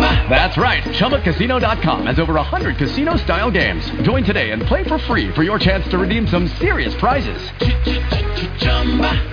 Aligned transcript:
That's 0.00 0.56
right. 0.56 0.82
ChumbaCasino.com 0.82 2.06
has 2.06 2.18
over 2.18 2.34
100 2.34 2.76
casino 2.76 3.16
style 3.16 3.50
games. 3.50 3.90
Join 4.02 4.22
today 4.22 4.52
and 4.52 4.62
play 4.62 4.84
for 4.84 4.98
free 4.98 5.32
for 5.32 5.42
your 5.42 5.58
chance 5.58 5.88
to 5.88 5.98
redeem 5.98 6.26
some 6.28 6.46
serious 6.46 6.94
prizes. 6.94 7.42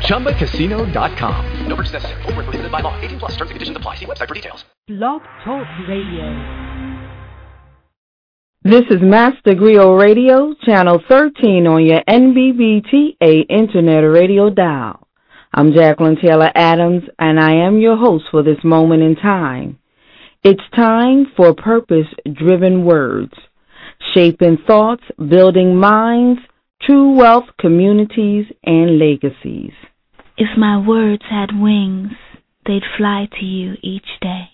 ChumbaCasino.com. 0.08 1.68
No 1.68 1.76
purchase 1.76 1.94
necessary. 1.94 2.24
Full 2.24 2.34
prohibited 2.34 2.72
by 2.72 2.80
law. 2.82 3.00
18 3.00 3.20
plus 3.20 3.32
terms 3.38 3.52
and 3.52 3.52
conditions 3.52 3.78
apply. 3.78 3.96
See 3.96 4.06
website 4.08 4.28
for 4.28 4.34
details. 4.34 4.66
Blog 4.88 5.22
Talk 5.46 5.68
Radio. 5.88 6.78
This 8.64 8.84
is 8.90 9.02
Master 9.02 9.56
Griot 9.56 9.98
Radio, 9.98 10.54
channel 10.66 11.02
13 11.08 11.68
on 11.68 11.86
your 11.86 12.02
NBBTA 12.02 13.46
Internet 13.50 14.04
Radio 14.04 14.50
dial. 14.50 15.08
I'm 15.54 15.72
Jacqueline 15.72 16.18
Taylor 16.18 16.52
Adams, 16.54 17.04
and 17.18 17.40
I 17.40 17.54
am 17.66 17.80
your 17.80 17.96
host 17.96 18.26
for 18.30 18.44
this 18.44 18.58
moment 18.66 19.04
in 19.04 19.16
time. 19.16 19.80
It's 20.50 20.64
time 20.74 21.26
for 21.36 21.54
purpose 21.54 22.08
driven 22.32 22.86
words, 22.86 23.34
shaping 24.14 24.58
thoughts, 24.66 25.04
building 25.18 25.76
minds, 25.76 26.40
true 26.84 27.18
wealth, 27.18 27.50
communities, 27.60 28.46
and 28.64 28.98
legacies. 28.98 29.74
If 30.38 30.58
my 30.58 30.78
words 30.78 31.24
had 31.30 31.50
wings, 31.52 32.14
they'd 32.66 32.86
fly 32.98 33.28
to 33.38 33.46
you 33.46 33.74
each 33.84 34.08
day. 34.22 34.52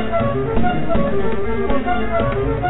Thank 0.00 0.14
you. 2.64 2.69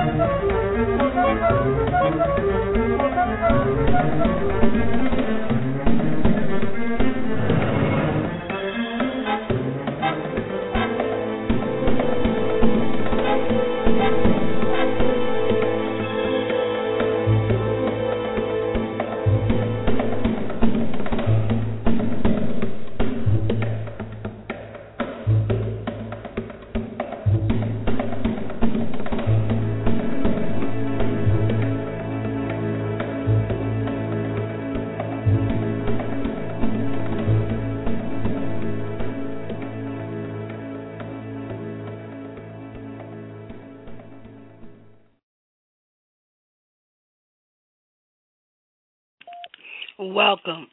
Welcome. 50.15 50.67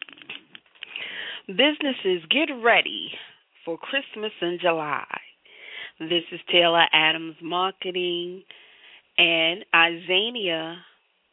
Businesses, 1.46 2.24
get 2.32 2.52
ready 2.64 3.12
for 3.64 3.78
Christmas 3.78 4.32
in 4.42 4.58
July. 4.60 5.06
This 6.00 6.24
is 6.32 6.40
Taylor 6.52 6.86
Adams 6.92 7.36
Marketing 7.44 8.42
and 9.20 9.64
Izania 9.76 10.78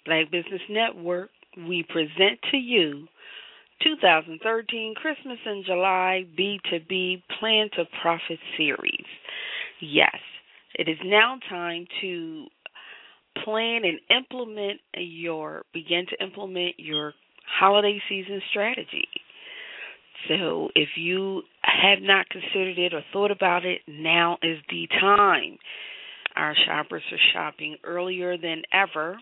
Black 0.04 0.30
Business 0.30 0.60
Network. 0.68 1.30
We 1.66 1.82
present 1.82 2.40
to 2.50 2.58
you 2.58 3.06
2013 3.82 4.94
Christmas 4.96 5.38
in 5.46 5.62
July 5.64 6.26
B2B 6.38 7.22
Plan 7.40 7.70
to 7.76 7.84
Profit 8.02 8.38
Series. 8.58 9.06
Yes, 9.80 10.18
it 10.78 10.90
is 10.90 10.98
now 11.06 11.38
time 11.48 11.86
to 12.02 12.44
plan 13.42 13.82
and 13.84 13.98
implement 14.10 14.78
your 14.94 15.62
begin 15.72 16.04
to 16.10 16.22
implement 16.22 16.74
your 16.76 17.14
holiday 17.46 18.00
season 18.08 18.40
strategy. 18.50 19.08
So 20.28 20.70
if 20.74 20.90
you 20.96 21.42
have 21.62 21.98
not 22.00 22.28
considered 22.28 22.78
it 22.78 22.94
or 22.94 23.02
thought 23.12 23.30
about 23.30 23.64
it, 23.64 23.80
now 23.88 24.38
is 24.42 24.58
the 24.70 24.88
time. 25.00 25.58
Our 26.36 26.54
shoppers 26.66 27.02
are 27.12 27.18
shopping 27.32 27.76
earlier 27.84 28.36
than 28.36 28.62
ever 28.72 29.18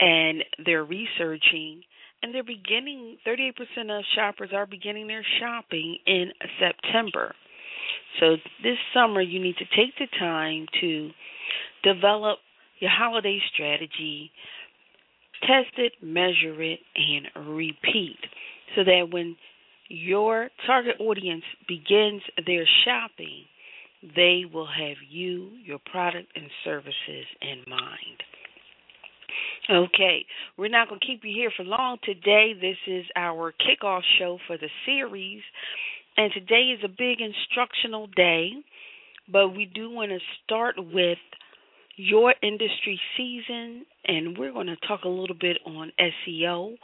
and 0.00 0.44
they're 0.64 0.84
researching 0.84 1.82
and 2.22 2.34
they're 2.34 2.42
beginning 2.42 3.16
38% 3.26 3.52
of 3.96 4.04
shoppers 4.14 4.50
are 4.52 4.66
beginning 4.66 5.06
their 5.06 5.24
shopping 5.40 5.98
in 6.06 6.30
September. 6.58 7.34
So 8.20 8.36
this 8.62 8.76
summer 8.92 9.20
you 9.20 9.40
need 9.40 9.56
to 9.56 9.64
take 9.76 9.94
the 9.98 10.08
time 10.18 10.66
to 10.80 11.10
develop 11.84 12.38
your 12.80 12.90
holiday 12.90 13.38
strategy 13.54 14.30
test 15.40 15.76
it, 15.78 15.92
measure 16.02 16.60
it, 16.62 16.80
and 16.94 17.48
repeat 17.56 18.18
so 18.74 18.84
that 18.84 19.08
when 19.10 19.36
your 19.88 20.50
target 20.66 20.96
audience 21.00 21.44
begins 21.66 22.22
their 22.46 22.64
shopping, 22.84 23.44
they 24.14 24.42
will 24.52 24.66
have 24.66 24.96
you, 25.08 25.50
your 25.64 25.78
product, 25.90 26.28
and 26.36 26.46
services 26.64 27.26
in 27.40 27.64
mind. 27.68 28.22
Okay, 29.70 30.24
we're 30.56 30.68
not 30.68 30.88
going 30.88 31.00
to 31.00 31.06
keep 31.06 31.22
you 31.24 31.32
here 31.34 31.50
for 31.56 31.64
long 31.64 31.98
today. 32.02 32.54
This 32.58 32.76
is 32.86 33.04
our 33.16 33.52
kickoff 33.52 34.02
show 34.18 34.38
for 34.46 34.56
the 34.56 34.68
series, 34.86 35.42
and 36.16 36.32
today 36.32 36.74
is 36.76 36.80
a 36.84 36.88
big 36.88 37.18
instructional 37.20 38.06
day, 38.08 38.52
but 39.30 39.48
we 39.48 39.66
do 39.66 39.90
want 39.90 40.10
to 40.10 40.18
start 40.44 40.76
with 40.78 41.18
your 41.98 42.32
industry 42.42 43.00
season, 43.16 43.84
and 44.06 44.38
we're 44.38 44.52
going 44.52 44.68
to 44.68 44.76
talk 44.86 45.00
a 45.04 45.08
little 45.08 45.36
bit 45.38 45.58
on 45.66 45.90
SEO. 45.98 46.74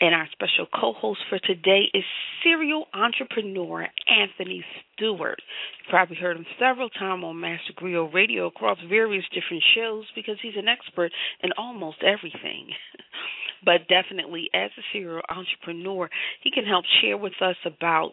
And 0.00 0.14
our 0.14 0.26
special 0.32 0.66
co 0.66 0.94
host 0.94 1.20
for 1.28 1.38
today 1.38 1.84
is 1.92 2.04
serial 2.42 2.86
entrepreneur 2.94 3.86
Anthony 4.08 4.64
Stewart. 4.96 5.38
You 5.78 5.90
probably 5.90 6.16
heard 6.16 6.38
him 6.38 6.46
several 6.58 6.88
times 6.88 7.22
on 7.22 7.38
Master 7.38 7.74
Griot 7.78 8.14
Radio 8.14 8.46
across 8.46 8.78
various 8.88 9.24
different 9.34 9.62
shows 9.76 10.06
because 10.14 10.36
he's 10.42 10.56
an 10.56 10.68
expert 10.68 11.12
in 11.42 11.50
almost 11.58 11.98
everything. 12.02 12.70
but 13.64 13.88
definitely, 13.88 14.48
as 14.54 14.70
a 14.78 14.82
serial 14.92 15.22
entrepreneur, 15.28 16.08
he 16.42 16.50
can 16.50 16.64
help 16.64 16.86
share 17.02 17.18
with 17.18 17.34
us 17.42 17.56
about 17.66 18.12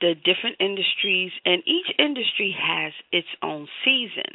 the 0.00 0.14
different 0.16 0.56
industries, 0.58 1.30
and 1.44 1.62
each 1.64 1.94
industry 1.96 2.54
has 2.60 2.92
its 3.12 3.28
own 3.40 3.68
season. 3.84 4.34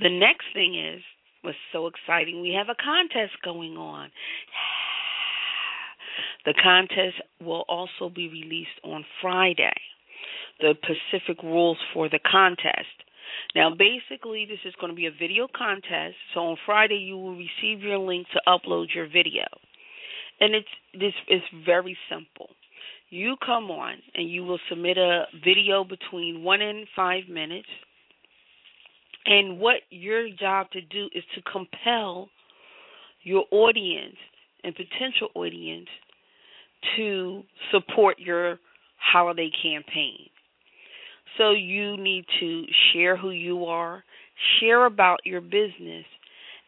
The 0.00 0.10
next 0.10 0.46
thing 0.54 0.74
is 0.74 1.02
what's 1.42 1.56
so 1.72 1.86
exciting. 1.86 2.40
We 2.40 2.54
have 2.56 2.68
a 2.68 2.82
contest 2.82 3.32
going 3.44 3.76
on. 3.76 4.10
The 6.44 6.54
contest 6.54 7.16
will 7.40 7.64
also 7.68 8.08
be 8.08 8.28
released 8.28 8.78
on 8.84 9.04
Friday. 9.20 9.74
The 10.60 10.74
Pacific 10.80 11.42
rules 11.42 11.78
for 11.92 12.08
the 12.08 12.20
contest. 12.20 12.86
Now, 13.54 13.70
basically, 13.70 14.46
this 14.48 14.60
is 14.64 14.74
going 14.80 14.90
to 14.90 14.96
be 14.96 15.06
a 15.06 15.10
video 15.10 15.48
contest. 15.54 16.16
So 16.32 16.40
on 16.40 16.56
Friday, 16.64 16.96
you 16.96 17.16
will 17.16 17.36
receive 17.36 17.82
your 17.82 17.98
link 17.98 18.26
to 18.32 18.40
upload 18.46 18.94
your 18.94 19.06
video, 19.06 19.44
and 20.40 20.54
it's 20.54 20.68
this 20.94 21.12
is 21.28 21.42
very 21.64 21.96
simple. 22.08 22.48
You 23.08 23.36
come 23.44 23.70
on 23.70 23.94
and 24.14 24.28
you 24.28 24.44
will 24.44 24.58
submit 24.68 24.98
a 24.98 25.26
video 25.44 25.84
between 25.84 26.42
one 26.42 26.60
and 26.60 26.86
five 26.96 27.28
minutes. 27.28 27.68
And 29.26 29.58
what 29.58 29.76
your 29.90 30.28
job 30.30 30.70
to 30.70 30.80
do 30.80 31.06
is 31.14 31.24
to 31.34 31.42
compel 31.50 32.28
your 33.22 33.44
audience 33.50 34.16
and 34.62 34.74
potential 34.74 35.28
audience 35.34 35.88
to 36.96 37.42
support 37.72 38.18
your 38.18 38.58
holiday 38.98 39.50
campaign. 39.62 40.28
So 41.38 41.50
you 41.50 41.96
need 41.96 42.24
to 42.40 42.64
share 42.92 43.16
who 43.16 43.30
you 43.30 43.64
are, 43.66 44.04
share 44.60 44.86
about 44.86 45.20
your 45.24 45.40
business, 45.40 46.04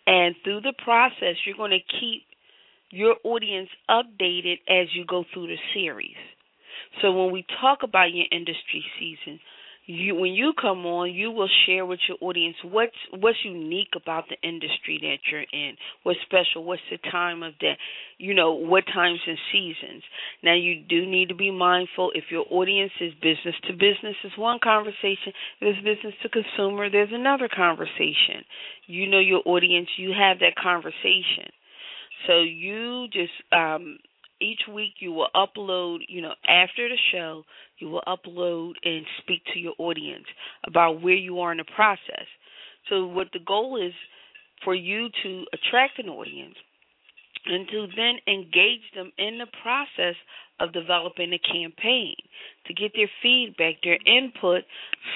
and 0.07 0.35
through 0.43 0.63
the 0.63 0.75
process, 0.85 1.37
you're 1.45 1.57
going 1.57 1.71
to 1.71 2.01
keep 2.01 2.23
your 2.91 3.17
audience 3.25 3.69
updated 3.91 4.57
as 4.69 4.89
you 4.95 5.05
go 5.07 5.25
through 5.33 5.47
the 5.47 5.59
series. 5.75 6.17
So 7.03 7.13
when 7.13 7.33
we 7.33 7.45
talk 7.61 7.81
about 7.83 8.13
your 8.13 8.27
industry 8.33 8.83
season, 8.99 9.39
you 9.89 10.15
when 10.15 10.35
you 10.35 10.53
come 10.61 10.85
on, 10.85 11.13
you 11.15 11.31
will 11.31 11.49
share 11.67 11.87
with 11.87 12.01
your 12.09 12.19
audience 12.21 12.57
what's 12.63 12.97
what's 13.11 13.39
unique 13.45 13.89
about 13.97 14.25
the 14.29 14.37
industry 14.47 14.99
that 15.01 15.19
you're 15.33 15.47
in, 15.53 15.77
what's 16.03 16.21
special, 16.27 16.65
what's 16.65 16.83
the 16.91 16.99
time 17.11 17.43
of 17.43 17.59
day, 17.59 17.77
you 18.19 18.35
know, 18.35 18.53
what 18.53 18.85
times 18.93 19.21
and 19.27 19.39
seasons. 19.51 20.03
Now 20.43 20.55
you 20.55 20.85
do 20.87 21.07
need 21.07 21.31
to 21.31 21.35
be 21.35 21.51
mindful 21.51 22.13
if 22.15 22.25
your 22.31 22.45
audience 22.51 22.93
is 23.01 23.15
business 23.15 23.55
to 23.67 23.73
business 23.73 24.17
is 24.25 24.33
one 24.37 24.59
conversation, 24.63 25.33
if 25.61 25.77
it's 25.77 25.79
business 25.85 26.15
to 26.23 26.29
consumer, 26.29 26.91
there's 26.91 27.13
another 27.13 27.49
conversation. 27.49 28.45
You 28.87 29.09
know 29.09 29.21
your 29.21 29.43
audience, 29.47 29.89
you 29.97 30.13
have 30.13 30.41
that 30.41 30.55
conversation. 30.63 31.49
So 32.27 32.41
you 32.41 33.09
just 33.13 33.33
um 33.53 33.99
each 34.41 34.61
week 34.73 34.95
you 35.01 35.13
will 35.13 35.29
upload, 35.35 35.99
you 36.09 36.23
know, 36.23 36.35
after 36.47 36.89
the 36.89 36.99
show, 37.13 37.45
you 37.79 37.89
will 37.89 38.03
upload 38.07 38.73
and 38.85 39.05
speak 39.23 39.43
to 39.53 39.59
your 39.59 39.75
audience 39.79 40.27
about 40.67 41.03
where 41.03 41.15
you 41.15 41.41
are 41.41 41.53
in 41.53 41.59
the 41.59 41.65
process. 41.77 42.27
So 42.89 43.07
what 43.07 43.29
the 43.33 43.41
goal 43.41 43.81
is 43.85 43.93
for 44.65 44.75
you 44.75 45.09
to 45.23 45.45
attract 45.53 45.99
an 45.99 46.09
audience 46.09 46.55
and 47.47 47.67
to 47.69 47.87
then 47.97 48.17
engage 48.27 48.83
them 48.95 49.13
in 49.19 49.39
the 49.39 49.47
process 49.63 50.17
of 50.61 50.73
developing 50.73 51.33
a 51.33 51.39
campaign 51.39 52.17
to 52.67 52.75
get 52.75 52.93
their 52.95 53.11
feedback, 53.23 53.75
their 53.83 53.99
input 54.07 54.63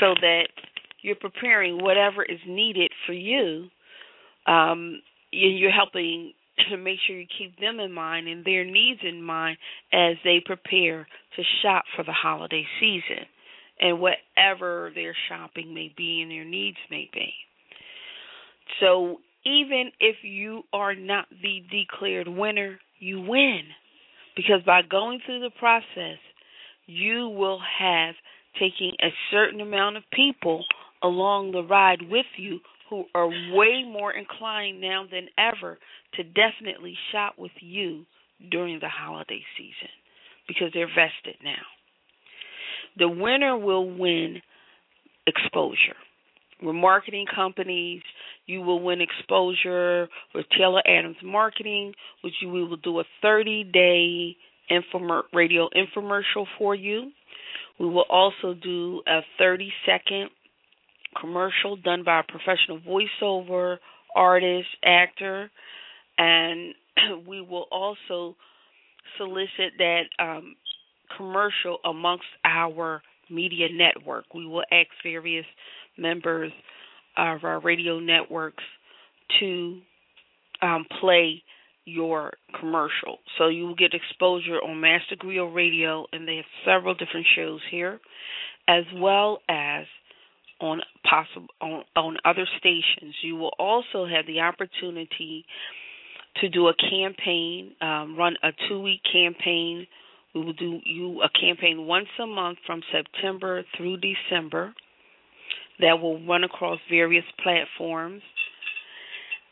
so 0.00 0.14
that 0.20 0.44
you're 1.02 1.16
preparing 1.16 1.82
whatever 1.82 2.22
is 2.22 2.38
needed 2.46 2.92
for 3.06 3.12
you. 3.12 3.68
Um, 4.46 5.02
you're 5.32 5.72
helping 5.72 6.32
to 6.70 6.76
make 6.76 6.98
sure 7.06 7.18
you 7.18 7.26
keep 7.38 7.58
them 7.58 7.80
in 7.80 7.92
mind 7.92 8.28
and 8.28 8.44
their 8.44 8.64
needs 8.64 9.00
in 9.02 9.22
mind 9.22 9.58
as 9.92 10.16
they 10.24 10.42
prepare 10.44 11.06
to 11.36 11.42
shop 11.62 11.84
for 11.96 12.04
the 12.04 12.12
holiday 12.12 12.64
season 12.80 13.24
and 13.80 14.00
whatever 14.00 14.90
their 14.94 15.14
shopping 15.28 15.74
may 15.74 15.92
be 15.96 16.20
and 16.22 16.30
their 16.30 16.44
needs 16.44 16.76
may 16.90 17.08
be. 17.12 17.32
So 18.80 19.18
even 19.44 19.90
if 20.00 20.16
you 20.22 20.62
are 20.72 20.94
not 20.94 21.26
the 21.30 21.62
declared 21.70 22.28
winner, 22.28 22.78
you 22.98 23.20
win. 23.20 23.62
Because 24.36 24.62
by 24.64 24.80
going 24.88 25.20
through 25.24 25.40
the 25.40 25.50
process, 25.58 26.18
you 26.86 27.28
will 27.28 27.60
have 27.78 28.14
taken 28.54 28.92
a 29.02 29.10
certain 29.30 29.60
amount 29.60 29.96
of 29.96 30.04
people 30.12 30.64
along 31.02 31.52
the 31.52 31.62
ride 31.62 32.02
with 32.08 32.26
you 32.36 32.60
who 32.92 33.06
are 33.14 33.26
way 33.26 33.84
more 33.90 34.12
inclined 34.12 34.78
now 34.78 35.06
than 35.10 35.26
ever 35.38 35.78
to 36.12 36.22
definitely 36.22 36.94
shop 37.10 37.36
with 37.38 37.52
you 37.60 38.04
during 38.50 38.78
the 38.80 38.88
holiday 38.88 39.40
season 39.56 39.88
because 40.46 40.68
they're 40.74 40.88
vested 40.88 41.40
now. 41.42 41.62
The 42.98 43.08
winner 43.08 43.56
will 43.56 43.88
win 43.88 44.42
exposure. 45.26 45.96
With 46.62 46.74
marketing 46.74 47.24
companies, 47.34 48.02
you 48.44 48.60
will 48.60 48.82
win 48.82 49.00
exposure 49.00 50.06
with 50.34 50.44
Taylor 50.58 50.82
Adams 50.86 51.16
Marketing, 51.24 51.94
which 52.20 52.34
we 52.42 52.62
will 52.62 52.76
do 52.76 53.00
a 53.00 53.04
30 53.22 53.64
day 53.72 54.36
infomer- 54.70 55.22
radio 55.32 55.70
infomercial 55.74 56.44
for 56.58 56.74
you. 56.74 57.10
We 57.80 57.86
will 57.86 58.04
also 58.10 58.52
do 58.52 59.00
a 59.06 59.20
30 59.38 59.72
second 59.86 60.28
commercial 61.18 61.76
done 61.76 62.04
by 62.04 62.20
a 62.20 62.22
professional 62.22 62.80
voiceover 62.80 63.78
artist, 64.14 64.68
actor, 64.84 65.50
and 66.18 66.74
we 67.26 67.40
will 67.40 67.66
also 67.70 68.36
solicit 69.18 69.72
that 69.78 70.02
um, 70.18 70.54
commercial 71.16 71.78
amongst 71.84 72.24
our 72.44 73.02
media 73.30 73.68
network. 73.72 74.24
We 74.34 74.46
will 74.46 74.64
ask 74.70 74.88
various 75.02 75.46
members 75.96 76.52
of 77.16 77.44
our 77.44 77.60
radio 77.60 77.98
networks 77.98 78.64
to 79.40 79.80
um, 80.60 80.86
play 81.00 81.42
your 81.84 82.32
commercial. 82.58 83.18
So 83.38 83.48
you 83.48 83.66
will 83.66 83.74
get 83.74 83.92
exposure 83.94 84.58
on 84.62 84.80
Master 84.80 85.16
Griot 85.16 85.54
Radio, 85.54 86.06
and 86.12 86.26
they 86.28 86.36
have 86.36 86.44
several 86.64 86.94
different 86.94 87.26
shows 87.34 87.60
here, 87.70 88.00
as 88.68 88.84
well 88.94 89.40
as 89.48 89.86
on 90.62 90.80
possible 91.04 91.48
on, 91.60 91.82
on 91.96 92.16
other 92.24 92.46
stations. 92.58 93.14
You 93.22 93.36
will 93.36 93.52
also 93.58 94.06
have 94.06 94.26
the 94.26 94.40
opportunity 94.40 95.44
to 96.40 96.48
do 96.48 96.68
a 96.68 96.74
campaign, 96.74 97.72
um, 97.80 98.16
run 98.16 98.36
a 98.42 98.50
two 98.68 98.80
week 98.80 99.00
campaign. 99.12 99.86
We 100.34 100.44
will 100.44 100.54
do 100.54 100.80
you 100.84 101.20
a 101.22 101.28
campaign 101.28 101.86
once 101.86 102.08
a 102.22 102.26
month 102.26 102.58
from 102.64 102.80
September 102.90 103.64
through 103.76 103.98
December 103.98 104.74
that 105.80 106.00
will 106.00 106.24
run 106.24 106.44
across 106.44 106.78
various 106.88 107.24
platforms 107.42 108.22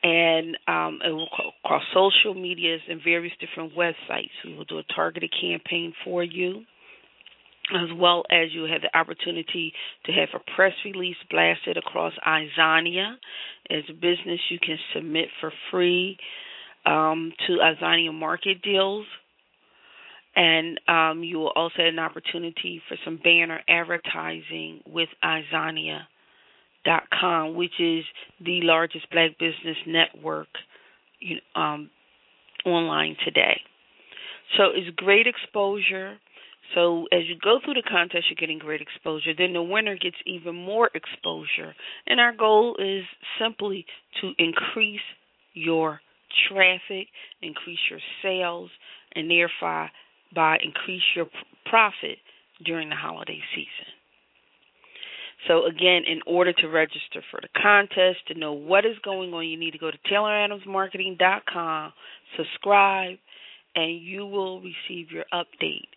and 0.03 0.57
um, 0.67 1.01
it 1.05 1.11
will 1.11 1.29
across 1.63 1.83
social 1.93 2.33
medias 2.33 2.81
and 2.89 3.03
various 3.05 3.35
different 3.39 3.75
websites. 3.77 4.31
We 4.45 4.55
will 4.55 4.65
do 4.65 4.79
a 4.79 4.85
targeted 4.95 5.31
campaign 5.39 5.93
for 6.05 6.25
you 6.25 6.65
as 7.75 7.89
well 7.97 8.25
as 8.31 8.53
you 8.53 8.65
have 8.65 8.83
the 8.83 8.97
opportunity 8.97 9.73
to 10.07 10.13
have 10.13 10.29
a 10.35 10.41
press 10.57 10.73
release 10.85 11.17
blasted 11.31 11.77
across 11.77 12.13
Izania. 12.27 13.15
As 13.71 13.85
a 13.89 13.93
business, 13.93 14.41
you 14.51 14.59
can 14.59 14.79
submit 14.95 15.29
for 15.41 15.53
free 15.71 16.19
um, 16.87 17.33
to 17.47 17.59
Izania 17.59 18.13
Market 18.13 18.63
Deals. 18.63 19.07
And 20.37 20.81
um, 20.89 21.25
you 21.25 21.39
will 21.39 21.53
also 21.57 21.77
have 21.79 21.93
an 21.93 21.99
opportunity 21.99 22.81
for 22.89 22.97
some 23.05 23.19
banner 23.23 23.61
advertising 23.69 24.81
with 24.87 25.09
Izania.com, 25.25 26.05
which 27.57 27.81
is 27.81 28.05
the 28.41 28.61
largest 28.63 29.11
black 29.11 29.39
business 29.39 29.77
network 29.87 30.47
um, 31.57 31.91
online 32.65 33.17
today. 33.25 33.61
So 34.57 34.65
it's 34.75 34.91
great 34.97 35.27
exposure. 35.27 36.19
So 36.75 37.07
as 37.13 37.23
you 37.27 37.37
go 37.43 37.59
through 37.65 37.75
the 37.75 37.83
contest, 37.83 38.27
you're 38.31 38.37
getting 38.39 38.59
great 38.59 38.81
exposure. 38.81 39.33
Then 39.37 39.53
the 39.53 39.63
winner 39.63 39.97
gets 39.97 40.17
even 40.27 40.55
more 40.55 40.91
exposure. 40.95 41.75
And 42.07 42.21
our 42.21 42.35
goal 42.35 42.77
is 42.79 43.05
simply 43.41 43.87
to 44.21 44.33
increase 44.39 45.01
your 45.53 46.01
traffic, 46.49 47.09
increase 47.43 47.81
your 47.91 48.01
sales, 48.23 48.71
and 49.15 49.29
thereby 49.31 49.89
by 50.35 50.59
increase 50.63 51.03
your 51.17 51.27
profit 51.69 52.19
during 52.65 52.89
the 52.89 52.97
holiday 52.97 53.41
season. 53.55 53.93
So 55.49 55.67
again, 55.67 56.03
in 56.07 56.21
order 56.27 56.53
to 56.53 56.69
register 56.69 57.23
for 57.31 57.41
the 57.41 57.49
contest, 57.61 58.19
to 58.29 58.39
know 58.39 58.53
what 58.53 58.85
is 58.85 58.97
going 59.03 59.33
on, 59.33 59.49
you 59.49 59.59
need 59.59 59.71
to 59.73 59.79
go 59.79 59.91
to 59.91 59.99
tayloradamsmarketing.com, 60.13 61.93
subscribe, 62.37 63.17
and 63.75 64.03
you 64.03 64.27
will 64.27 64.61
receive 64.61 65.11
your 65.11 65.25
update. 65.33 65.89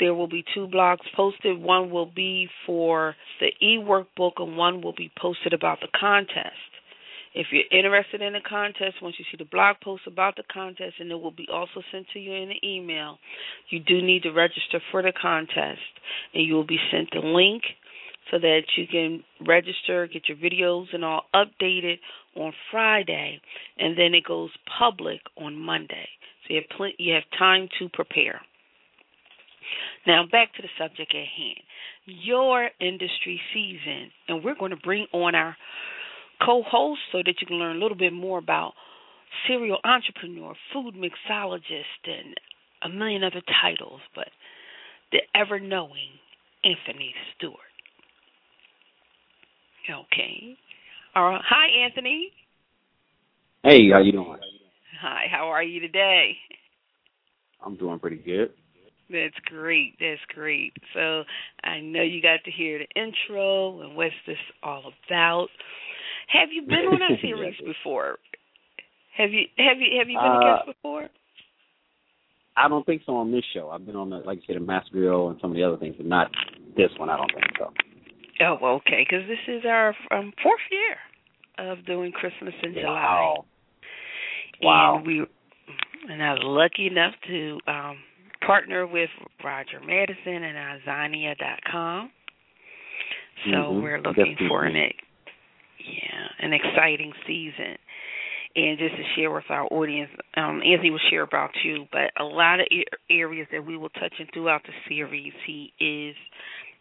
There 0.00 0.14
will 0.14 0.28
be 0.28 0.44
two 0.54 0.66
blogs 0.66 1.04
posted. 1.14 1.60
One 1.60 1.90
will 1.90 2.10
be 2.10 2.48
for 2.66 3.14
the 3.38 3.52
e-workbook 3.64 4.32
and 4.38 4.56
one 4.56 4.80
will 4.80 4.94
be 4.94 5.12
posted 5.20 5.52
about 5.52 5.80
the 5.80 5.88
contest. 5.98 6.56
If 7.32 7.46
you're 7.52 7.70
interested 7.70 8.22
in 8.22 8.32
the 8.32 8.40
contest, 8.40 8.96
once 9.00 9.14
you 9.18 9.24
see 9.30 9.36
the 9.38 9.48
blog 9.48 9.76
post 9.84 10.02
about 10.06 10.34
the 10.34 10.42
contest, 10.52 10.94
and 10.98 11.12
it 11.12 11.14
will 11.14 11.30
be 11.30 11.46
also 11.52 11.80
sent 11.92 12.06
to 12.12 12.18
you 12.18 12.32
in 12.32 12.48
the 12.48 12.68
email, 12.68 13.18
you 13.68 13.78
do 13.78 14.02
need 14.02 14.24
to 14.24 14.32
register 14.32 14.80
for 14.90 15.00
the 15.00 15.12
contest, 15.12 15.80
and 16.34 16.44
you 16.44 16.54
will 16.54 16.66
be 16.66 16.80
sent 16.90 17.10
the 17.12 17.20
link 17.20 17.62
so 18.32 18.38
that 18.38 18.62
you 18.76 18.86
can 18.90 19.22
register, 19.46 20.08
get 20.08 20.28
your 20.28 20.38
videos 20.38 20.86
and 20.92 21.04
all 21.04 21.22
updated 21.32 21.98
on 22.34 22.52
Friday, 22.70 23.40
and 23.78 23.96
then 23.96 24.14
it 24.14 24.24
goes 24.24 24.50
public 24.78 25.20
on 25.36 25.56
Monday. 25.56 26.08
So 26.46 26.54
you 26.54 26.62
have 26.62 26.76
pl- 26.76 26.92
you 26.98 27.14
have 27.14 27.24
time 27.38 27.68
to 27.78 27.88
prepare. 27.88 28.40
Now 30.06 30.24
back 30.30 30.54
to 30.54 30.62
the 30.62 30.68
subject 30.78 31.14
at 31.14 31.26
hand. 31.26 31.60
Your 32.06 32.68
industry 32.80 33.40
season, 33.52 34.10
and 34.28 34.44
we're 34.44 34.56
going 34.58 34.70
to 34.70 34.76
bring 34.76 35.06
on 35.12 35.34
our 35.34 35.56
co-host 36.44 37.00
so 37.12 37.18
that 37.18 37.34
you 37.40 37.46
can 37.46 37.56
learn 37.56 37.76
a 37.76 37.80
little 37.80 37.96
bit 37.96 38.12
more 38.12 38.38
about 38.38 38.72
serial 39.46 39.78
entrepreneur, 39.84 40.54
food 40.72 40.94
mixologist, 40.94 42.06
and 42.06 42.34
a 42.82 42.88
million 42.88 43.22
other 43.22 43.42
titles, 43.62 44.00
but 44.14 44.28
the 45.12 45.18
ever 45.34 45.60
knowing 45.60 46.18
Anthony 46.64 47.14
Stewart. 47.36 47.56
Okay. 49.88 50.56
All 51.14 51.24
right. 51.24 51.42
Hi, 51.44 51.84
Anthony. 51.84 52.28
Hey, 53.62 53.90
how 53.90 54.00
you 54.00 54.12
doing? 54.12 54.38
Hi, 55.00 55.24
how 55.30 55.48
are 55.48 55.62
you 55.62 55.80
today? 55.80 56.36
I'm 57.64 57.76
doing 57.76 57.98
pretty 57.98 58.16
good. 58.16 58.52
That's 59.10 59.34
great. 59.46 59.96
That's 60.00 60.20
great. 60.34 60.72
So 60.94 61.24
I 61.64 61.80
know 61.80 62.02
you 62.02 62.22
got 62.22 62.44
to 62.44 62.50
hear 62.50 62.78
the 62.78 63.00
intro 63.00 63.82
and 63.82 63.96
what's 63.96 64.14
this 64.26 64.36
all 64.62 64.92
about. 65.06 65.48
Have 66.28 66.50
you 66.52 66.62
been 66.62 66.86
on 66.86 67.02
a 67.02 67.20
series 67.22 67.56
before? 67.64 68.18
Have 69.16 69.30
you 69.30 69.46
have 69.58 69.78
you 69.78 69.98
have 69.98 70.08
you 70.08 70.18
been 70.18 70.30
uh, 70.32 70.38
a 70.38 70.56
guest 70.56 70.76
before? 70.76 71.08
I 72.56 72.68
don't 72.68 72.84
think 72.84 73.02
so 73.04 73.16
on 73.16 73.32
this 73.32 73.44
show. 73.54 73.70
I've 73.70 73.84
been 73.84 73.96
on 73.96 74.10
the 74.10 74.18
like 74.18 74.38
you 74.38 74.44
said, 74.46 74.56
a 74.56 74.60
Mass 74.60 74.84
Grill 74.92 75.28
and 75.28 75.38
some 75.40 75.50
of 75.50 75.56
the 75.56 75.64
other 75.64 75.76
things, 75.76 75.96
but 75.96 76.06
not 76.06 76.30
this 76.76 76.90
one. 76.98 77.10
I 77.10 77.16
don't 77.16 77.32
think 77.32 77.46
so. 77.58 77.72
Oh, 78.42 78.76
okay. 78.76 79.06
Because 79.08 79.26
this 79.28 79.38
is 79.48 79.64
our 79.66 79.94
um, 80.10 80.32
fourth 80.42 80.60
year 80.70 80.96
of 81.70 81.84
doing 81.84 82.12
Christmas 82.12 82.54
in 82.62 82.74
wow. 82.74 82.80
July. 82.80 83.36
Wow. 84.62 84.96
And 84.98 85.06
we 85.06 85.26
and 86.08 86.22
I 86.22 86.32
was 86.32 86.42
lucky 86.44 86.86
enough 86.86 87.14
to 87.28 87.58
um 87.66 87.98
partner 88.50 88.84
with 88.84 89.10
Roger 89.44 89.78
Madison 89.78 90.42
and 90.42 90.82
Izania.com. 90.82 92.10
So 93.44 93.50
mm-hmm. 93.52 93.82
we're 93.82 94.00
looking 94.00 94.24
Definitely. 94.24 94.48
for 94.48 94.64
an 94.64 94.74
yeah, 94.74 96.26
an 96.40 96.52
exciting 96.52 97.12
season. 97.28 97.76
And 98.56 98.76
just 98.76 98.96
to 98.96 99.02
share 99.14 99.30
with 99.30 99.44
our 99.50 99.66
audience, 99.66 100.10
um, 100.36 100.62
Anthony 100.66 100.90
will 100.90 100.98
share 101.10 101.22
about 101.22 101.50
you, 101.62 101.86
but 101.92 102.10
a 102.20 102.24
lot 102.24 102.58
of 102.58 102.66
areas 103.08 103.46
that 103.52 103.64
we 103.64 103.76
will 103.76 103.88
touch 103.90 104.14
in 104.18 104.26
throughout 104.34 104.62
the 104.64 104.72
series, 104.88 105.32
he 105.46 105.72
is 105.78 106.16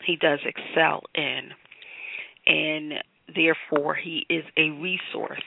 he 0.08 0.16
does 0.16 0.40
excel 0.44 1.04
in, 1.14 1.50
and 2.48 2.94
therefore 3.36 3.94
he 3.94 4.26
is 4.28 4.44
a 4.58 4.72
resource. 4.72 5.44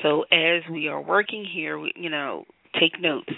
So 0.00 0.22
as 0.30 0.62
we 0.70 0.86
are 0.86 1.02
working 1.02 1.44
here, 1.44 1.76
we, 1.76 1.92
you 1.96 2.08
know, 2.08 2.44
take 2.78 3.00
notes. 3.00 3.32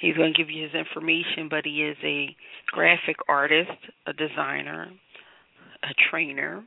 He's 0.00 0.16
going 0.16 0.32
to 0.32 0.38
give 0.38 0.50
you 0.50 0.64
his 0.64 0.74
information, 0.74 1.48
but 1.50 1.64
he 1.64 1.82
is 1.82 1.96
a 2.04 2.34
graphic 2.68 3.16
artist, 3.28 3.70
a 4.06 4.12
designer, 4.12 4.88
a 5.82 6.10
trainer, 6.10 6.64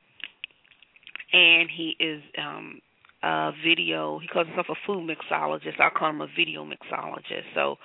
and 1.34 1.70
he 1.76 1.96
is 2.00 2.22
um 2.38 2.82
a 3.24 3.52
video 3.64 4.18
he 4.20 4.28
calls 4.28 4.48
himself 4.48 4.68
a 4.70 4.76
food 4.86 5.08
mixologist. 5.08 5.80
I 5.80 5.90
call 5.92 6.10
him 6.10 6.22
a 6.22 6.28
video 6.28 6.66
mixologist. 6.66 7.44
So 7.54 7.76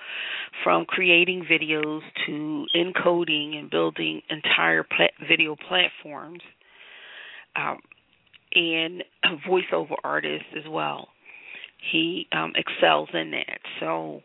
from 0.63 0.85
creating 0.85 1.45
videos 1.49 2.01
to 2.25 2.65
encoding 2.75 3.55
and 3.55 3.69
building 3.69 4.21
entire 4.29 4.83
plat- 4.83 5.11
video 5.27 5.55
platforms 5.55 6.41
um, 7.55 7.77
and 8.53 9.03
a 9.23 9.35
voiceover 9.47 9.95
artist 10.03 10.45
as 10.57 10.63
well 10.67 11.09
he 11.91 12.27
um, 12.31 12.53
excels 12.55 13.09
in 13.13 13.31
that. 13.31 13.59
So 13.79 14.21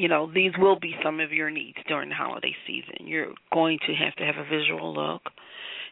you 0.00 0.08
know 0.08 0.30
these 0.32 0.52
will 0.58 0.78
be 0.78 0.94
some 1.04 1.20
of 1.20 1.32
your 1.32 1.50
needs 1.50 1.78
during 1.86 2.08
the 2.08 2.14
holiday 2.14 2.54
season 2.66 3.06
you're 3.06 3.32
going 3.52 3.78
to 3.86 3.94
have 3.94 4.14
to 4.16 4.24
have 4.24 4.36
a 4.36 4.48
visual 4.48 4.94
look 4.94 5.22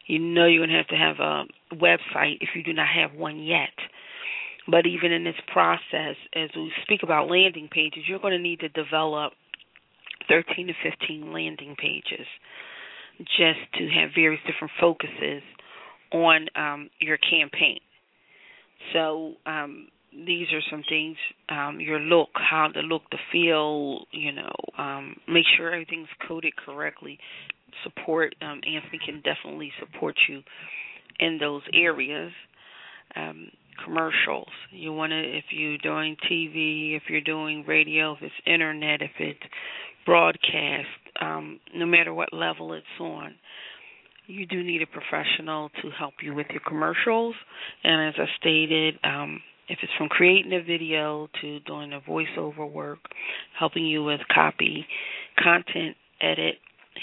you 0.09 0.19
know 0.19 0.47
you're 0.47 0.67
going 0.67 0.71
to 0.71 0.77
have 0.77 0.89
to 0.89 0.97
have 0.97 1.21
a 1.21 1.45
website 1.75 2.39
if 2.41 2.49
you 2.57 2.65
do 2.65 2.73
not 2.73 2.89
have 2.89 3.17
one 3.17 3.39
yet. 3.39 3.75
But 4.67 4.87
even 4.87 5.13
in 5.13 5.23
this 5.23 5.37
process, 5.53 6.17
as 6.35 6.51
we 6.57 6.73
speak 6.83 7.03
about 7.03 7.31
landing 7.31 7.69
pages, 7.71 8.05
you're 8.09 8.19
going 8.19 8.37
to 8.37 8.43
need 8.43 8.61
to 8.61 8.69
develop 8.71 9.35
13 10.29 10.67
to 10.67 10.73
15 10.83 11.33
landing 11.33 11.77
pages 11.79 12.27
just 13.19 13.61
to 13.75 13.89
have 13.89 14.11
various 14.15 14.41
different 14.47 14.73
focuses 14.81 15.43
on 16.13 16.49
um, 16.57 16.91
your 17.01 17.19
campaign. 17.19 17.81
So 18.93 19.35
um, 19.45 19.89
these 20.13 20.49
are 20.53 20.63
some 20.71 20.83
things: 20.89 21.17
um, 21.49 21.81
your 21.81 22.01
look, 22.01 22.31
how 22.35 22.69
the 22.73 22.81
look, 22.81 23.03
the 23.11 23.19
feel. 23.33 24.07
You 24.13 24.33
know, 24.33 24.53
um, 24.77 25.17
make 25.29 25.45
sure 25.57 25.73
everything's 25.73 26.09
coded 26.27 26.55
correctly 26.57 27.19
support, 27.85 28.35
um, 28.43 28.61
Anthony 28.67 28.99
can 29.05 29.23
definitely 29.23 29.73
support 29.79 30.17
you 30.29 30.43
in 31.21 31.39
those 31.39 31.63
areas. 31.75 32.33
Um, 33.17 33.51
commercials. 33.85 34.49
You 34.73 34.93
want 34.93 35.13
to, 35.13 35.19
if 35.21 35.45
you're 35.51 35.79
doing 35.79 36.17
TV, 36.31 36.97
if 36.97 37.05
you're 37.09 37.21
doing 37.21 37.65
radio, 37.65 38.13
if 38.15 38.19
it's 38.23 38.35
internet, 38.45 39.03
if 39.03 39.13
it's 39.21 39.39
broadcast, 40.05 40.89
um, 41.21 41.61
no 41.73 41.87
matter 41.87 42.13
what 42.13 42.33
level 42.33 42.73
it's 42.73 42.85
on, 42.99 43.37
you 44.27 44.47
do 44.47 44.65
need 44.65 44.83
a 44.83 44.87
professional 44.87 45.71
to 45.81 45.91
help 45.97 46.15
you 46.23 46.35
with 46.35 46.49
your 46.51 46.61
commercials. 46.67 47.37
And 47.85 48.09
as 48.09 48.15
I 48.19 48.27
stated, 48.41 48.97
um, 49.05 49.41
if 49.69 49.79
it's 49.83 49.93
from 49.99 50.09
creating 50.09 50.53
a 50.53 50.63
video 50.63 51.29
to 51.41 51.61
doing 51.61 51.91
the 51.91 52.01
voiceover 52.01 52.71
work, 52.71 52.99
helping 53.59 53.87
you 53.87 54.03
with 54.03 54.21
copy, 54.33 54.87
content 55.43 55.97
edit, 56.21 56.57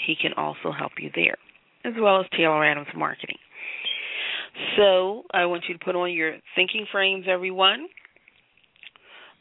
he 0.06 0.14
can 0.20 0.32
also 0.36 0.72
help 0.76 0.92
you 0.98 1.10
there, 1.14 1.36
as 1.84 1.94
well 1.98 2.20
as 2.20 2.26
Taylor 2.36 2.64
Adams 2.64 2.88
Marketing. 2.94 3.38
So 4.76 5.22
I 5.32 5.46
want 5.46 5.64
you 5.68 5.76
to 5.78 5.84
put 5.84 5.94
on 5.96 6.12
your 6.12 6.36
thinking 6.54 6.86
frames, 6.90 7.26
everyone. 7.28 7.88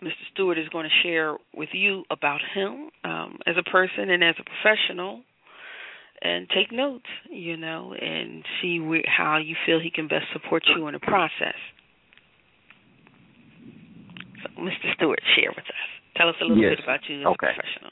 Mr. 0.03 0.12
Stewart 0.34 0.60
is 0.60 0.67
going 0.70 0.86
to 0.86 1.08
share 1.08 1.38
with 1.55 1.70
you 1.72 2.03
about 2.12 2.41
him 2.53 2.89
um, 3.03 3.39
as 3.48 3.55
a 3.58 3.63
person 3.63 4.10
and 4.10 4.24
as 4.24 4.36
a 4.39 4.44
professional, 4.44 5.22
and 6.22 6.48
take 6.50 6.72
notes, 6.72 7.05
you 7.29 7.58
know, 7.58 7.94
and 7.94 8.44
see 8.62 8.79
where, 8.79 9.03
how 9.05 9.38
you 9.38 9.55
feel 9.65 9.79
he 9.79 9.89
can 9.89 10.08
best 10.08 10.25
support 10.34 10.63
you 10.75 10.88
in 10.88 10.94
the 10.94 11.00
process. 11.00 11.55
Mr. 14.59 14.93
Stewart, 14.95 15.21
share 15.35 15.49
with 15.49 15.65
us. 15.65 15.89
Tell 16.15 16.29
us 16.29 16.35
a 16.41 16.45
little 16.45 16.61
yes. 16.61 16.77
bit 16.77 16.83
about 16.83 16.99
you 17.09 17.21
as 17.21 17.27
okay. 17.27 17.47
a 17.47 17.53
professional. 17.53 17.91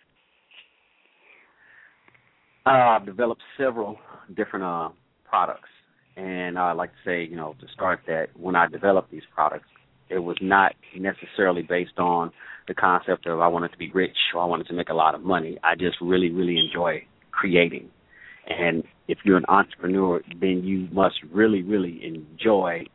Uh, 2.66 2.70
I've 2.70 3.06
developed 3.06 3.42
several 3.58 3.98
different 4.36 4.64
uh, 4.64 4.90
products, 5.28 5.70
and 6.16 6.58
I 6.58 6.72
like 6.72 6.92
to 6.92 6.98
say, 7.06 7.24
you 7.30 7.36
know, 7.36 7.56
to 7.60 7.68
start 7.74 8.02
that 8.08 8.28
when 8.40 8.56
I 8.56 8.68
developed 8.68 9.12
these 9.12 9.24
products, 9.36 9.68
It 10.10 10.20
was 10.20 10.38
not 10.42 10.74
necessarily 10.96 11.64
based 11.64 11.98
on 11.98 12.32
the 12.68 12.74
concept 12.74 13.26
of 13.26 13.40
I 13.40 13.48
wanted 13.48 13.72
to 13.72 13.78
be 13.78 13.90
rich 13.92 14.18
or 14.34 14.42
I 14.42 14.46
wanted 14.46 14.68
to 14.68 14.74
make 14.74 14.90
a 14.90 14.94
lot 14.94 15.16
of 15.16 15.22
money. 15.22 15.58
I 15.64 15.76
just 15.76 15.98
really, 16.02 16.30
really 16.30 16.58
enjoy 16.58 17.06
creating. 17.32 17.90
And 18.48 18.84
if 19.08 19.20
you're 19.26 19.38
an 19.38 19.46
entrepreneur, 19.48 20.22
then 20.40 20.64
you 20.64 20.88
must 20.92 21.16
really, 21.32 21.62
really 21.64 22.02
enjoy 22.06 22.86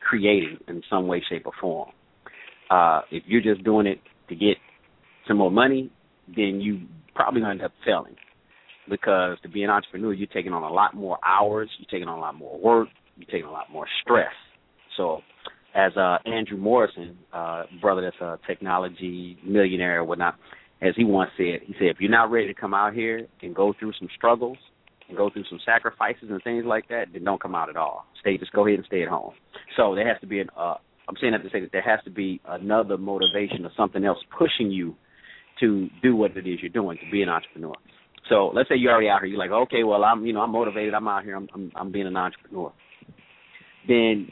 creating 0.00 0.58
in 0.68 0.82
some 0.90 1.06
way, 1.06 1.22
shape, 1.28 1.46
or 1.46 1.52
form. 1.60 1.90
Uh, 2.70 3.02
if 3.10 3.22
you're 3.26 3.42
just 3.42 3.64
doing 3.64 3.86
it 3.86 3.98
to 4.28 4.34
get 4.34 4.56
some 5.28 5.38
more 5.38 5.50
money, 5.50 5.90
then 6.28 6.60
you 6.60 6.80
probably 7.14 7.42
end 7.42 7.62
up 7.62 7.72
failing. 7.84 8.16
Because 8.88 9.38
to 9.42 9.48
be 9.48 9.62
an 9.62 9.70
entrepreneur, 9.70 10.12
you're 10.12 10.28
taking 10.28 10.52
on 10.52 10.62
a 10.62 10.72
lot 10.72 10.94
more 10.94 11.18
hours, 11.24 11.70
you're 11.78 11.88
taking 11.90 12.08
on 12.08 12.18
a 12.18 12.20
lot 12.20 12.34
more 12.34 12.58
work, 12.58 12.88
you're 13.16 13.26
taking 13.26 13.46
a 13.46 13.50
lot 13.50 13.70
more 13.72 13.86
stress. 14.02 14.32
So, 14.96 15.20
as 15.74 15.96
uh, 15.96 16.18
Andrew 16.26 16.58
Morrison, 16.58 17.16
uh, 17.32 17.64
brother 17.80 18.02
that's 18.02 18.20
a 18.20 18.38
technology 18.46 19.38
millionaire 19.44 20.00
or 20.00 20.04
whatnot, 20.04 20.36
as 20.82 20.92
he 20.96 21.04
once 21.04 21.30
said, 21.36 21.60
he 21.64 21.72
said, 21.78 21.88
if 21.88 21.96
you're 21.98 22.10
not 22.10 22.30
ready 22.30 22.46
to 22.46 22.54
come 22.54 22.74
out 22.74 22.92
here 22.92 23.26
and 23.42 23.54
go 23.54 23.72
through 23.78 23.92
some 23.98 24.08
struggles 24.16 24.58
and 25.08 25.16
go 25.16 25.30
through 25.30 25.44
some 25.48 25.58
sacrifices 25.64 26.24
and 26.28 26.42
things 26.42 26.64
like 26.66 26.88
that, 26.88 27.06
then 27.12 27.24
don't 27.24 27.40
come 27.40 27.54
out 27.54 27.70
at 27.70 27.76
all. 27.76 28.04
Stay, 28.20 28.36
just 28.36 28.52
go 28.52 28.66
ahead 28.66 28.78
and 28.78 28.86
stay 28.86 29.02
at 29.02 29.08
home. 29.08 29.32
So 29.76 29.94
there 29.94 30.06
has 30.06 30.20
to 30.20 30.26
be 30.26 30.40
an. 30.40 30.48
Uh, 30.56 30.74
I'm 31.08 31.16
saying 31.20 31.32
that 31.32 31.42
to 31.42 31.50
say 31.50 31.60
that 31.60 31.72
there 31.72 31.82
has 31.82 32.00
to 32.04 32.10
be 32.10 32.40
another 32.46 32.96
motivation 32.96 33.64
or 33.64 33.70
something 33.76 34.04
else 34.04 34.18
pushing 34.36 34.70
you 34.70 34.94
to 35.60 35.88
do 36.02 36.16
what 36.16 36.36
it 36.36 36.46
is 36.46 36.58
you're 36.60 36.70
doing 36.70 36.98
to 36.98 37.10
be 37.10 37.22
an 37.22 37.28
entrepreneur. 37.28 37.74
So 38.28 38.50
let's 38.54 38.68
say 38.68 38.76
you're 38.76 38.92
already 38.92 39.08
out 39.08 39.20
here. 39.20 39.28
You're 39.28 39.38
like, 39.38 39.50
okay, 39.50 39.84
well, 39.84 40.02
I'm 40.02 40.24
you 40.24 40.32
know 40.32 40.40
I'm 40.40 40.50
motivated. 40.50 40.94
I'm 40.94 41.06
out 41.06 41.24
here. 41.24 41.36
I'm 41.36 41.48
I'm, 41.54 41.72
I'm 41.76 41.92
being 41.92 42.06
an 42.06 42.16
entrepreneur. 42.16 42.72
Then 43.86 44.28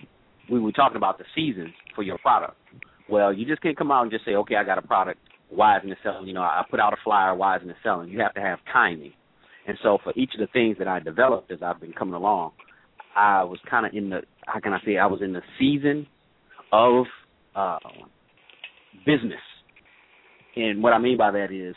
we 0.50 0.58
were 0.60 0.72
talking 0.72 0.96
about 0.96 1.18
the 1.18 1.24
seasons 1.34 1.70
for 1.94 2.02
your 2.02 2.18
product. 2.18 2.56
Well, 3.08 3.32
you 3.32 3.46
just 3.46 3.60
can't 3.62 3.76
come 3.76 3.90
out 3.90 4.02
and 4.02 4.10
just 4.10 4.24
say, 4.24 4.32
okay, 4.32 4.56
I 4.56 4.64
got 4.64 4.78
a 4.78 4.82
product. 4.82 5.20
Why 5.50 5.76
isn't 5.78 5.90
it 5.90 5.98
selling? 6.02 6.26
You 6.26 6.32
know, 6.32 6.40
I 6.40 6.62
put 6.70 6.80
out 6.80 6.94
a 6.94 6.96
flyer. 7.04 7.34
Why 7.34 7.56
isn't 7.56 7.68
it 7.68 7.76
selling? 7.82 8.08
You 8.08 8.20
have 8.20 8.32
to 8.34 8.40
have 8.40 8.58
timing. 8.72 9.12
And 9.68 9.76
so 9.82 9.98
for 10.02 10.12
each 10.16 10.30
of 10.34 10.40
the 10.40 10.46
things 10.52 10.78
that 10.78 10.88
I 10.88 10.98
developed 10.98 11.50
as 11.52 11.58
I've 11.62 11.80
been 11.80 11.92
coming 11.92 12.14
along, 12.14 12.52
I 13.14 13.44
was 13.44 13.58
kind 13.68 13.84
of 13.84 13.92
in 13.94 14.10
the 14.10 14.22
how 14.46 14.60
can 14.60 14.72
I 14.72 14.78
say 14.84 14.96
I 14.96 15.06
was 15.06 15.20
in 15.22 15.34
the 15.34 15.42
season 15.58 16.06
of 16.72 17.06
uh, 17.54 17.78
business. 19.06 19.40
And 20.56 20.82
what 20.82 20.92
I 20.92 20.98
mean 20.98 21.16
by 21.16 21.30
that 21.30 21.52
is 21.52 21.74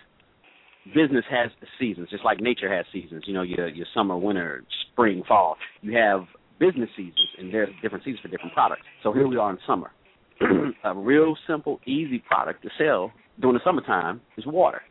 business 0.93 1.25
has 1.29 1.51
seasons, 1.79 2.09
just 2.09 2.25
like 2.25 2.39
nature 2.39 2.73
has 2.73 2.85
seasons. 2.91 3.23
You 3.27 3.33
know, 3.33 3.41
your 3.41 3.67
your 3.67 3.85
summer, 3.93 4.17
winter, 4.17 4.63
spring, 4.91 5.23
fall. 5.27 5.57
You 5.81 5.97
have 5.97 6.21
business 6.59 6.89
seasons, 6.95 7.27
and 7.37 7.53
there's 7.53 7.69
different 7.81 8.03
seasons 8.03 8.21
for 8.21 8.27
different 8.29 8.53
products. 8.53 8.83
So 9.03 9.13
here 9.13 9.27
we 9.27 9.37
are 9.37 9.51
in 9.51 9.57
summer. 9.67 9.91
a 10.83 10.93
real 10.93 11.35
simple, 11.47 11.79
easy 11.85 12.19
product 12.19 12.63
to 12.63 12.69
sell 12.77 13.11
during 13.39 13.53
the 13.55 13.61
summertime 13.63 14.21
is 14.37 14.45
water. 14.45 14.81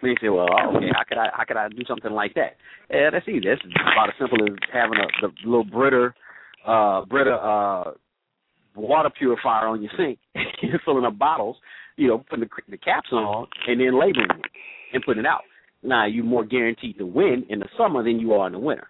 And 0.00 0.10
you 0.10 0.16
say, 0.20 0.28
well, 0.30 0.48
okay, 0.76 0.88
how 0.92 1.02
could 1.08 1.18
I 1.18 1.26
how 1.32 1.44
could 1.46 1.56
I 1.56 1.68
do 1.68 1.82
something 1.86 2.10
like 2.10 2.34
that? 2.34 2.56
Yeah, 2.90 3.10
that's 3.12 3.28
easy. 3.28 3.42
That's 3.44 3.60
about 3.64 4.08
as 4.08 4.14
simple 4.18 4.38
as 4.44 4.56
having 4.72 4.98
a 4.98 5.26
the 5.26 5.32
little 5.44 5.64
Brita 5.64 6.14
uh 6.66 7.04
Brita 7.04 7.32
uh 7.32 7.92
water 8.74 9.10
purifier 9.10 9.66
on 9.66 9.82
your 9.82 9.92
sink, 9.96 10.18
filling 10.84 11.04
up 11.04 11.18
bottles, 11.18 11.56
you 11.96 12.08
know, 12.08 12.18
putting 12.18 12.44
the, 12.44 12.50
the 12.70 12.76
caps 12.76 13.08
on, 13.12 13.46
and 13.66 13.80
then 13.80 13.98
labeling 13.98 14.28
it 14.30 14.50
and 14.92 15.02
putting 15.04 15.24
it 15.24 15.26
out. 15.26 15.42
Now 15.82 16.06
you're 16.06 16.24
more 16.24 16.44
guaranteed 16.44 16.98
to 16.98 17.06
win 17.06 17.44
in 17.48 17.58
the 17.58 17.68
summer 17.76 18.02
than 18.02 18.20
you 18.20 18.34
are 18.34 18.46
in 18.46 18.52
the 18.52 18.58
winter. 18.58 18.88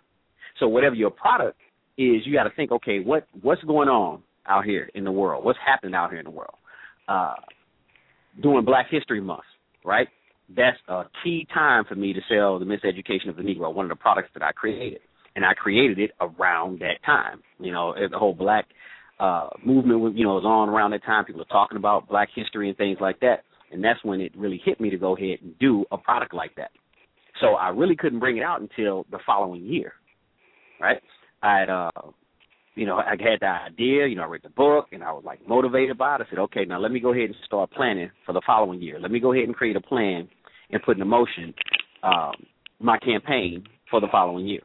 So 0.61 0.69
whatever 0.69 0.95
your 0.95 1.11
product 1.11 1.59
is, 1.99 2.23
you 2.25 2.33
got 2.33 2.45
to 2.45 2.51
think, 2.55 2.71
okay, 2.73 3.01
what 3.01 3.27
what's 3.41 3.63
going 3.63 3.89
on 3.89 4.23
out 4.47 4.65
here 4.65 4.91
in 4.95 5.05
the 5.05 5.13
world? 5.13 5.45
What's 5.45 5.59
happening 5.65 5.95
out 5.95 6.11
here 6.11 6.19
in 6.19 6.25
the 6.25 6.31
world? 6.31 6.55
Uh, 7.09 7.35
during 8.41 8.65
Black 8.65 8.87
History 8.91 9.21
Month, 9.21 9.45
right? 9.85 10.09
That's 10.55 10.77
a 10.89 11.05
key 11.23 11.47
time 11.53 11.85
for 11.89 11.95
me 11.95 12.13
to 12.13 12.21
sell 12.29 12.59
the 12.59 12.65
Miseducation 12.65 13.29
of 13.29 13.37
the 13.37 13.43
Negro, 13.43 13.73
one 13.73 13.87
of 13.87 13.91
the 13.91 13.97
products 13.97 14.31
that 14.35 14.43
I 14.43 14.53
created, 14.53 15.01
and 15.35 15.45
I 15.45 15.55
created 15.55 15.99
it 15.99 16.11
around 16.21 16.81
that 16.81 17.03
time. 17.05 17.43
You 17.59 17.73
know, 17.73 17.95
the 18.11 18.19
whole 18.19 18.35
Black 18.35 18.67
uh, 19.21 19.49
movement 19.65 20.01
was, 20.01 20.13
you 20.17 20.25
know, 20.25 20.35
was 20.35 20.45
on 20.45 20.69
around 20.69 20.93
that 20.93 21.05
time. 21.05 21.25
People 21.25 21.41
were 21.41 21.45
talking 21.47 21.77
about 21.79 22.09
Black 22.09 22.29
history 22.35 22.69
and 22.69 22.77
things 22.77 22.99
like 23.01 23.21
that, 23.21 23.45
and 23.71 23.83
that's 23.83 24.03
when 24.05 24.21
it 24.21 24.33
really 24.37 24.61
hit 24.65 24.81
me 24.81 24.91
to 24.91 24.99
go 24.99 25.17
ahead 25.17 25.39
and 25.43 25.59
do 25.59 25.85
a 25.93 25.99
product 25.99 26.35
like 26.35 26.55
that. 26.57 26.71
So 27.41 27.55
I 27.55 27.69
really 27.69 27.97
couldn't 27.97 28.21
bring 28.21 28.37
it 28.37 28.43
out 28.43 28.61
until 28.61 29.07
the 29.11 29.19
following 29.27 29.65
year, 29.65 29.95
right? 30.81 31.01
I 31.43 31.59
had, 31.59 31.71
uh, 31.71 31.91
you 32.75 32.87
know, 32.87 32.97
I 32.97 33.11
had 33.11 33.41
the 33.41 33.47
idea, 33.47 34.07
you 34.07 34.17
know, 34.17 34.23
I 34.23 34.27
read 34.27 34.43
the 34.45 34.51
book, 34.51 34.89
and 34.93 35.03
I 35.03 35.13
was 35.13 35.25
like 35.25 35.47
motivated 35.47 35.99
by 35.99 36.17
it. 36.17 36.21
I 36.21 36.31
said, 36.31 36.39
okay, 36.39 36.65
now 36.65 36.79
let 36.79 36.93
me 36.93 37.01
go 37.01 37.13
ahead 37.13 37.27
and 37.27 37.37
start 37.45 37.71
planning 37.73 38.11
for 38.25 38.33
the 38.33 38.43
following 38.47 38.81
year. 38.81 38.99
Let 39.01 39.11
me 39.11 39.21
go 39.21 39.33
ahead 39.33 39.45
and 39.45 39.55
create 39.55 39.77
a 39.77 39.81
plan 39.81 40.29
and 40.71 40.83
put 40.83 40.97
into 40.97 41.05
motion 41.05 41.55
um, 42.03 42.33
my 42.81 42.99
campaign 42.99 43.65
for 43.91 44.01
the 44.01 44.09
following 44.11 44.47
year. 44.47 44.63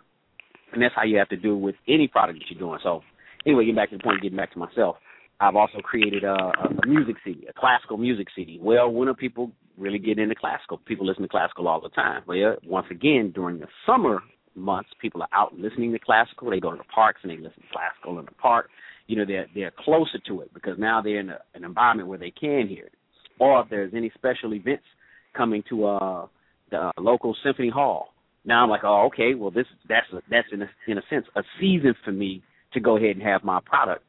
And 0.74 0.82
that's 0.82 0.96
how 0.96 1.04
you 1.04 1.18
have 1.18 1.30
to 1.30 1.38
do 1.38 1.58
with 1.58 1.76
any 1.88 2.08
product 2.08 2.40
that 2.40 2.46
you're 2.50 2.60
doing. 2.60 2.80
So 2.84 3.02
anyway, 3.48 3.64
getting 3.64 3.76
back 3.76 3.90
to 3.90 3.98
the 3.98 4.04
point, 4.04 4.22
getting 4.22 4.38
back 4.38 4.52
to 4.54 4.60
myself, 4.60 4.98
I've 5.40 5.56
also 5.56 5.80
created 5.80 6.24
a, 6.24 6.34
a 6.34 6.88
music 6.88 7.16
CD, 7.24 7.48
a 7.48 7.54
classical 7.54 7.98
music 7.98 8.28
CD. 8.36 8.60
Well, 8.62 8.92
when 8.92 9.08
are 9.08 9.14
people 9.14 9.52
really 9.78 10.00
getting 10.00 10.24
into 10.24 10.36
classical? 10.36 10.80
People 10.80 11.06
listen 11.06 11.24
to 11.24 11.30
classical 11.30 11.68
all 11.68 11.80
the 11.80 11.90
time. 11.90 12.24
Well, 12.28 12.56
once 12.66 12.88
again, 12.90 13.32
during 13.34 13.60
the 13.60 13.68
summer 13.86 14.22
months, 14.56 14.90
people 15.00 15.22
are 15.22 15.30
out 15.34 15.54
listening 15.54 15.92
to 15.94 16.00
classical. 16.00 16.50
They 16.50 16.60
go 16.60 16.72
to 16.72 16.78
the 16.78 16.84
parks 16.84 17.20
and 17.22 17.32
they 17.32 17.38
listen 17.38 17.62
to 17.62 17.72
classical 17.72 18.20
in 18.20 18.26
the 18.26 18.32
park. 18.32 18.70
You 19.06 19.16
know, 19.16 19.26
they're 19.26 19.46
they're 19.54 19.72
closer 19.80 20.20
to 20.28 20.42
it 20.42 20.54
because 20.54 20.78
now 20.78 21.02
they're 21.02 21.20
in 21.20 21.30
a, 21.30 21.38
an 21.54 21.64
environment 21.64 22.10
where 22.10 22.18
they 22.18 22.32
can 22.32 22.68
hear 22.68 22.86
it. 22.86 22.94
Or 23.40 23.62
if 23.62 23.70
there's 23.70 23.94
any 23.96 24.12
special 24.16 24.54
events 24.54 24.84
coming 25.36 25.64
to 25.70 25.86
uh 25.86 26.28
the 26.72 26.78
uh, 26.78 26.92
local 26.98 27.36
symphony 27.46 27.70
hall, 27.70 28.10
now 28.44 28.64
I'm 28.64 28.70
like, 28.70 28.84
oh, 28.84 29.06
okay, 29.14 29.36
well 29.36 29.52
this 29.52 29.68
that's 29.88 30.08
a, 30.12 30.22
that's 30.30 30.48
in 30.52 30.64
a, 30.64 30.70
in 30.88 30.98
a 30.98 31.02
sense 31.10 31.26
a 31.36 31.44
season 31.62 31.94
for 32.04 32.12
me 32.12 32.42
to 32.78 32.84
go 32.84 32.98
ahead 32.98 33.16
and 33.16 33.22
have 33.22 33.44
my 33.44 33.60
product 33.66 34.06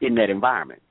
in 0.00 0.14
that 0.16 0.30
environment. 0.30 0.82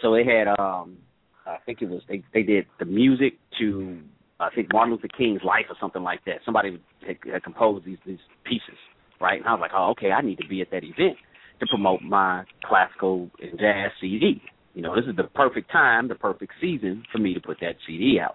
So 0.00 0.12
they 0.12 0.24
had 0.24 0.48
um 0.58 0.98
I 1.46 1.58
think 1.64 1.82
it 1.82 1.88
was 1.88 2.02
they 2.08 2.22
they 2.32 2.42
did 2.42 2.66
the 2.78 2.84
music 2.84 3.34
to 3.58 4.00
I 4.40 4.50
think 4.54 4.72
Martin 4.72 4.94
Luther 4.94 5.08
King's 5.16 5.42
life 5.44 5.66
or 5.68 5.76
something 5.80 6.02
like 6.02 6.24
that. 6.26 6.36
Somebody 6.44 6.80
had, 7.06 7.16
had 7.30 7.42
composed 7.42 7.84
these 7.86 7.98
these 8.06 8.18
pieces, 8.44 8.78
right? 9.20 9.38
And 9.38 9.46
I 9.46 9.52
was 9.52 9.60
like, 9.60 9.72
oh, 9.74 9.90
okay, 9.92 10.10
I 10.10 10.20
need 10.20 10.38
to 10.38 10.48
be 10.48 10.60
at 10.60 10.70
that 10.70 10.84
event 10.84 11.16
to 11.60 11.66
promote 11.66 12.02
my 12.02 12.44
classical 12.64 13.30
and 13.40 13.58
jazz 13.58 13.92
CD. 14.00 14.42
You 14.74 14.82
know, 14.82 14.96
this 14.96 15.04
is 15.08 15.16
the 15.16 15.24
perfect 15.24 15.70
time, 15.70 16.08
the 16.08 16.14
perfect 16.14 16.52
season 16.60 17.04
for 17.12 17.18
me 17.18 17.34
to 17.34 17.40
put 17.40 17.58
that 17.60 17.76
CD 17.86 18.18
out. 18.20 18.34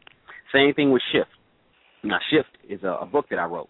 Same 0.53 0.73
thing 0.73 0.91
with 0.91 1.01
Shift. 1.11 1.29
Now, 2.03 2.19
Shift 2.29 2.49
is 2.69 2.83
a, 2.83 2.99
a 3.01 3.05
book 3.05 3.25
that 3.31 3.39
I 3.39 3.45
wrote. 3.45 3.69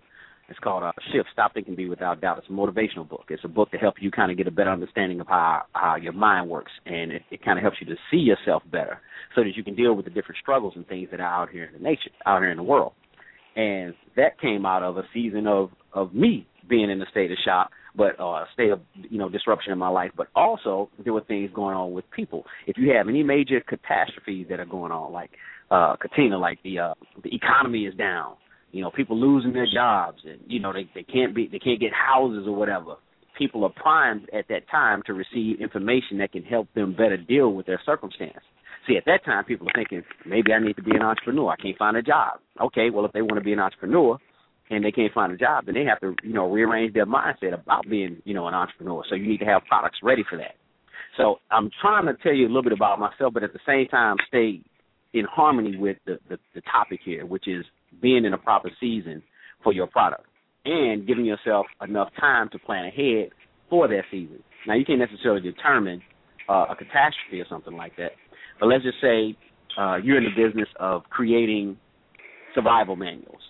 It's 0.50 0.60
called 0.60 0.84
uh, 0.84 0.94
Shift: 1.12 1.28
Stop 1.34 1.54
Thinking, 1.54 1.76
Be 1.76 1.90
Without 1.90 2.22
Doubt. 2.22 2.38
It's 2.38 2.48
a 2.48 2.52
motivational 2.52 3.08
book. 3.08 3.26
It's 3.30 3.44
a 3.44 3.50
book 3.50 3.70
to 3.72 3.78
help 3.78 3.96
you 4.00 4.12
kind 4.12 4.32
of 4.32 4.38
get 4.38 4.48
a 4.48 4.52
better 4.52 4.70
understanding 4.70 5.20
of 5.20 5.28
how 5.28 5.64
how 5.74 5.96
your 5.98 6.14
mind 6.14 6.50
works, 6.50 6.72
and 6.86 7.12
it, 7.12 7.22
it 7.32 7.44
kind 7.44 7.60
of 7.60 7.64
helps 7.64 7.78
you 7.82 7.88
to 7.88 7.96
see 8.10 8.18
yourself 8.18 8.64
better, 8.72 9.00
so 9.36 9.44
that 9.44 9.56
you 9.56 9.64
can 9.64 9.76
deal 9.76 9.94
with 9.94 10.06
the 10.06 10.12
different 10.12 10.38
struggles 10.42 10.74
and 10.76 10.88
things 10.88 11.10
that 11.12 11.20
are 11.20 11.44
out 11.44 11.50
here 11.50 11.66
in 11.66 11.74
the 11.74 11.80
nature, 11.80 12.12
out 12.26 12.42
here 12.42 12.52
in 12.52 12.58
the 12.58 12.64
world. 12.64 12.94
And 13.56 13.94
that 14.16 14.40
came 14.40 14.66
out 14.66 14.84
of 14.84 14.98
a 14.98 15.04
season 15.14 15.48
of 15.48 15.70
of 15.92 16.14
me 16.14 16.48
being 16.70 16.90
in 16.90 17.02
a 17.02 17.06
state 17.12 17.32
of 17.32 17.38
shock, 17.44 17.72
but 17.96 18.18
uh, 18.18 18.46
state 18.54 18.72
of 18.72 18.80
you 18.94 19.18
know 19.18 19.28
disruption 19.28 19.74
in 19.74 19.78
my 19.78 19.90
life. 19.90 20.12
But 20.16 20.28
also 20.34 20.90
there 21.04 21.12
were 21.12 21.24
things 21.26 21.52
going 21.54 21.76
on 21.76 21.92
with 21.92 22.10
people. 22.12 22.46
If 22.68 22.78
you 22.78 22.94
have 22.94 23.10
any 23.10 23.22
major 23.22 23.60
catastrophes 23.60 24.48
that 24.50 24.62
are 24.62 24.66
going 24.66 24.94
on, 24.94 25.12
like 25.12 25.32
uh, 25.72 25.98
Katrina, 25.98 26.38
like 26.38 26.60
the 26.64 26.80
uh, 26.80 26.94
the 27.22 27.36
economy 27.36 27.86
is 27.86 27.96
down 27.96 28.38
you 28.72 28.82
know, 28.82 28.92
people 28.92 29.20
losing 29.20 29.54
their 29.54 29.68
jobs 29.72 30.20
and 30.26 30.40
you 30.48 30.60
know 30.60 30.74
they 30.74 30.90
they 30.94 31.04
can't 31.04 31.36
be 31.36 31.48
they 31.52 31.60
can't 31.60 31.80
get 31.80 31.92
houses 31.94 32.46
or 32.48 32.56
whatever. 32.56 32.96
People 33.38 33.64
are 33.64 33.70
primed 33.70 34.30
at 34.34 34.48
that 34.50 34.70
time 34.70 35.04
to 35.06 35.14
receive 35.14 35.62
information 35.62 36.18
that 36.18 36.32
can 36.32 36.44
help 36.44 36.68
them 36.74 36.92
better 36.92 37.18
deal 37.18 37.54
with 37.54 37.66
their 37.68 37.80
circumstance. 37.86 38.44
See, 38.88 38.98
at 38.98 39.06
that 39.06 39.24
time, 39.26 39.44
people 39.44 39.68
are 39.68 39.74
thinking 39.76 40.04
maybe 40.26 40.54
I 40.54 40.60
need 40.60 40.76
to 40.78 40.82
be 40.82 40.96
an 40.96 41.02
entrepreneur. 41.02 41.52
I 41.52 41.62
can't 41.62 41.78
find 41.78 41.98
a 41.98 42.02
job. 42.02 42.40
Okay, 42.62 42.90
well 42.90 43.06
if 43.06 43.12
they 43.12 43.22
want 43.22 43.36
to 43.36 43.44
be 43.44 43.54
an 43.54 43.60
entrepreneur 43.60 44.18
and 44.70 44.84
they 44.84 44.92
can't 44.92 45.14
find 45.14 45.32
a 45.32 45.38
job, 45.38 45.66
then 45.66 45.76
they 45.76 45.86
have 45.86 46.00
to 46.02 46.16
you 46.24 46.34
know 46.34 46.50
rearrange 46.52 46.94
their 46.94 47.06
mindset 47.06 47.54
about 47.54 47.88
being 47.90 48.22
you 48.26 48.34
know 48.34 48.48
an 48.48 48.54
entrepreneur. 48.54 49.04
So 49.10 49.16
you 49.16 49.28
need 49.28 49.40
to 49.40 49.46
have 49.46 49.64
products 49.70 50.00
ready 50.04 50.24
for 50.30 50.38
that. 50.38 50.56
So 51.16 51.38
I'm 51.50 51.70
trying 51.82 52.06
to 52.06 52.14
tell 52.22 52.34
you 52.34 52.46
a 52.46 52.50
little 52.50 52.64
bit 52.64 52.74
about 52.74 53.00
myself, 53.00 53.34
but 53.34 53.44
at 53.44 53.52
the 53.52 53.60
same 53.66 53.88
time, 53.88 54.18
stay 54.28 54.62
in 55.14 55.26
harmony 55.26 55.76
with 55.76 55.98
the, 56.06 56.20
the, 56.30 56.38
the 56.54 56.62
topic 56.62 57.00
here, 57.04 57.26
which 57.26 57.48
is 57.48 57.66
being 58.02 58.26
in 58.26 58.34
a 58.34 58.38
proper 58.38 58.70
season 58.80 59.24
for 59.64 59.74
your 59.74 59.88
product 59.88 60.26
and 60.66 61.08
giving 61.08 61.26
yourself 61.26 61.66
enough 61.82 62.10
time 62.20 62.50
to 62.50 62.60
plan 62.60 62.86
ahead 62.86 63.30
for 63.70 63.88
that 63.88 64.04
season. 64.12 64.44
Now, 64.68 64.76
you 64.76 64.86
can't 64.86 65.00
necessarily 65.00 65.42
determine 65.42 66.02
uh, 66.50 66.66
a 66.70 66.76
catastrophe 66.76 67.40
or 67.40 67.46
something 67.50 67.74
like 67.74 67.96
that, 67.98 68.12
but 68.60 68.68
let's 68.68 68.84
just 68.84 69.00
say 69.02 69.36
uh, 69.78 69.98
you're 69.98 70.18
in 70.18 70.26
the 70.26 70.48
business 70.48 70.68
of 70.80 71.04
creating 71.10 71.78
survival 72.56 72.96
manuals, 72.96 73.42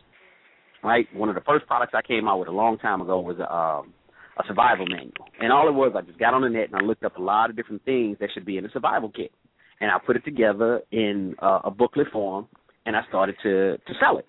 right? 0.84 1.08
One 1.14 1.30
of 1.30 1.36
the 1.36 1.42
first 1.42 1.66
products 1.66 1.94
I 1.96 2.02
came 2.02 2.28
out 2.28 2.40
with 2.40 2.50
a 2.50 2.52
long 2.52 2.78
time 2.78 3.02
ago 3.02 3.20
was 3.20 3.38
um, 3.40 3.94
a 4.38 4.48
survival 4.48 4.86
manual. 4.88 5.28
And 5.40 5.52
all 5.52 5.68
it 5.68 5.74
was, 5.74 5.94
I 5.96 6.02
just 6.02 6.20
got 6.20 6.34
on 6.34 6.42
the 6.42 6.50
net 6.50 6.68
and 6.72 6.76
I 6.76 6.86
looked 6.86 7.04
up 7.04 7.18
a 7.18 7.22
lot 7.22 7.50
of 7.50 7.56
different 7.56 7.84
things 7.86 8.18
that 8.20 8.30
should 8.34 8.46
be 8.46 8.58
in 8.58 8.66
a 8.66 8.70
survival 8.72 9.10
kit, 9.10 9.32
and 9.80 9.90
I 9.90 9.98
put 10.06 10.16
it 10.16 10.26
together 10.26 10.82
in 10.92 11.36
uh, 11.42 11.62
a 11.64 11.72
booklet 11.72 12.08
form, 12.12 12.48
and 12.86 12.96
I 12.96 13.02
started 13.10 13.36
to 13.44 13.78
to 13.78 13.94
sell 14.00 14.18
it. 14.18 14.26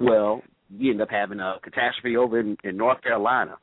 Well, 0.00 0.42
we 0.70 0.90
ended 0.90 1.02
up 1.02 1.10
having 1.10 1.40
a 1.40 1.56
catastrophe 1.62 2.16
over 2.16 2.40
in, 2.40 2.56
in 2.64 2.76
North 2.76 3.02
Carolina. 3.02 3.56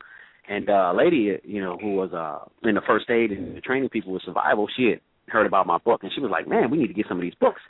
And 0.48 0.70
uh, 0.70 0.92
a 0.92 0.96
lady, 0.96 1.36
you 1.44 1.60
know, 1.60 1.76
who 1.80 1.94
was 1.94 2.12
uh, 2.12 2.44
in 2.68 2.76
the 2.76 2.80
first 2.86 3.10
aid 3.10 3.32
and 3.32 3.60
training 3.62 3.88
people 3.88 4.12
with 4.12 4.22
survival, 4.22 4.68
she 4.76 4.90
had 4.90 5.00
heard 5.28 5.46
about 5.46 5.66
my 5.66 5.78
book, 5.78 6.04
and 6.04 6.12
she 6.14 6.20
was 6.20 6.30
like, 6.30 6.46
"Man, 6.46 6.70
we 6.70 6.78
need 6.78 6.86
to 6.86 6.94
get 6.94 7.06
some 7.08 7.18
of 7.18 7.22
these 7.22 7.34
books, 7.40 7.60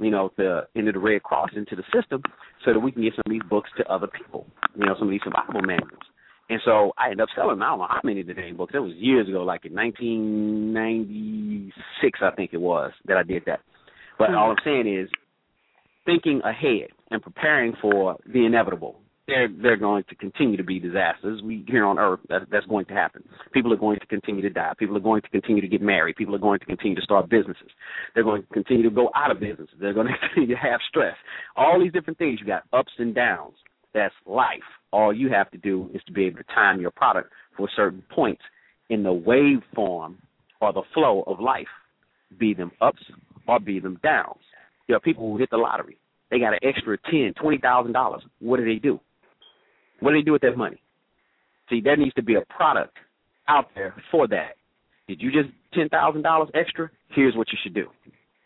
you 0.00 0.10
know, 0.10 0.30
to 0.38 0.66
into 0.74 0.92
the 0.92 0.98
Red 0.98 1.22
Cross 1.22 1.50
into 1.56 1.76
the 1.76 1.82
system, 1.94 2.22
so 2.64 2.72
that 2.72 2.80
we 2.80 2.90
can 2.90 3.02
get 3.02 3.12
some 3.14 3.24
of 3.26 3.32
these 3.32 3.42
books 3.50 3.68
to 3.76 3.86
other 3.92 4.06
people, 4.06 4.46
you 4.74 4.86
know, 4.86 4.94
some 4.98 5.08
of 5.08 5.12
these 5.12 5.20
survival 5.22 5.60
manuals." 5.60 6.00
And 6.48 6.58
so 6.64 6.92
I 6.98 7.10
ended 7.10 7.20
up 7.20 7.28
selling. 7.34 7.60
I 7.60 7.68
don't 7.68 7.80
know 7.80 7.88
how 7.88 8.00
many 8.02 8.22
of 8.22 8.26
the 8.26 8.34
dang 8.34 8.56
books. 8.56 8.72
It 8.74 8.78
was 8.78 8.94
years 8.96 9.28
ago, 9.28 9.42
like 9.42 9.66
in 9.66 9.74
1996, 9.74 12.20
I 12.22 12.30
think 12.34 12.54
it 12.54 12.60
was 12.60 12.92
that 13.04 13.18
I 13.18 13.22
did 13.22 13.44
that. 13.46 13.60
But 14.18 14.28
mm-hmm. 14.28 14.38
all 14.38 14.50
I'm 14.50 14.56
saying 14.64 14.88
is, 14.88 15.10
thinking 16.04 16.42
ahead 16.44 16.90
and 17.12 17.22
preparing 17.22 17.74
for 17.80 18.16
the 18.26 18.44
inevitable. 18.44 18.96
They're 19.28 19.48
they're 19.48 19.76
going 19.76 20.04
to 20.08 20.16
continue 20.16 20.56
to 20.56 20.64
be 20.64 20.80
disasters. 20.80 21.40
We 21.42 21.64
here 21.68 21.84
on 21.84 21.98
Earth 21.98 22.20
that, 22.28 22.42
that's 22.50 22.66
going 22.66 22.86
to 22.86 22.94
happen. 22.94 23.22
People 23.52 23.72
are 23.72 23.76
going 23.76 24.00
to 24.00 24.06
continue 24.06 24.42
to 24.42 24.50
die. 24.50 24.72
People 24.78 24.96
are 24.96 25.00
going 25.00 25.22
to 25.22 25.28
continue 25.28 25.62
to 25.62 25.68
get 25.68 25.80
married. 25.80 26.16
People 26.16 26.34
are 26.34 26.40
going 26.40 26.58
to 26.58 26.66
continue 26.66 26.96
to 26.96 27.02
start 27.02 27.30
businesses. 27.30 27.68
They're 28.14 28.24
going 28.24 28.42
to 28.42 28.48
continue 28.48 28.82
to 28.82 28.90
go 28.90 29.10
out 29.14 29.30
of 29.30 29.38
business. 29.38 29.68
They're 29.80 29.94
going 29.94 30.08
to 30.12 30.28
continue 30.28 30.54
to 30.54 30.60
have 30.60 30.80
stress. 30.88 31.14
All 31.56 31.80
these 31.80 31.92
different 31.92 32.18
things. 32.18 32.40
You 32.40 32.46
got 32.46 32.64
ups 32.72 32.92
and 32.98 33.14
downs. 33.14 33.54
That's 33.94 34.14
life. 34.26 34.66
All 34.92 35.14
you 35.14 35.30
have 35.30 35.50
to 35.52 35.58
do 35.58 35.88
is 35.94 36.02
to 36.06 36.12
be 36.12 36.24
able 36.24 36.38
to 36.38 36.44
time 36.54 36.80
your 36.80 36.90
product 36.90 37.30
for 37.56 37.68
certain 37.76 38.02
points 38.10 38.42
in 38.90 39.02
the 39.02 39.10
waveform 39.10 40.16
or 40.60 40.72
the 40.72 40.82
flow 40.94 41.22
of 41.26 41.40
life, 41.40 41.66
be 42.38 42.54
them 42.54 42.72
ups 42.80 43.02
or 43.46 43.60
be 43.60 43.80
them 43.80 43.98
downs. 44.02 44.40
There 44.88 44.96
are 44.96 45.00
people 45.00 45.30
who 45.30 45.38
hit 45.38 45.50
the 45.50 45.56
lottery. 45.56 45.96
They 46.32 46.38
got 46.38 46.54
an 46.54 46.60
extra 46.62 46.96
ten, 47.10 47.34
twenty 47.38 47.58
thousand 47.58 47.92
dollars. 47.92 48.22
What 48.40 48.56
do 48.56 48.64
they 48.64 48.80
do? 48.80 48.98
What 50.00 50.12
do 50.12 50.16
they 50.16 50.24
do 50.24 50.32
with 50.32 50.40
that 50.40 50.56
money? 50.56 50.80
See, 51.68 51.82
there 51.82 51.96
needs 51.96 52.14
to 52.14 52.22
be 52.22 52.36
a 52.36 52.40
product 52.48 52.96
out 53.48 53.66
there 53.74 53.94
for 54.10 54.26
that. 54.28 54.56
Did 55.06 55.20
you 55.20 55.30
just 55.30 55.50
ten 55.74 55.90
thousand 55.90 56.22
dollars 56.22 56.48
extra? 56.54 56.90
Here's 57.10 57.36
what 57.36 57.48
you 57.52 57.58
should 57.62 57.74
do. 57.74 57.88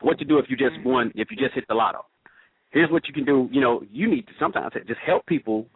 What 0.01 0.19
to 0.19 0.25
do 0.25 0.39
if 0.39 0.47
you 0.49 0.57
just 0.57 0.75
mm-hmm. 0.81 0.89
won? 0.89 1.13
If 1.15 1.29
you 1.31 1.37
just 1.37 1.55
hit 1.55 1.65
the 1.69 1.75
lotto? 1.75 2.05
Here's 2.73 2.91
what 2.91 3.07
you 3.07 3.15
can 3.15 3.25
do. 3.25 3.49
You 3.53 3.61
know, 3.61 3.85
you 3.89 4.11
need 4.11 4.27
to 4.27 4.33
sometimes 4.39 4.73
just 4.89 5.01
help 5.07 5.25
people. 5.27 5.67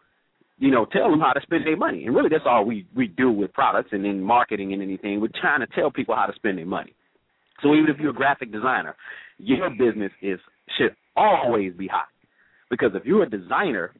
You 0.59 0.73
know, 0.73 0.87
tell 0.87 1.11
them 1.11 1.20
how 1.20 1.33
to 1.33 1.40
spend 1.40 1.64
their 1.64 1.77
money, 1.77 2.07
and 2.07 2.14
really 2.14 2.29
that's 2.29 2.44
all 2.44 2.64
we 2.64 2.87
we 2.96 3.07
do 3.07 3.31
with 3.31 3.53
products 3.53 3.90
and 3.92 4.05
in 4.05 4.20
marketing 4.20 4.73
and 4.73 4.83
anything. 4.83 5.20
We're 5.20 5.29
trying 5.40 5.61
to 5.61 5.68
tell 5.68 5.92
people 5.92 6.16
how 6.16 6.27
to 6.27 6.35
spend 6.35 6.59
their 6.59 6.66
money. 6.66 6.92
So 7.62 7.73
even 7.75 7.88
if 7.88 8.01
you're 8.01 8.11
a 8.11 8.14
graphic 8.14 8.51
designer, 8.51 8.96
your 9.38 9.70
business 9.70 10.11
is 10.20 10.40
should 10.77 10.96
always 11.16 11.73
be 11.75 11.87
high. 11.87 12.05
Because 12.70 12.90
if 12.94 13.05
you're 13.05 13.25
a 13.25 13.31
designer, 13.31 13.92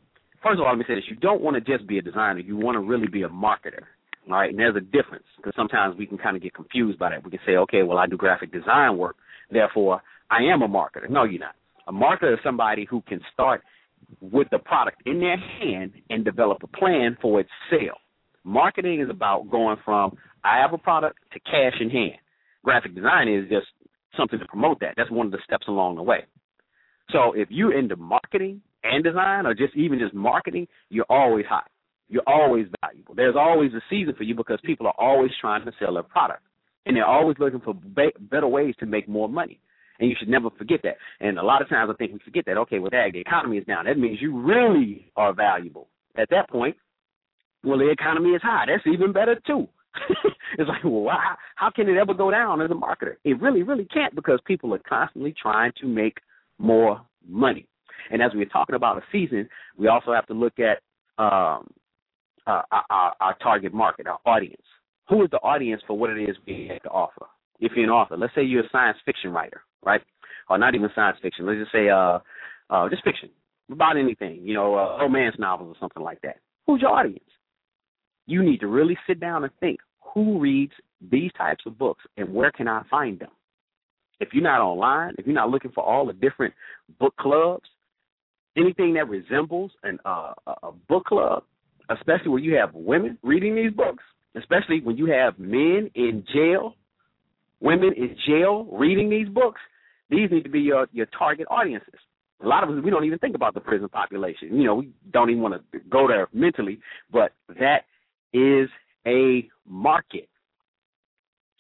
first 0.43 0.61
of 0.61 0.67
all, 0.67 0.73
let 0.73 0.79
me 0.79 0.85
say 0.87 0.95
this: 0.95 1.05
you 1.09 1.17
don't 1.17 1.41
want 1.43 1.55
to 1.55 1.61
just 1.61 1.89
be 1.89 1.99
a 1.99 2.03
designer. 2.03 2.41
You 2.41 2.57
want 2.57 2.77
to 2.77 2.81
really 2.81 3.09
be 3.09 3.23
a 3.23 3.29
marketer. 3.29 3.85
All 4.29 4.37
right, 4.37 4.51
and 4.51 4.59
there's 4.59 4.77
a 4.77 4.81
difference 4.81 5.25
because 5.37 5.55
sometimes 5.57 5.97
we 5.97 6.07
can 6.07 6.19
kind 6.19 6.37
of 6.37 6.43
get 6.43 6.55
confused 6.55 6.99
by 6.99 7.11
that. 7.11 7.25
We 7.25 7.31
can 7.31 7.41
say, 7.47 7.57
okay, 7.57 7.83
well, 7.83 7.99
I 7.99 8.07
do 8.07 8.17
graphic 8.17 8.53
design 8.53 8.97
work, 8.97 9.17
therefore 9.51 10.03
I 10.31 10.43
am 10.53 10.63
a 10.63 10.69
marketer. 10.69 11.09
No, 11.09 11.25
you're 11.25 11.41
not. 11.41 11.57
A 11.89 11.93
marketer 11.93 12.35
is 12.35 12.39
somebody 12.45 12.87
who 12.89 13.03
can 13.09 13.21
start 13.33 13.63
with 14.21 14.49
the 14.51 14.59
product 14.59 15.03
in 15.07 15.21
their 15.21 15.37
hand 15.37 15.93
and 16.11 16.25
develop 16.25 16.59
a 16.63 16.67
plan 16.67 17.17
for 17.21 17.41
its 17.41 17.51
sale. 17.71 17.97
Marketing 18.45 19.01
is 19.01 19.11
about 19.11 19.51
going 19.51 19.77
from 19.85 20.17
I 20.45 20.59
have 20.61 20.73
a 20.73 20.79
product 20.79 21.19
to 21.33 21.41
cash 21.41 21.75
in 21.81 21.91
hand. 21.91 22.19
Graphic 22.65 22.95
design 22.95 23.29
is 23.29 23.49
just 23.49 23.67
something 24.17 24.39
to 24.39 24.47
promote 24.47 24.81
that. 24.81 24.95
That's 24.97 25.11
one 25.11 25.27
of 25.27 25.33
the 25.33 25.39
steps 25.45 25.67
along 25.69 25.97
the 25.97 26.03
way. 26.03 26.25
So 27.13 27.33
if 27.33 27.49
you're 27.51 27.77
into 27.77 27.97
marketing 27.97 28.61
and 28.83 29.05
design, 29.05 29.47
or 29.47 29.55
just 29.55 29.77
even 29.77 29.99
just 29.99 30.15
marketing, 30.15 30.67
you're 30.89 31.07
always 31.09 31.47
hot. 31.47 31.71
You're 32.09 32.23
always 32.27 32.67
valuable. 32.83 33.15
There's 33.15 33.37
always 33.37 33.73
a 33.75 33.81
season 33.89 34.15
for 34.17 34.25
you 34.25 34.35
because 34.35 34.59
people 34.65 34.87
are 34.87 34.95
always 34.99 35.31
trying 35.41 35.65
to 35.65 35.73
sell 35.79 35.95
their 35.95 36.03
product, 36.03 36.43
and 36.87 36.97
they're 36.97 37.07
always 37.07 37.37
looking 37.39 37.61
for 37.61 37.75
be- 37.75 38.13
better 38.19 38.49
ways 38.49 38.75
to 38.81 38.87
make 38.87 39.09
more 39.09 39.29
money. 39.29 39.61
And 40.01 40.09
you 40.09 40.17
should 40.19 40.29
never 40.29 40.49
forget 40.57 40.81
that. 40.83 40.97
And 41.21 41.39
a 41.39 41.43
lot 41.43 41.61
of 41.61 41.69
times 41.69 41.91
I 41.93 41.97
think 41.97 42.13
we 42.13 42.19
forget 42.25 42.45
that. 42.47 42.57
Okay, 42.57 42.79
with 42.79 42.95
ag, 42.95 43.13
the 43.13 43.21
economy 43.21 43.59
is 43.59 43.67
down. 43.67 43.85
That 43.85 43.99
means 43.99 44.19
you 44.21 44.41
really 44.41 45.13
are 45.15 45.35
valuable. 45.35 45.89
At 46.17 46.31
that 46.31 46.49
point, 46.49 46.77
well, 47.63 47.79
the 47.79 47.91
economy 47.91 48.31
is 48.31 48.43
high. 48.43 48.65
That's 48.67 48.87
even 48.87 49.13
better 49.13 49.39
too. 49.47 49.69
it's 50.59 50.69
like, 50.69 50.83
well, 50.85 51.15
how, 51.15 51.37
how 51.57 51.71
can 51.71 51.89
it 51.89 51.99
ever 51.99 52.15
go 52.15 52.31
down 52.31 52.63
as 52.63 52.71
a 52.71 52.75
marketer? 52.75 53.17
It 53.25 53.41
really, 53.41 53.63
really 53.63 53.85
can't 53.85 54.15
because 54.15 54.41
people 54.47 54.73
are 54.75 54.81
constantly 54.89 55.35
trying 55.41 55.73
to 55.81 55.87
make 55.87 56.19
more 56.61 57.01
money. 57.27 57.67
And 58.11 58.23
as 58.23 58.33
we're 58.35 58.47
talking 58.47 58.75
about 58.75 58.99
a 58.99 59.03
season, 59.13 59.49
we 59.77 59.89
also 59.89 60.13
have 60.13 60.27
to 60.27 60.35
look 60.35 60.55
at 60.59 60.79
um, 61.23 61.69
uh, 62.47 62.63
our, 62.91 63.15
our 63.21 63.37
target 63.43 63.73
market, 63.73 64.07
our 64.07 64.19
audience. 64.27 64.63
Who 65.09 65.23
is 65.25 65.31
the 65.31 65.39
audience 65.39 65.83
for 65.87 65.99
what 65.99 66.11
it 66.11 66.23
is 66.23 66.37
we 66.47 66.69
have 66.73 66.83
to 66.83 66.89
offer? 66.91 67.27
If 67.61 67.73
you're 67.75 67.85
an 67.85 67.91
author, 67.91 68.17
let's 68.17 68.35
say 68.35 68.43
you're 68.43 68.65
a 68.65 68.71
science 68.71 68.99
fiction 69.05 69.33
writer, 69.33 69.63
right? 69.85 70.01
Or 70.49 70.59
not 70.59 70.75
even 70.75 70.89
science 70.95 71.19
fiction. 71.21 71.47
Let's 71.47 71.61
just 71.61 71.73
say 71.73 71.89
uh, 71.89 72.19
uh, 72.71 72.89
just 72.89 73.05
fiction 73.05 73.31
about 73.71 73.97
anything, 73.97 74.41
you 74.43 74.55
know, 74.55 74.75
uh, 74.75 74.99
romance 75.03 75.37
novels 75.39 75.77
or 75.77 75.79
something 75.81 76.03
like 76.03 76.21
that. 76.23 76.37
Who's 76.67 76.81
your 76.81 76.91
audience? 76.91 77.25
You 78.27 78.43
need 78.43 78.61
to 78.61 78.67
really 78.67 78.97
sit 79.07 79.21
down 79.21 79.45
and 79.45 79.53
think 79.61 79.81
who 80.15 80.39
reads 80.39 80.73
these 81.11 81.31
types 81.37 81.65
of 81.67 81.79
books 81.79 82.05
and 82.17 82.33
where 82.33 82.51
can 82.51 82.69
I 82.69 82.83
find 82.91 83.19
them? 83.19 83.31
If 84.21 84.29
you're 84.33 84.43
not 84.43 84.61
online, 84.61 85.15
if 85.19 85.27
you're 85.27 85.35
not 85.35 85.51
looking 85.51 85.73
for 85.73 85.83
all 85.83 86.07
the 86.07 86.13
different 86.13 86.55
book 86.99 87.17
clubs, 87.17 87.69
anything 88.57 88.95
that 88.95 89.09
resembles 89.09 89.73
an 89.83 89.99
uh, 90.05 90.33
a 90.63 90.73
book 90.89 91.07
club, 91.07 91.45
especially 91.89 92.29
where 92.29 92.41
you 92.41 92.55
have 92.55 92.71
women 92.75 93.19
reading 93.23 93.55
these 93.55 93.73
books, 93.73 94.05
especially 94.37 94.81
when 94.81 94.97
you 94.97 95.07
have 95.07 95.39
men 95.39 95.91
in 95.95 96.25
jail, 96.33 96.77
women 97.61 97.93
in 97.97 98.17
jail 98.27 98.69
reading 98.71 99.09
these 99.09 99.29
books, 99.29 99.61
these 100.11 100.31
need 100.31 100.45
to 100.45 100.51
be 100.51 100.61
your 100.61 100.87
your 100.93 101.07
target 101.07 101.47
audiences. 101.51 101.95
A 102.43 102.47
lot 102.47 102.63
of 102.63 102.71
us 102.71 102.83
we 102.83 102.91
don't 102.91 103.05
even 103.05 103.19
think 103.19 103.35
about 103.35 103.55
the 103.55 103.61
prison 103.61 103.89
population. 103.89 104.57
You 104.57 104.65
know, 104.65 104.75
we 104.77 104.91
don't 105.13 105.31
even 105.31 105.43
want 105.43 105.63
to 105.73 105.79
go 105.91 106.09
there 106.09 106.29
mentally, 106.33 106.81
but 107.13 107.33
that 107.59 107.85
is 108.33 108.69
a 109.07 109.49
market. 109.67 110.29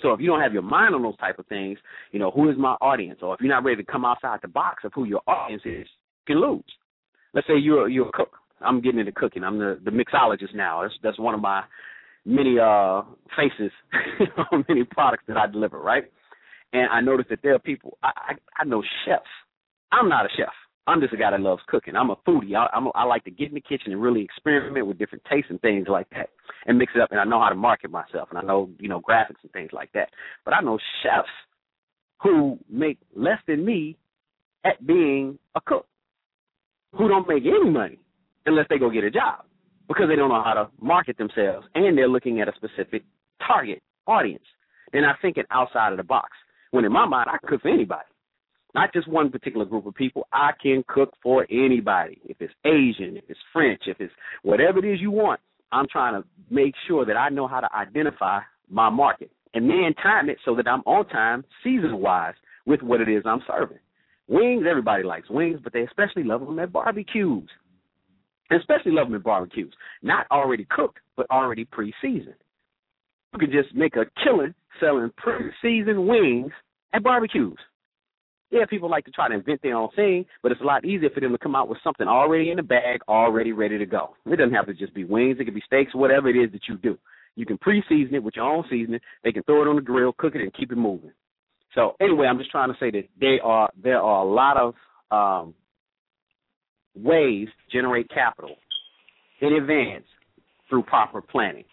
So 0.03 0.13
if 0.13 0.21
you 0.21 0.27
don't 0.27 0.41
have 0.41 0.53
your 0.53 0.63
mind 0.63 0.95
on 0.95 1.03
those 1.03 1.17
type 1.19 1.39
of 1.39 1.47
things, 1.47 1.79
you 2.13 2.19
know, 2.19 2.31
who 2.31 2.51
is 2.51 2.57
my 2.59 2.75
audience? 2.81 3.21
Or 3.23 3.35
if 3.35 3.41
you're 3.41 3.51
not 3.51 3.65
ready 3.65 3.83
to 3.83 3.91
come 3.91 4.05
outside 4.05 4.41
the 4.43 4.49
box 4.49 4.85
of 4.85 4.93
who 4.95 5.05
your 5.05 5.23
audience 5.27 5.63
is, 5.65 5.87
you 6.27 6.35
can 6.35 6.41
lose. 6.41 6.65
Let's 7.35 7.47
say 7.47 7.59
you're 7.59 7.89
you're 7.89 8.09
a 8.09 8.13
cook. 8.13 8.33
I'm 8.61 8.81
getting 8.81 9.01
into 9.01 9.13
cooking. 9.13 9.45
I'm 9.45 9.59
the 9.59 9.81
the 9.85 9.91
mixologist 9.91 10.55
now. 10.55 10.83
That's 10.83 10.95
that's 11.03 11.19
one 11.19 11.35
of 11.35 11.41
my 11.41 11.63
many 12.25 12.59
uh 12.59 13.03
faces 13.37 13.73
many 14.69 14.85
products 14.85 15.25
that 15.29 15.37
I 15.37 15.47
deliver, 15.47 15.79
right? 15.79 16.05
And 16.73 16.89
I 16.91 17.01
noticed 17.01 17.31
that 17.31 17.41
there 17.43 17.55
are 17.55 17.59
people 17.59 17.99
I, 18.03 18.11
I 18.17 18.33
I 18.63 18.65
know 18.65 18.83
chefs. 19.07 19.25
I'm 19.93 20.09
not 20.09 20.27
a 20.27 20.29
chef. 20.37 20.49
I'm 20.87 21.01
just 21.01 21.13
a 21.13 21.17
guy 21.17 21.31
that 21.31 21.41
loves 21.41 21.63
cooking. 21.69 21.95
I'm 21.95 22.11
a 22.11 22.17
foodie. 22.27 22.57
I, 22.57 22.67
I'm 22.75 22.87
a, 22.87 22.91
I 22.91 23.05
like 23.05 23.25
to 23.25 23.31
get 23.31 23.49
in 23.49 23.55
the 23.55 23.61
kitchen 23.61 23.93
and 23.93 24.03
really 24.03 24.23
experiment 24.23 24.87
with 24.87 24.99
different 24.99 25.25
tastes 25.31 25.51
and 25.51 25.61
things 25.61 25.87
like 25.89 26.09
that, 26.11 26.31
and 26.67 26.79
mix 26.79 26.93
it 26.95 27.01
up. 27.01 27.11
And 27.13 27.21
I 27.21 27.25
know 27.25 27.41
how 27.41 27.49
to 27.49 27.55
market 27.55 27.91
myself, 27.91 28.29
and 28.31 28.39
I 28.39 28.43
know 28.43 28.71
you 28.79 28.89
know 28.89 29.01
graphics 29.01 29.43
and 29.43 29.53
things 29.53 29.71
like 29.73 29.93
that. 29.93 30.11
But 30.45 30.55
I 30.55 30.61
know 30.61 30.79
chefs 31.03 31.29
who 32.23 32.59
make 32.69 32.99
less 33.15 33.39
than 33.47 33.65
me 33.65 33.97
at 34.65 34.87
being 34.87 35.39
a 35.55 35.61
cook, 35.61 35.87
who 36.93 37.09
don't 37.09 37.29
make 37.29 37.45
any 37.45 37.71
money 37.71 37.99
unless 38.47 38.67
they 38.69 38.79
go 38.79 38.91
get 38.91 39.05
a 39.05 39.11
job 39.11 39.45
because 39.89 40.09
they 40.09 40.17
don't 40.17 40.29
know 40.29 40.43
how 40.43 40.55
to 40.55 40.69
market 40.81 41.19
themselves, 41.19 41.67
and 41.75 41.97
they're 41.97 42.09
looking 42.09 42.41
at 42.41 42.49
a 42.49 42.53
specific 42.57 43.03
target 43.47 43.83
audience. 44.07 44.45
They're 44.93 45.03
not 45.03 45.17
thinking 45.23 45.45
outside 45.51 45.93
of 45.93 45.99
the 45.99 46.05
box. 46.05 46.31
When 46.71 46.85
in 46.85 46.93
my 46.93 47.07
mind, 47.07 47.29
I 47.33 47.45
cook 47.47 47.63
for 47.63 47.69
anybody 47.69 48.07
not 48.75 48.93
just 48.93 49.09
one 49.09 49.31
particular 49.31 49.65
group 49.65 49.87
of 49.87 49.95
people. 49.95 50.27
I 50.33 50.51
can 50.63 50.85
cook 50.89 51.15
for 51.23 51.47
anybody. 51.51 52.19
If 52.25 52.37
it's 52.41 52.53
Asian, 52.65 53.17
if 53.17 53.25
it's 53.29 53.41
French, 53.53 53.83
if 53.87 54.01
it's 54.01 54.13
whatever 54.43 54.79
it 54.79 54.93
is 54.93 55.01
you 55.01 55.11
want, 55.11 55.41
I'm 55.73 55.87
trying 55.89 56.21
to 56.21 56.27
make 56.51 56.75
sure 56.87 57.05
that 57.05 57.17
I 57.17 57.29
know 57.29 57.47
how 57.47 57.61
to 57.61 57.75
identify 57.75 58.41
my 58.69 58.91
market 58.91 59.31
and 59.55 59.69
then 59.69 59.95
time 60.03 60.31
it 60.31 60.39
so 60.45 60.55
that 60.57 60.69
I'm 60.69 60.83
on 60.83 61.07
time, 61.09 61.45
season 61.65 61.99
wise, 61.99 62.35
with 62.67 62.83
what 62.83 63.01
it 63.01 63.09
is 63.09 63.25
I'm 63.27 63.43
serving. 63.47 63.79
Wings, 64.29 64.65
everybody 64.69 65.03
likes 65.03 65.29
wings, 65.29 65.59
but 65.63 65.73
they 65.73 65.83
especially 65.83 66.23
love 66.23 66.41
them 66.41 66.59
at 66.61 66.73
barbecues. 66.73 67.49
Especially 68.53 68.93
love 68.93 69.09
them 69.09 69.17
at 69.17 69.25
barbecues. 69.25 69.73
Not 70.03 70.27
already 70.31 70.67
cooked, 70.71 70.99
but 71.17 71.29
already 71.31 71.65
pre 71.65 71.93
seasoned. 72.01 72.35
You 73.33 73.39
can 73.39 73.51
just 73.51 73.75
make 73.75 73.97
a 73.97 74.07
killing 74.25 74.55
selling 74.81 75.11
pre 75.17 75.51
seasoned 75.63 76.07
wings 76.07 76.53
at 76.93 77.03
barbecues. 77.03 77.59
Yeah, 78.51 78.65
people 78.69 78.91
like 78.91 79.05
to 79.05 79.13
try 79.13 79.29
to 79.29 79.35
invent 79.35 79.63
their 79.63 79.77
own 79.77 79.91
thing, 79.95 80.27
but 80.43 80.51
it's 80.51 80.61
a 80.61 80.65
lot 80.65 80.85
easier 80.85 81.11
for 81.11 81.21
them 81.21 81.31
to 81.31 81.39
come 81.39 81.55
out 81.55 81.69
with 81.69 81.79
something 81.85 82.09
already 82.09 82.51
in 82.51 82.57
the 82.57 82.65
bag, 82.65 83.01
already 83.09 83.53
ready 83.53 83.79
to 83.79 83.87
go. 83.87 84.17
It 84.27 84.37
doesn't 84.37 84.55
have 84.55 84.67
to 84.67 84.75
just 84.75 84.93
be 84.93 85.05
wings; 85.05 85.37
it 85.39 85.45
could 85.45 85.55
be 85.55 85.63
steaks, 85.65 85.95
whatever 85.95 86.29
it 86.29 86.37
is 86.37 86.51
that 86.53 86.63
you 86.69 86.77
do. 86.77 86.99
You 87.37 87.47
can 87.47 87.59
pre-season 87.59 88.15
it 88.15 88.23
with 88.23 88.35
your 88.35 88.45
own 88.45 88.65
seasoning. 88.69 89.01
They 89.23 89.31
can 89.31 89.45
throw 89.45 89.63
it 89.63 89.69
on 89.69 89.77
the 89.77 89.83
grill, 89.83 90.13
cook 90.13 90.35
it, 90.35 90.41
and 90.41 90.53
keep 90.53 90.73
it 90.73 90.79
moving. 90.79 91.13
So 91.75 91.95
anyway, 92.01 92.27
I'm 92.27 92.39
just 92.39 92.51
trying 92.51 92.71
to 92.73 92.79
say 92.81 92.91
that 92.91 93.05
they 93.21 93.39
are 93.43 93.71
there 93.81 94.01
are 94.01 94.25
a 94.25 94.29
lot 94.29 94.57
of 94.57 94.75
um, 95.13 95.55
ways 96.97 97.47
to 97.47 97.79
generate 97.79 98.09
capital 98.11 98.57
in 99.41 99.53
advance 99.53 100.05
through 100.69 100.83
proper 100.83 101.23
planning. 101.23 101.65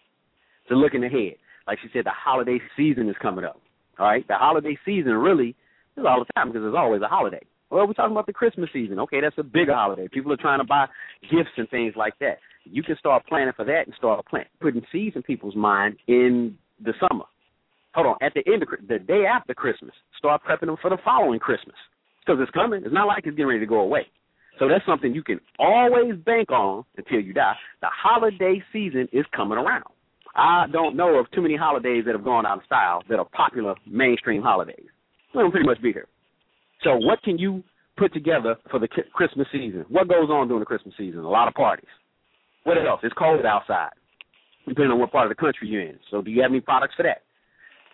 So 0.70 0.76
looking 0.76 1.04
ahead, 1.04 1.36
like 1.66 1.80
she 1.82 1.90
said, 1.92 2.06
the 2.06 2.12
holiday 2.12 2.60
season 2.76 3.10
is 3.10 3.16
coming 3.22 3.46
up. 3.46 3.60
All 4.00 4.06
right, 4.06 4.28
the 4.28 4.36
holiday 4.36 4.78
season 4.86 5.14
really 5.14 5.56
is 5.98 6.06
all 6.08 6.24
the 6.24 6.34
time 6.34 6.50
because 6.50 6.64
there's 6.64 6.76
always 6.78 7.02
a 7.02 7.08
holiday. 7.08 7.42
Well, 7.70 7.86
we're 7.86 7.94
talking 7.94 8.14
about 8.14 8.28
the 8.28 8.34
Christmas 8.34 8.70
season. 8.72 9.00
Okay, 9.00 9.20
that's 9.20 9.38
a 9.38 9.44
bigger 9.44 9.74
holiday. 9.74 10.08
People 10.08 10.32
are 10.32 10.38
trying 10.38 10.60
to 10.60 10.66
buy 10.66 10.86
gifts 11.24 11.52
and 11.58 11.70
things 11.70 11.94
like 11.98 12.14
that. 12.20 12.38
You 12.64 12.84
can 12.84 12.96
start 12.98 13.26
planning 13.28 13.54
for 13.56 13.66
that 13.66 13.84
and 13.86 13.94
start 13.98 14.26
planning, 14.28 14.48
putting 14.62 14.82
seeds 14.92 15.16
in 15.16 15.24
people's 15.24 15.56
mind 15.56 15.98
in 16.08 16.58
the 16.84 16.94
summer. 17.00 17.26
Hold 17.94 18.08
on, 18.08 18.16
at 18.22 18.34
the 18.36 18.44
end 18.52 18.64
of 18.64 18.70
the 18.88 19.00
day 19.00 19.26
after 19.26 19.54
Christmas, 19.54 19.92
start 20.18 20.42
prepping 20.48 20.68
them 20.68 20.78
for 20.82 20.90
the 20.90 20.98
following 21.04 21.40
Christmas 21.40 21.76
because 22.20 22.40
it's 22.42 22.52
coming. 22.52 22.84
It's 22.84 22.94
not 22.94 23.08
like 23.08 23.26
it's 23.26 23.36
getting 23.36 23.48
ready 23.48 23.62
to 23.62 23.66
go 23.66 23.80
away. 23.80 24.08
So 24.60 24.68
that's 24.68 24.86
something 24.86 25.14
you 25.14 25.24
can 25.24 25.40
always 25.60 26.16
bank 26.26 26.52
on 26.52 26.84
until 26.96 27.20
you 27.20 27.34
die. 27.34 27.56
The 27.82 27.88
holiday 27.92 28.64
season 28.72 29.08
is 29.12 29.26
coming 29.36 29.58
around. 29.58 29.86
I 30.36 30.66
don't 30.72 30.96
know 30.96 31.16
of 31.18 31.30
too 31.32 31.42
many 31.42 31.56
holidays 31.56 32.04
that 32.06 32.14
have 32.14 32.24
gone 32.24 32.46
out 32.46 32.60
of 32.60 32.66
style 32.66 33.04
that 33.10 33.18
are 33.18 33.26
popular 33.26 33.76
mainstream 33.88 34.42
holidays. 34.42 34.86
They'll 35.38 35.52
pretty 35.52 35.68
much 35.68 35.82
be 35.82 35.94
here. 35.94 36.08
So 36.84 36.96
what 36.96 37.22
can 37.24 37.38
you 37.38 37.64
put 37.96 38.14
together 38.14 38.56
for 38.70 38.80
the 38.80 38.88
Christmas 38.88 39.48
season? 39.52 39.86
What 39.90 40.08
goes 40.08 40.30
on 40.30 40.48
during 40.48 40.62
the 40.62 40.66
Christmas 40.66 40.96
season? 40.98 41.20
A 41.20 41.30
lot 41.30 41.48
of 41.48 41.54
parties. 41.54 41.90
What 42.64 42.78
else? 42.78 43.00
It's 43.04 43.14
cold 43.18 43.46
outside, 43.46 43.92
depending 44.68 44.92
on 44.92 45.00
what 45.00 45.12
part 45.12 45.30
of 45.30 45.36
the 45.36 45.40
country 45.40 45.68
you're 45.68 45.82
in. 45.82 46.00
So 46.12 46.22
do 46.22 46.32
you 46.32 46.42
have 46.42 46.52
any 46.52 46.60
products 46.60 46.96
for 46.98 47.04
that? 47.04 47.22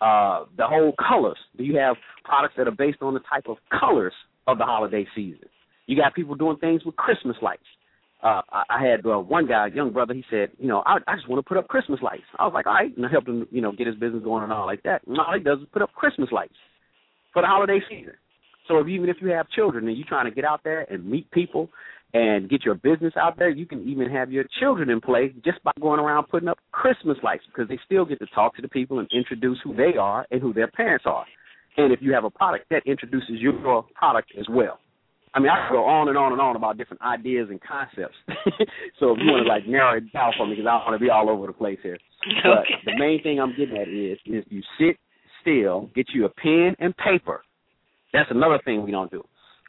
Uh, 0.04 0.46
the 0.58 0.66
whole 0.66 0.94
colors. 0.98 1.38
Do 1.58 1.64
you 1.64 1.78
have 1.78 1.96
products 2.24 2.56
that 2.58 2.68
are 2.68 2.72
based 2.72 3.02
on 3.02 3.14
the 3.14 3.22
type 3.22 3.46
of 3.48 3.58
colors 3.78 4.14
of 4.48 4.58
the 4.58 4.66
holiday 4.66 5.06
season? 5.16 5.48
You 5.86 5.98
got 5.98 6.16
people 6.16 6.36
doing 6.36 6.58
things 6.58 6.84
with 6.86 6.96
Christmas 6.96 7.38
lights. 7.42 7.64
Uh, 8.22 8.42
I, 8.52 8.64
I 8.70 8.86
had 8.86 9.06
uh, 9.06 9.20
one 9.20 9.48
guy, 9.48 9.68
young 9.68 9.92
brother. 9.92 10.14
He 10.14 10.24
said, 10.30 10.52
you 10.58 10.68
know, 10.68 10.82
I, 10.86 10.98
I 11.08 11.16
just 11.16 11.30
want 11.30 11.44
to 11.44 11.48
put 11.48 11.58
up 11.58 11.68
Christmas 11.68 12.00
lights. 12.02 12.24
I 12.40 12.46
was 12.46 12.54
like, 12.54 12.68
all 12.68 12.74
right, 12.74 12.96
and 12.96 13.06
I 13.06 13.10
helped 13.10 13.28
him, 13.28 13.48
you 13.52 13.62
know, 13.62 13.74
get 13.74 13.88
his 13.88 13.98
business 13.98 14.24
going 14.24 14.44
and 14.44 14.52
all 14.52 14.66
like 14.66 14.84
that. 14.84 15.06
And 15.06 15.20
all 15.20 15.34
he 15.38 15.44
does 15.44 15.60
is 15.60 15.68
put 15.72 15.82
up 15.82 15.92
Christmas 15.94 16.30
lights 16.32 16.56
for 17.34 17.42
the 17.42 17.48
holiday 17.48 17.80
season. 17.90 18.14
So 18.68 18.78
if, 18.78 18.88
even 18.88 19.10
if 19.10 19.18
you 19.22 19.30
have 19.30 19.50
children 19.50 19.88
and 19.88 19.98
you're 19.98 20.08
trying 20.08 20.26
to 20.26 20.32
get 20.32 20.46
out 20.46 20.62
there 20.64 20.82
and 20.90 21.06
meet 21.06 21.30
people 21.32 21.70
and 22.14 22.50
get 22.50 22.64
your 22.64 22.76
business 22.76 23.14
out 23.20 23.38
there, 23.38 23.50
you 23.50 23.66
can 23.66 23.88
even 23.88 24.10
have 24.10 24.32
your 24.32 24.46
children 24.60 24.90
in 24.90 25.02
play 25.02 25.34
just 25.44 25.62
by 25.64 25.72
going 25.82 26.00
around 26.00 26.28
putting 26.30 26.48
up 26.48 26.60
Christmas 26.72 27.18
lights 27.24 27.44
because 27.48 27.68
they 27.68 27.80
still 27.86 28.06
get 28.06 28.20
to 28.20 28.28
talk 28.28 28.56
to 28.56 28.62
the 28.62 28.70
people 28.70 29.00
and 29.00 29.10
introduce 29.12 29.58
who 29.64 29.76
they 29.76 29.98
are 30.00 30.26
and 30.32 30.42
who 30.42 30.54
their 30.54 30.68
parents 30.68 31.06
are. 31.08 31.26
And 31.76 31.92
if 31.92 32.02
you 32.02 32.14
have 32.14 32.24
a 32.24 32.30
product 32.30 32.68
that 32.70 32.84
introduces 32.86 33.40
your 33.40 33.84
product 33.96 34.32
as 34.40 34.46
well. 34.50 34.80
I 35.36 35.40
mean, 35.40 35.50
I 35.50 35.68
could 35.68 35.74
go 35.74 35.86
on 35.86 36.10
and 36.10 36.18
on 36.18 36.32
and 36.32 36.40
on 36.40 36.56
about 36.56 36.78
different 36.78 37.02
ideas 37.02 37.48
and 37.50 37.60
concepts. 37.60 38.16
so 39.00 39.14
if 39.14 39.18
you 39.18 39.32
want 39.34 39.44
to 39.44 39.50
like 39.50 39.68
narrow 39.68 39.98
it 39.98 40.14
down 40.14 40.32
for 40.38 40.46
me, 40.46 40.54
because 40.54 40.70
I 40.70 40.76
want 40.86 40.94
to 40.94 41.04
be 41.04 41.10
all 41.10 41.28
over 41.28 41.48
the 41.48 41.54
place 41.54 41.80
here. 41.82 41.98
But 42.44 42.60
okay. 42.70 42.76
the 42.86 43.00
main 43.00 43.24
thing 43.24 43.40
I'm 43.40 43.56
getting 43.58 43.76
at 43.78 43.90
is, 43.90 44.20
is 44.28 44.46
you 44.50 44.62
sit 44.78 44.98
still, 45.44 45.92
get 45.96 46.08
you 46.14 46.26
a 46.26 46.30
pen 46.30 46.76
and 46.80 46.96
paper. 46.98 47.44
That's 48.12 48.32
another 48.32 48.60
thing 48.66 48.84
we 48.84 48.92
don't 48.92 49.12
do. 49.12 49.24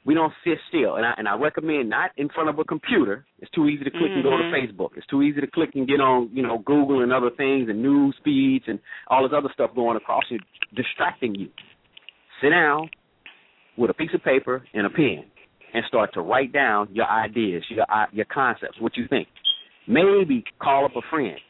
We 0.07 0.13
don't 0.13 0.33
sit 0.45 0.59
still, 0.69 0.97
and 0.97 1.07
I 1.07 1.15
and 1.17 1.27
I 1.27 1.35
recommend 1.35 1.89
not 1.89 2.11
in 2.19 2.29
front 2.29 2.51
of 2.51 2.59
a 2.59 2.65
computer. 2.65 3.25
It's 3.41 3.51
too 3.53 3.69
easy 3.69 3.85
to 3.85 3.91
click 3.91 4.03
mm-hmm. 4.03 4.15
and 4.15 4.23
go 4.23 4.37
to 4.37 4.45
Mhm. 4.45 4.53
Facebook. 4.53 4.91
It's 4.97 5.07
too 5.07 5.23
easy 5.23 5.41
to 5.41 5.47
click 5.47 5.71
and 5.75 5.89
get 5.89 5.99
on, 6.01 6.29
you 6.31 6.43
know, 6.43 6.59
Google 6.59 7.01
and 7.01 7.11
other 7.11 7.31
things 7.31 7.71
and 7.71 7.83
news 7.83 8.15
feeds 8.23 8.69
and 8.69 8.79
all 9.09 9.23
this 9.23 9.33
other 9.35 9.49
stuff 9.55 9.75
going 9.75 9.97
across 9.97 10.25
you, 10.31 10.39
distracting 10.75 11.35
you. 11.35 11.49
Sit 12.43 12.51
down 12.51 12.91
with 13.79 13.91
a 13.91 13.95
piece 13.95 14.13
of 14.13 14.23
paper 14.23 14.63
and 14.75 14.87
a 14.87 14.91
pen 14.91 15.25
and 15.73 15.85
start 15.87 16.13
to 16.15 16.21
write 16.21 16.53
down 16.53 16.89
your 16.93 17.07
ideas, 17.09 17.65
your 17.71 17.87
uh, 17.91 18.07
your 18.13 18.27
concepts, 18.27 18.79
what 18.81 18.99
you 18.99 19.09
think. 19.09 19.29
Maybe 19.87 20.45
call 20.59 20.85
up 20.85 20.97
a 20.97 21.03
friend. 21.09 21.41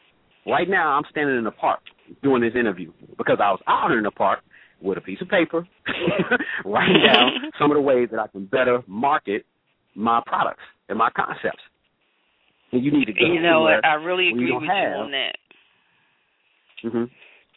Right 0.45 0.69
now, 0.69 0.91
I'm 0.91 1.03
standing 1.11 1.37
in 1.37 1.43
the 1.43 1.51
park 1.51 1.81
doing 2.23 2.41
this 2.41 2.53
interview 2.55 2.91
because 3.17 3.37
I 3.41 3.51
was 3.51 3.61
out 3.67 3.91
in 3.91 4.03
the 4.03 4.11
park 4.11 4.39
with 4.81 4.97
a 4.97 5.01
piece 5.01 5.21
of 5.21 5.29
paper, 5.29 5.67
writing 6.65 7.01
down 7.05 7.31
some 7.59 7.71
of 7.71 7.75
the 7.75 7.81
ways 7.81 8.09
that 8.11 8.19
I 8.19 8.27
can 8.27 8.45
better 8.45 8.81
market 8.87 9.45
my 9.95 10.21
products 10.25 10.63
and 10.89 10.97
my 10.97 11.09
concepts. 11.15 11.63
And 12.71 12.83
you 12.83 12.91
need 12.91 13.05
to 13.05 13.13
go 13.13 13.25
you 13.25 13.41
know 13.41 13.61
what? 13.61 13.85
I 13.85 13.93
really 13.93 14.29
agree 14.29 14.51
with 14.51 14.63
you 14.63 14.67
on 14.69 15.11
that. 15.11 15.35
hmm 16.81 17.03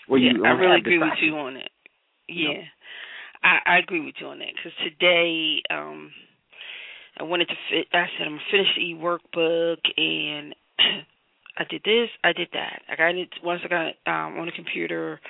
Well, 0.08 0.20
yeah, 0.20 0.32
you 0.32 0.44
I 0.44 0.50
really 0.50 0.78
agree 0.78 0.98
with 0.98 1.08
you 1.20 1.36
on 1.36 1.54
that. 1.54 1.70
You 2.28 2.44
know. 2.44 2.54
Yeah, 2.54 2.62
I, 3.42 3.58
I 3.74 3.78
agree 3.78 4.04
with 4.04 4.14
you 4.20 4.28
on 4.28 4.38
that 4.38 4.48
because 4.54 4.72
today 4.84 5.62
um 5.70 6.12
I 7.18 7.24
wanted 7.24 7.48
to 7.48 7.54
fit. 7.70 7.86
I 7.92 8.06
said 8.16 8.26
I'm 8.26 8.34
gonna 8.34 8.42
finish 8.50 8.68
the 8.76 8.94
workbook 8.94 9.78
and 9.96 10.54
I 11.58 11.64
did 11.68 11.82
this, 11.84 12.08
I 12.22 12.32
did 12.32 12.48
that. 12.52 12.82
I 12.88 12.96
got 12.96 13.14
it 13.14 13.28
once 13.42 13.60
I 13.64 13.68
got 13.68 13.86
um 14.06 14.38
on 14.38 14.46
the 14.46 14.52
computer. 14.52 15.20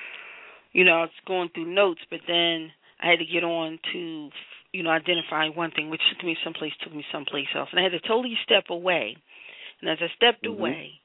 You 0.71 0.83
know, 0.83 0.93
I 0.93 1.01
was 1.01 1.09
going 1.25 1.49
through 1.53 1.73
notes, 1.73 2.01
but 2.09 2.19
then 2.27 2.71
I 3.01 3.09
had 3.09 3.19
to 3.19 3.25
get 3.25 3.43
on 3.43 3.79
to 3.93 4.29
you 4.71 4.83
know 4.83 4.91
identify 4.91 5.49
one 5.49 5.71
thing, 5.71 5.89
which 5.89 6.01
took 6.13 6.23
me 6.23 6.37
someplace, 6.43 6.73
took 6.83 6.93
me 6.93 7.03
someplace 7.11 7.47
else, 7.55 7.69
and 7.71 7.79
I 7.79 7.83
had 7.83 7.91
to 7.93 8.07
totally 8.07 8.37
step 8.43 8.65
away. 8.69 9.17
And 9.81 9.89
as 9.89 9.97
I 10.01 10.09
stepped 10.15 10.45
Mhm. 10.45 10.49
away, 10.49 10.99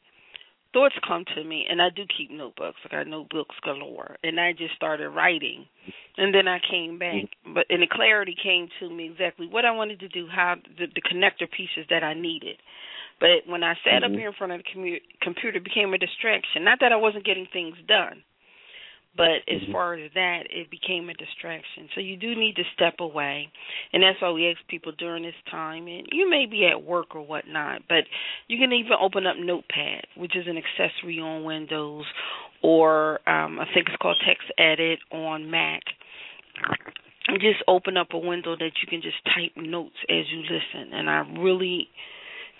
thoughts 0.74 0.96
come 1.06 1.24
to 1.34 1.44
me, 1.44 1.66
and 1.70 1.80
I 1.80 1.88
do 1.90 2.04
keep 2.06 2.30
notebooks. 2.30 2.80
I 2.84 2.88
got 2.88 3.06
notebooks 3.06 3.54
galore, 3.62 4.16
and 4.22 4.38
I 4.38 4.52
just 4.52 4.74
started 4.74 5.08
writing, 5.08 5.66
and 6.18 6.34
then 6.34 6.48
I 6.48 6.58
came 6.58 6.98
back, 6.98 7.24
but 7.46 7.64
and 7.70 7.80
the 7.80 7.86
clarity 7.86 8.34
came 8.34 8.68
to 8.80 8.90
me 8.90 9.06
exactly 9.06 9.46
what 9.46 9.64
I 9.64 9.70
wanted 9.70 10.00
to 10.00 10.08
do, 10.08 10.26
how 10.26 10.56
the, 10.78 10.86
the 10.86 11.00
connector 11.00 11.50
pieces 11.50 11.86
that 11.88 12.04
I 12.04 12.12
needed. 12.12 12.58
But 13.20 13.46
when 13.46 13.62
I 13.62 13.74
sat 13.84 14.02
up 14.02 14.10
Mhm. 14.10 14.18
here 14.18 14.28
in 14.28 14.34
front 14.34 14.52
of 14.52 14.62
the 14.62 14.70
commu- 14.70 15.02
computer, 15.20 15.58
it 15.58 15.64
became 15.64 15.94
a 15.94 15.98
distraction. 15.98 16.64
Not 16.64 16.80
that 16.80 16.92
I 16.92 16.96
wasn't 16.96 17.24
getting 17.24 17.46
things 17.46 17.76
done, 17.86 18.22
but 19.16 19.48
as 19.48 19.62
Mhm. 19.62 19.72
far 19.72 19.94
as 19.94 20.10
that, 20.12 20.46
it 20.50 20.68
became 20.70 21.08
a 21.08 21.14
distraction. 21.14 21.88
So 21.94 22.00
you 22.00 22.16
do 22.16 22.34
need 22.34 22.56
to 22.56 22.64
step 22.74 23.00
away, 23.00 23.48
and 23.92 24.02
that's 24.02 24.20
why 24.20 24.30
we 24.30 24.50
ask 24.50 24.66
people 24.66 24.92
during 24.92 25.22
this 25.22 25.40
time. 25.46 25.86
And 25.86 26.08
you 26.10 26.28
may 26.28 26.46
be 26.46 26.66
at 26.66 26.82
work 26.82 27.14
or 27.14 27.22
whatnot, 27.22 27.86
but 27.88 28.06
you 28.48 28.58
can 28.58 28.72
even 28.72 28.92
open 29.00 29.26
up 29.26 29.36
Notepad, 29.36 30.06
which 30.16 30.34
is 30.36 30.46
an 30.48 30.58
accessory 30.58 31.20
on 31.20 31.44
Windows, 31.44 32.06
or 32.62 33.20
um, 33.28 33.60
I 33.60 33.66
think 33.72 33.88
it's 33.88 33.96
called 33.98 34.20
Text 34.26 34.50
Edit 34.58 34.98
on 35.12 35.50
Mac. 35.50 35.82
And 37.26 37.40
just 37.40 37.62
open 37.66 37.96
up 37.96 38.12
a 38.12 38.18
window 38.18 38.54
that 38.54 38.72
you 38.82 38.88
can 38.88 39.00
just 39.00 39.16
type 39.24 39.52
notes 39.56 39.96
as 40.10 40.30
you 40.30 40.42
listen. 40.42 40.92
And 40.92 41.08
I 41.08 41.20
really 41.38 41.88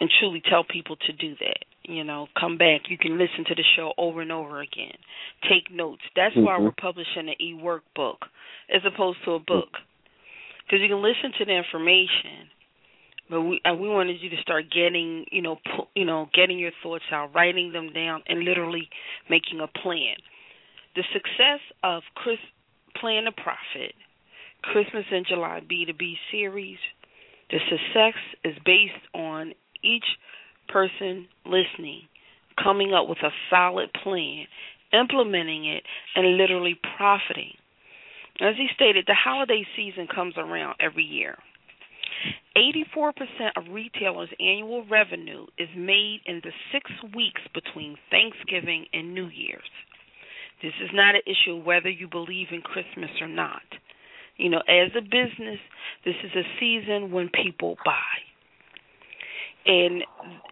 and 0.01 0.11
truly 0.19 0.43
tell 0.49 0.65
people 0.65 0.97
to 0.97 1.13
do 1.13 1.35
that. 1.41 1.65
You 1.83 2.03
know, 2.03 2.29
come 2.39 2.57
back. 2.57 2.89
You 2.89 2.97
can 2.97 3.19
listen 3.19 3.45
to 3.47 3.55
the 3.55 3.65
show 3.77 3.93
over 3.99 4.23
and 4.23 4.33
over 4.33 4.61
again. 4.61 4.97
Take 5.49 5.71
notes. 5.71 6.03
That's 6.17 6.35
why 6.35 6.57
Mhm. 6.57 6.63
we're 6.65 6.73
publishing 6.73 7.29
an 7.29 7.41
e-workbook 7.41 8.27
as 8.71 8.85
opposed 8.85 9.23
to 9.25 9.33
a 9.33 9.39
book, 9.39 9.79
because 10.65 10.81
you 10.81 10.89
can 10.89 11.03
listen 11.03 11.33
to 11.33 11.45
the 11.45 11.53
information, 11.53 12.51
but 13.29 13.43
we 13.43 13.61
we 13.65 13.89
wanted 13.89 14.23
you 14.23 14.31
to 14.31 14.41
start 14.41 14.71
getting, 14.71 15.27
you 15.31 15.43
know, 15.43 15.57
pu- 15.57 15.89
you 15.95 16.05
know, 16.05 16.31
getting 16.33 16.59
your 16.59 16.73
thoughts 16.83 17.05
out, 17.13 17.35
writing 17.35 17.73
them 17.73 17.93
down, 17.93 18.23
and 18.27 18.45
literally 18.45 18.89
making 19.29 19.61
a 19.61 19.67
plan. 19.67 20.17
The 20.95 21.05
success 21.13 21.61
of 21.83 22.03
Chris 22.15 22.39
Plan 22.95 23.25
to 23.25 23.33
Profit, 23.33 23.95
Christmas 24.63 25.05
in 25.11 25.25
July 25.25 25.61
B2B 25.61 26.19
series, 26.31 26.79
the 27.51 27.59
success 27.69 28.15
is 28.45 28.57
based 28.65 29.05
on 29.13 29.55
each 29.85 30.07
person 30.69 31.29
listening 31.45 32.03
coming 32.63 32.95
up 32.95 33.09
with 33.09 33.19
a 33.19 33.31
solid 33.51 33.91
plan, 34.03 34.47
implementing 34.93 35.67
it, 35.67 35.83
and 36.15 36.37
literally 36.37 36.79
profiting. 36.97 37.55
As 38.41 38.55
he 38.57 38.69
stated, 38.75 39.05
the 39.07 39.15
holiday 39.15 39.65
season 39.77 40.09
comes 40.13 40.35
around 40.37 40.77
every 40.81 41.05
year. 41.05 41.37
84% 42.57 43.13
of 43.57 43.65
retailers' 43.73 44.29
annual 44.41 44.85
revenue 44.87 45.47
is 45.59 45.69
made 45.77 46.21
in 46.27 46.41
the 46.43 46.53
six 46.73 46.91
weeks 47.15 47.43
between 47.53 47.97
Thanksgiving 48.11 48.87
and 48.93 49.15
New 49.15 49.27
Year's. 49.27 49.63
This 50.63 50.73
is 50.83 50.91
not 50.95 51.17
an 51.17 51.23
issue 51.27 51.57
whether 51.57 51.91
you 51.91 52.09
believe 52.09 52.49
in 52.53 52.63
Christmas 52.63 53.11
or 53.21 53.29
not. 53.29 53.63
You 54.37 54.51
know, 54.51 54.63
as 54.69 54.91
a 54.97 55.03
business, 55.03 55.59
this 56.05 56.15
is 56.25 56.31
a 56.35 56.47
season 56.59 57.13
when 57.13 57.29
people 57.29 57.77
buy. 57.85 58.34
And 59.67 60.05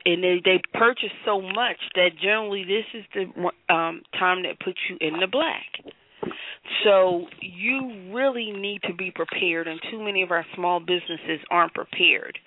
and 0.07 0.25
they 0.25 0.41
they 0.45 0.61
purchase 0.75 1.13
so 1.25 1.41
much 1.41 1.77
that 1.95 2.11
generally 2.21 2.65
this 2.65 2.85
is 2.95 3.05
the 3.15 3.75
um 3.75 4.03
time 4.19 4.43
that 4.45 4.59
puts 4.61 4.79
you 4.89 4.97
in 5.01 5.21
the 5.21 5.27
black. 5.27 5.67
So 6.85 7.27
you 7.41 8.13
really 8.13 8.53
need 8.53 8.83
to 8.85 8.95
be 8.95 9.11
prepared 9.11 9.67
and 9.69 9.81
too 9.91 10.03
many 10.03 10.23
of 10.23 10.31
our 10.31 10.47
small 10.55 10.81
businesses 10.81 11.41
aren't 11.51 11.75
prepared. 11.75 12.39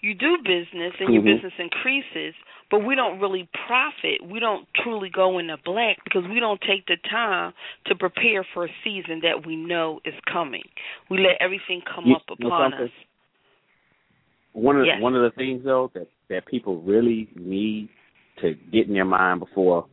You 0.00 0.14
do 0.14 0.36
business 0.44 0.92
and 1.00 1.14
your 1.14 1.22
Mhm. 1.22 1.36
business 1.36 1.54
increases, 1.58 2.34
but 2.70 2.80
we 2.84 2.94
don't 2.94 3.18
really 3.18 3.48
profit. 3.66 4.20
We 4.22 4.38
don't 4.40 4.68
truly 4.74 5.08
go 5.08 5.38
in 5.38 5.46
the 5.46 5.56
black 5.64 6.02
because 6.04 6.26
we 6.28 6.38
don't 6.38 6.60
take 6.60 6.86
the 6.86 6.96
time 6.98 7.54
to 7.86 7.94
prepare 7.94 8.44
for 8.44 8.64
a 8.66 8.70
season 8.84 9.20
that 9.20 9.46
we 9.46 9.56
know 9.56 10.00
is 10.04 10.14
coming. 10.26 10.68
We 11.08 11.18
let 11.18 11.40
everything 11.40 11.80
come 11.80 12.06
You- 12.06 12.16
up 12.16 12.28
upon 12.30 12.74
us. 12.74 12.90
One 14.56 14.80
of 14.80 14.86
Yes. 14.86 15.02
one 15.02 15.14
of 15.14 15.22
the 15.22 15.36
things 15.36 15.62
though 15.64 15.90
that 15.94 16.08
that 16.30 16.46
people 16.46 16.80
really 16.80 17.28
need 17.36 17.90
to 18.40 18.54
get 18.72 18.88
in 18.88 18.94
their 18.94 19.04
mind 19.04 19.40
before, 19.40 19.86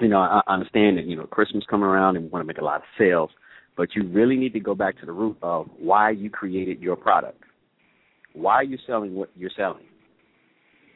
you 0.00 0.08
know, 0.08 0.18
I 0.18 0.42
I 0.46 0.54
understand 0.54 0.98
that 0.98 1.04
you 1.04 1.14
know 1.14 1.26
Christmas 1.26 1.64
coming 1.70 1.86
around 1.86 2.16
and 2.16 2.24
we 2.24 2.30
want 2.30 2.42
to 2.42 2.46
make 2.46 2.58
a 2.58 2.64
lot 2.64 2.80
of 2.80 2.86
sales, 2.98 3.30
but 3.76 3.94
you 3.94 4.02
really 4.08 4.36
need 4.36 4.52
to 4.54 4.60
go 4.60 4.74
back 4.74 4.98
to 4.98 5.06
the 5.06 5.12
root 5.12 5.36
of 5.42 5.68
why 5.78 6.10
you 6.10 6.28
created 6.28 6.80
your 6.80 6.96
product. 6.96 7.40
Why 8.32 8.54
are 8.54 8.64
you 8.64 8.78
selling 8.84 9.14
what 9.14 9.30
you're 9.36 9.50
selling? 9.56 9.84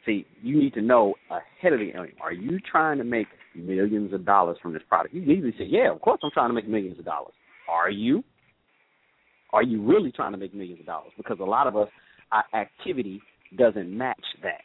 See, 0.05 0.25
you 0.41 0.57
need 0.59 0.73
to 0.73 0.81
know 0.81 1.15
ahead 1.29 1.71
of 1.71 1.79
the 1.79 1.85
game. 1.85 1.95
Are 2.21 2.33
you 2.33 2.59
trying 2.59 2.97
to 2.97 3.05
make 3.05 3.27
millions 3.55 4.11
of 4.11 4.25
dollars 4.25 4.57
from 4.61 4.73
this 4.73 4.83
product? 4.89 5.13
You 5.13 5.21
immediately 5.21 5.55
say, 5.57 5.69
"Yeah, 5.69 5.89
of 5.91 6.01
course 6.01 6.19
I'm 6.21 6.31
trying 6.31 6.49
to 6.49 6.53
make 6.53 6.67
millions 6.67 6.99
of 6.99 7.05
dollars." 7.05 7.33
Are 7.69 7.89
you? 7.89 8.25
Are 9.53 9.63
you 9.63 9.81
really 9.81 10.11
trying 10.11 10.33
to 10.33 10.37
make 10.37 10.53
millions 10.53 10.81
of 10.81 10.85
dollars? 10.85 11.13
Because 11.15 11.39
a 11.39 11.45
lot 11.45 11.67
of 11.67 11.77
us, 11.77 11.87
our 12.33 12.43
activity 12.59 13.21
doesn't 13.57 13.95
match 13.95 14.23
that. 14.41 14.63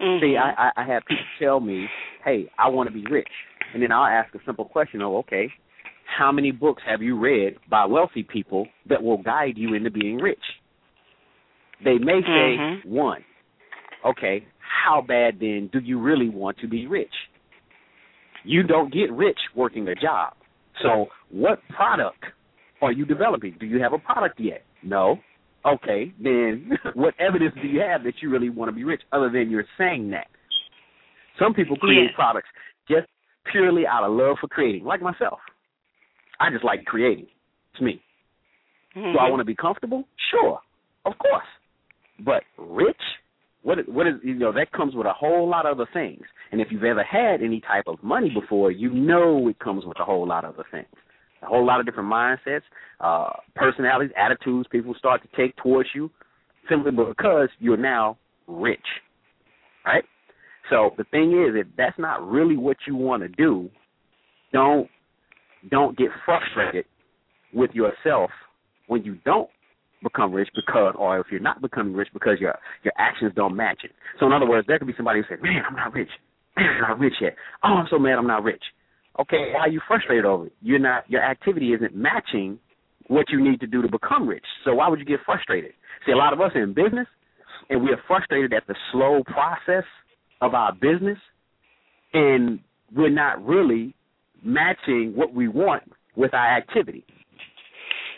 Mhm. 0.00 0.20
See, 0.20 0.36
I, 0.36 0.50
I, 0.50 0.72
I 0.76 0.84
have 0.84 1.04
people 1.06 1.24
tell 1.38 1.60
me, 1.60 1.88
"Hey, 2.24 2.48
I 2.58 2.68
want 2.68 2.88
to 2.88 2.94
be 2.94 3.04
rich," 3.10 3.28
and 3.74 3.82
then 3.82 3.90
I'll 3.92 4.04
ask 4.04 4.34
a 4.34 4.38
simple 4.44 4.64
question: 4.64 5.02
"Oh, 5.02 5.16
okay, 5.18 5.52
how 6.04 6.30
many 6.32 6.50
books 6.52 6.82
have 6.86 7.02
you 7.02 7.18
read 7.18 7.56
by 7.68 7.84
wealthy 7.84 8.22
people 8.22 8.66
that 8.88 9.02
will 9.02 9.18
guide 9.18 9.56
you 9.56 9.74
into 9.74 9.90
being 9.90 10.16
rich?" 10.16 10.44
They 11.82 11.98
may 11.98 12.20
say 12.22 12.58
Mhm. 12.58 12.84
one. 12.84 13.24
Okay, 14.04 14.44
how 14.58 15.00
bad 15.00 15.38
then 15.40 15.68
do 15.68 15.78
you 15.80 15.98
really 15.98 16.28
want 16.28 16.58
to 16.58 16.68
be 16.68 16.86
rich? 16.86 17.14
You 18.44 18.62
don't 18.62 18.90
get 18.92 19.10
rich 19.12 19.38
working 19.54 19.88
a 19.88 19.94
job. 19.94 20.34
So, 20.80 21.10
what 21.30 21.60
product 21.68 22.24
are 22.80 22.92
you 22.92 23.04
developing? 23.04 23.52
Do 23.60 23.66
you 23.66 23.80
have 23.82 23.92
a 23.92 23.98
product 23.98 24.40
yet? 24.40 24.64
No. 24.82 25.18
Okay, 25.64 26.12
then 26.22 26.78
what 26.94 27.14
evidence 27.20 27.54
do 27.60 27.68
you 27.68 27.80
have 27.80 28.02
that 28.04 28.14
you 28.22 28.30
really 28.30 28.48
want 28.48 28.70
to 28.70 28.74
be 28.74 28.84
rich 28.84 29.02
other 29.12 29.28
than 29.28 29.50
you're 29.50 29.66
saying 29.76 30.10
that? 30.10 30.26
Some 31.38 31.52
people 31.54 31.76
create 31.76 32.10
Yeah. 32.10 32.14
products 32.14 32.48
just 32.88 33.06
purely 33.44 33.86
out 33.86 34.04
of 34.04 34.12
love 34.12 34.38
for 34.38 34.48
creating, 34.48 34.84
like 34.84 35.02
myself. 35.02 35.40
I 36.38 36.50
just 36.50 36.64
like 36.64 36.84
creating. 36.86 37.26
It's 37.72 37.80
me. 37.82 38.00
Do 38.94 39.00
I 39.18 39.26
Mhm. 39.26 39.30
want 39.30 39.40
to 39.40 39.44
be 39.44 39.54
comfortable? 39.54 40.08
Sure, 40.30 40.60
of 41.04 41.18
course. 41.18 41.46
But 42.20 42.44
rich, 42.56 43.00
what 43.62 43.78
is, 43.78 43.86
what 43.86 44.06
is 44.06 44.22
you 44.24 44.34
know 44.34 44.52
that 44.52 44.72
comes 44.72 44.94
with 44.94 45.06
a 45.06 45.12
whole 45.12 45.46
lot 45.46 45.66
of 45.66 45.78
other 45.78 45.90
things. 45.92 46.26
And 46.52 46.60
if 46.60 46.72
you've 46.72 46.84
ever 46.84 47.02
had 47.02 47.42
any 47.42 47.60
type 47.60 47.86
of 47.86 48.02
money 48.02 48.30
before, 48.30 48.70
you 48.70 48.90
know 48.90 49.48
it 49.48 49.58
comes 49.58 49.84
with 49.84 50.00
a 50.00 50.04
whole 50.04 50.26
lot 50.26 50.44
of 50.44 50.54
other 50.54 50.64
things. 50.70 50.88
A 51.42 51.46
whole 51.46 51.64
lot 51.64 51.80
of 51.80 51.86
different 51.86 52.10
mindsets, 52.10 52.62
uh, 53.00 53.30
personalities, 53.54 54.10
attitudes 54.16 54.68
people 54.70 54.94
start 54.98 55.22
to 55.22 55.28
take 55.36 55.56
towards 55.56 55.88
you, 55.94 56.10
simply 56.68 56.90
because 56.90 57.48
you're 57.58 57.76
now 57.76 58.18
rich, 58.46 58.78
right? 59.84 60.04
So 60.68 60.90
the 60.96 61.04
thing 61.04 61.32
is, 61.32 61.54
if 61.54 61.66
that's 61.76 61.98
not 61.98 62.26
really 62.26 62.56
what 62.56 62.76
you 62.86 62.94
want 62.94 63.22
to 63.22 63.28
do, 63.28 63.70
don't 64.52 64.88
don't 65.70 65.96
get 65.96 66.08
frustrated 66.24 66.84
with 67.52 67.70
yourself 67.72 68.30
when 68.86 69.04
you 69.04 69.16
don't 69.24 69.50
become 70.02 70.32
rich 70.32 70.48
because 70.54 70.94
or 70.98 71.18
if 71.20 71.26
you're 71.30 71.40
not 71.40 71.60
becoming 71.60 71.94
rich 71.94 72.08
because 72.12 72.38
your 72.40 72.58
your 72.84 72.92
actions 72.98 73.32
don't 73.34 73.56
match 73.56 73.80
it. 73.84 73.90
So 74.18 74.26
in 74.26 74.32
other 74.32 74.48
words, 74.48 74.66
there 74.66 74.78
could 74.78 74.88
be 74.88 74.94
somebody 74.96 75.20
who 75.20 75.34
says, 75.34 75.42
Man, 75.42 75.62
I'm 75.68 75.76
not 75.76 75.92
rich. 75.92 76.08
Man, 76.56 76.66
I'm 76.66 76.80
not 76.90 76.98
rich 76.98 77.14
yet. 77.20 77.36
Oh, 77.64 77.74
I'm 77.74 77.86
so 77.90 77.98
mad 77.98 78.18
I'm 78.18 78.26
not 78.26 78.42
rich. 78.42 78.62
Okay, 79.20 79.52
why 79.52 79.60
are 79.60 79.68
you 79.68 79.80
frustrated 79.86 80.24
over 80.24 80.46
it? 80.46 80.52
You're 80.62 80.78
not 80.78 81.04
your 81.10 81.22
activity 81.22 81.72
isn't 81.74 81.94
matching 81.94 82.58
what 83.08 83.26
you 83.28 83.42
need 83.42 83.60
to 83.60 83.66
do 83.66 83.82
to 83.82 83.88
become 83.88 84.26
rich. 84.26 84.44
So 84.64 84.74
why 84.74 84.88
would 84.88 84.98
you 84.98 85.04
get 85.04 85.20
frustrated? 85.26 85.72
See 86.06 86.12
a 86.12 86.16
lot 86.16 86.32
of 86.32 86.40
us 86.40 86.52
are 86.54 86.62
in 86.62 86.72
business 86.72 87.06
and 87.68 87.82
we 87.82 87.90
are 87.90 88.00
frustrated 88.06 88.52
at 88.54 88.66
the 88.66 88.74
slow 88.92 89.22
process 89.26 89.84
of 90.40 90.54
our 90.54 90.72
business 90.72 91.18
and 92.14 92.60
we're 92.96 93.10
not 93.10 93.44
really 93.44 93.94
matching 94.42 95.12
what 95.14 95.34
we 95.34 95.48
want 95.48 95.82
with 96.16 96.32
our 96.32 96.56
activity. 96.56 97.04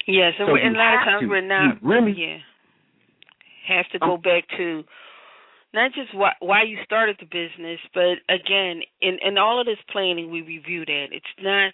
Yes, 0.07 0.35
and, 0.39 0.47
So 0.47 0.53
we're, 0.53 0.59
and 0.67 0.77
a 0.77 0.79
lot 0.79 0.95
of 0.95 1.05
times 1.05 1.21
to. 1.23 1.27
we're 1.29 1.41
not 1.49 1.83
really- 1.83 2.15
yeah 2.17 2.39
have 3.69 3.89
to 3.93 3.99
Um, 4.03 4.11
go 4.11 4.17
back 4.17 4.45
to 4.57 4.83
not 5.75 5.93
just 5.95 6.15
why 6.15 6.33
why 6.41 6.63
you 6.65 6.79
started 6.85 7.17
the 7.19 7.27
business, 7.27 7.81
but 7.95 8.21
again, 8.29 8.83
in 9.01 9.19
in 9.23 9.39
all 9.39 9.61
of 9.61 9.67
this 9.67 9.83
planning, 9.91 10.31
we 10.31 10.43
review 10.43 10.85
that. 10.85 11.07
It's 11.13 11.27
not 11.41 11.73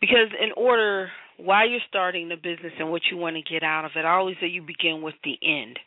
because 0.00 0.28
in 0.40 0.52
order 0.56 1.10
why 1.38 1.64
you're 1.64 1.80
starting 1.88 2.28
the 2.28 2.36
business 2.36 2.72
and 2.78 2.90
what 2.90 3.02
you 3.10 3.16
want 3.16 3.36
to 3.36 3.42
get 3.42 3.62
out 3.62 3.84
of 3.84 3.92
it. 3.96 4.04
I 4.04 4.16
always 4.16 4.36
say 4.40 4.48
you 4.48 4.62
begin 4.62 5.02
with 5.02 5.14
the 5.22 5.38
end. 5.42 5.78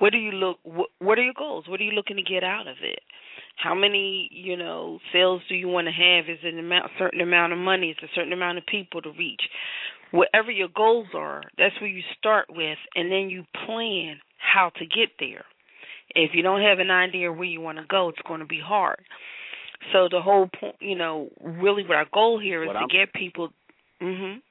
What 0.00 0.12
do 0.12 0.18
you 0.18 0.32
look? 0.32 0.58
What, 0.64 0.90
what 0.98 1.18
are 1.18 1.22
your 1.22 1.34
goals? 1.36 1.64
What 1.68 1.80
are 1.80 1.84
you 1.84 1.92
looking 1.92 2.16
to 2.16 2.22
get 2.22 2.44
out 2.44 2.66
of 2.66 2.76
it? 2.82 3.00
How 3.56 3.74
many, 3.74 4.28
you 4.32 4.56
know, 4.56 4.98
sales 5.12 5.42
do 5.48 5.54
you 5.54 5.68
want 5.68 5.86
to 5.86 5.92
have? 5.92 6.28
Is 6.28 6.38
it 6.44 6.54
an 6.54 6.60
amount, 6.60 6.90
certain 6.98 7.20
amount 7.20 7.52
of 7.52 7.58
money? 7.58 7.90
Is 7.90 7.96
a 8.02 8.14
certain 8.14 8.32
amount 8.32 8.58
of 8.58 8.66
people 8.66 9.02
to 9.02 9.10
reach? 9.18 9.42
Whatever 10.10 10.50
your 10.50 10.68
goals 10.74 11.08
are, 11.14 11.42
that's 11.58 11.74
where 11.80 11.90
you 11.90 12.02
start 12.18 12.46
with, 12.48 12.78
and 12.94 13.10
then 13.10 13.30
you 13.30 13.44
plan 13.66 14.18
how 14.38 14.70
to 14.78 14.86
get 14.86 15.10
there. 15.18 15.44
If 16.14 16.30
you 16.34 16.42
don't 16.42 16.62
have 16.62 16.78
an 16.78 16.90
idea 16.90 17.32
where 17.32 17.44
you 17.44 17.60
want 17.60 17.78
to 17.78 17.84
go, 17.88 18.08
it's 18.08 18.18
going 18.26 18.40
to 18.40 18.46
be 18.46 18.60
hard. 18.64 19.00
So 19.92 20.08
the 20.10 20.20
whole 20.20 20.48
point, 20.60 20.76
you 20.80 20.96
know, 20.96 21.28
really 21.40 21.84
what 21.84 21.96
our 21.96 22.06
goal 22.12 22.38
here 22.40 22.62
is 22.62 22.66
What 22.68 22.72
to 22.74 22.78
I'm- 22.80 22.88
get 22.88 23.12
people. 23.12 23.52
Mhm. 24.00 24.42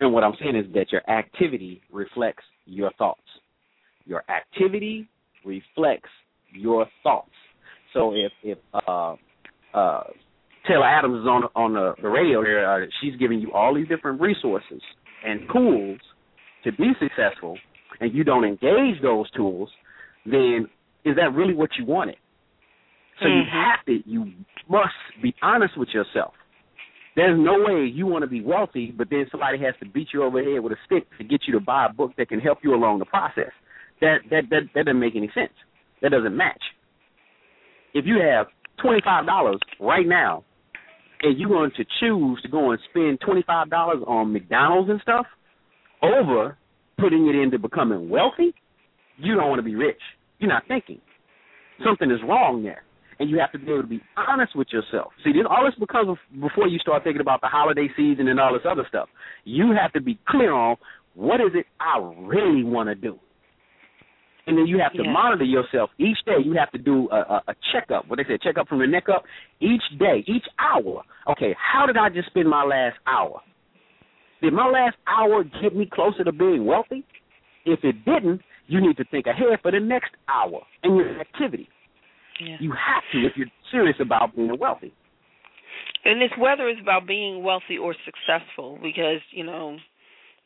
And 0.00 0.12
what 0.12 0.24
I'm 0.24 0.34
saying 0.36 0.56
is 0.56 0.70
that 0.72 0.92
your 0.92 1.08
activity 1.08 1.80
reflects 1.90 2.44
your 2.66 2.90
thoughts. 2.92 3.22
Your 4.06 4.22
activity 4.28 5.06
reflects 5.44 6.10
your 6.52 6.86
thoughts. 7.02 7.30
So 7.92 8.12
if 8.14 8.32
if 8.42 8.58
uh, 8.86 9.14
uh, 9.72 10.04
Taylor 10.66 10.84
Adams 10.86 11.20
is 11.20 11.26
on 11.26 11.48
on 11.54 11.72
the, 11.74 11.94
the 12.02 12.08
radio 12.08 12.42
here, 12.42 12.68
uh, 12.68 12.86
she's 13.00 13.16
giving 13.16 13.40
you 13.40 13.52
all 13.52 13.72
these 13.74 13.88
different 13.88 14.20
resources 14.20 14.82
and 15.24 15.48
tools 15.52 16.00
to 16.64 16.72
be 16.72 16.92
successful, 16.98 17.58
and 18.00 18.12
you 18.12 18.24
don't 18.24 18.44
engage 18.44 19.00
those 19.00 19.30
tools, 19.32 19.70
then 20.24 20.68
is 21.04 21.16
that 21.16 21.34
really 21.34 21.54
what 21.54 21.70
you 21.78 21.84
wanted? 21.84 22.16
So 23.20 23.28
you 23.28 23.42
Mhm. 23.42 23.48
have 23.48 23.84
to, 23.86 24.02
you 24.08 24.32
must 24.68 24.94
be 25.22 25.34
honest 25.42 25.76
with 25.76 25.88
yourself. 25.94 26.34
There's 27.14 27.38
no 27.38 27.62
way 27.62 27.84
you 27.84 28.06
want 28.06 28.22
to 28.22 28.26
be 28.26 28.40
wealthy, 28.40 28.90
but 28.90 29.08
then 29.08 29.28
somebody 29.30 29.58
has 29.58 29.76
to 29.78 29.86
beat 29.86 30.12
you 30.12 30.24
over 30.24 30.42
the 30.42 30.52
head 30.52 30.60
with 30.60 30.72
a 30.72 30.78
stick 30.84 31.06
to 31.18 31.24
get 31.24 31.46
you 31.46 31.52
to 31.52 31.60
buy 31.60 31.86
a 31.86 31.92
book 31.92 32.12
that 32.16 32.28
can 32.28 32.40
help 32.40 32.58
you 32.64 32.74
along 32.74 32.98
the 32.98 33.04
process. 33.04 33.52
That 34.00 34.18
that 34.30 34.50
that, 34.50 34.62
that 34.74 34.84
doesn't 34.86 34.98
make 34.98 35.14
any 35.14 35.30
sense. 35.32 35.52
That 36.02 36.10
doesn't 36.10 36.36
match. 36.36 36.62
If 37.92 38.04
you 38.06 38.20
have 38.20 38.48
twenty 38.78 39.00
five 39.02 39.26
dollars 39.26 39.60
right 39.78 40.06
now, 40.06 40.42
and 41.22 41.38
you're 41.38 41.48
going 41.48 41.70
to 41.76 41.84
choose 42.00 42.42
to 42.42 42.48
go 42.48 42.72
and 42.72 42.80
spend 42.90 43.20
twenty 43.20 43.42
five 43.42 43.70
dollars 43.70 44.02
on 44.08 44.32
McDonald's 44.32 44.90
and 44.90 45.00
stuff, 45.00 45.26
over 46.02 46.56
putting 46.98 47.28
it 47.28 47.36
into 47.36 47.60
becoming 47.60 48.08
wealthy, 48.08 48.52
you 49.18 49.34
don't 49.34 49.48
want 49.48 49.58
to 49.58 49.62
be 49.64 49.74
rich. 49.76 50.00
You're 50.38 50.50
not 50.50 50.66
thinking. 50.68 51.00
Something 51.84 52.10
is 52.10 52.18
wrong 52.26 52.62
there 52.62 52.82
and 53.18 53.30
you 53.30 53.38
have 53.38 53.52
to 53.52 53.58
be 53.58 53.66
able 53.70 53.82
to 53.82 53.86
be 53.88 54.00
honest 54.16 54.56
with 54.56 54.68
yourself. 54.72 55.12
See, 55.22 55.32
this 55.32 55.42
all 55.48 55.64
this 55.64 55.74
because 55.78 56.06
of- 56.08 56.40
before 56.40 56.66
you 56.68 56.78
start 56.78 57.04
thinking 57.04 57.20
about 57.20 57.40
the 57.40 57.46
holiday 57.46 57.88
season 57.96 58.28
and 58.28 58.40
all 58.40 58.52
this 58.52 58.66
other 58.66 58.84
stuff. 58.88 59.08
You 59.44 59.72
have 59.72 59.92
to 59.92 60.00
be 60.00 60.18
clear 60.28 60.52
on 60.52 60.76
what 61.14 61.40
is 61.40 61.54
it 61.54 61.66
I 61.78 61.98
really 62.18 62.64
want 62.64 62.88
to 62.88 62.94
do, 62.96 63.18
and 64.46 64.58
then 64.58 64.66
you 64.66 64.78
have 64.78 64.92
to 64.94 65.04
Yeah. 65.04 65.12
monitor 65.12 65.44
yourself 65.44 65.90
each 65.98 66.18
day. 66.24 66.38
You 66.44 66.54
have 66.54 66.70
to 66.72 66.78
do 66.78 67.08
a, 67.10 67.16
a, 67.16 67.42
a 67.48 67.54
checkup. 67.72 68.08
What 68.08 68.16
they 68.16 68.24
say, 68.24 68.36
checkup 68.38 68.68
from 68.68 68.80
the 68.80 68.86
neck 68.86 69.08
up 69.08 69.24
each 69.60 69.84
day, 69.98 70.24
each 70.26 70.46
hour. 70.58 71.02
Okay, 71.28 71.54
how 71.58 71.86
did 71.86 71.96
I 71.96 72.08
just 72.08 72.28
spend 72.28 72.48
my 72.48 72.64
last 72.64 72.96
hour? 73.06 73.40
Did 74.42 74.52
my 74.52 74.66
last 74.68 74.96
hour 75.06 75.44
get 75.62 75.74
me 75.74 75.86
closer 75.86 76.24
to 76.24 76.32
being 76.32 76.66
wealthy? 76.66 77.04
If 77.64 77.84
it 77.84 78.04
didn't, 78.04 78.42
you 78.66 78.80
need 78.80 78.96
to 78.96 79.04
think 79.04 79.26
ahead 79.26 79.58
for 79.62 79.70
the 79.70 79.80
next 79.80 80.12
hour 80.28 80.60
in 80.82 80.96
your 80.96 81.20
activity. 81.20 81.68
Yeah. 82.40 82.56
You 82.60 82.72
have 82.72 83.02
to 83.12 83.26
if 83.26 83.32
you're 83.36 83.48
serious 83.70 83.96
about 84.00 84.34
being 84.34 84.56
wealthy. 84.58 84.92
And 86.04 86.22
it's 86.22 86.34
whether 86.38 86.68
it's 86.68 86.80
about 86.80 87.06
being 87.06 87.42
wealthy 87.42 87.78
or 87.78 87.94
successful 88.04 88.78
because, 88.82 89.20
you 89.30 89.44
know, 89.44 89.78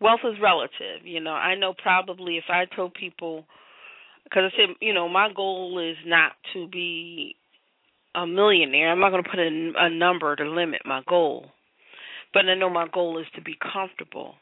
wealth 0.00 0.20
is 0.24 0.38
relative. 0.40 1.04
You 1.04 1.20
know, 1.20 1.32
I 1.32 1.54
know 1.54 1.74
probably 1.80 2.36
if 2.36 2.44
I 2.48 2.64
told 2.76 2.94
people, 2.94 3.44
because 4.24 4.44
I 4.52 4.56
said, 4.56 4.76
you 4.80 4.94
know, 4.94 5.08
my 5.08 5.28
goal 5.34 5.78
is 5.78 5.96
not 6.06 6.32
to 6.54 6.68
be 6.68 7.34
a 8.14 8.26
millionaire. 8.26 8.90
I'm 8.90 9.00
not 9.00 9.10
going 9.10 9.24
to 9.24 9.30
put 9.30 9.38
a, 9.38 9.72
a 9.78 9.90
number 9.90 10.36
to 10.36 10.44
limit 10.44 10.82
my 10.84 11.02
goal. 11.08 11.46
But 12.34 12.46
I 12.46 12.54
know 12.54 12.70
my 12.70 12.86
goal 12.92 13.18
is 13.18 13.26
to 13.34 13.42
be 13.42 13.56
comfortable 13.72 14.34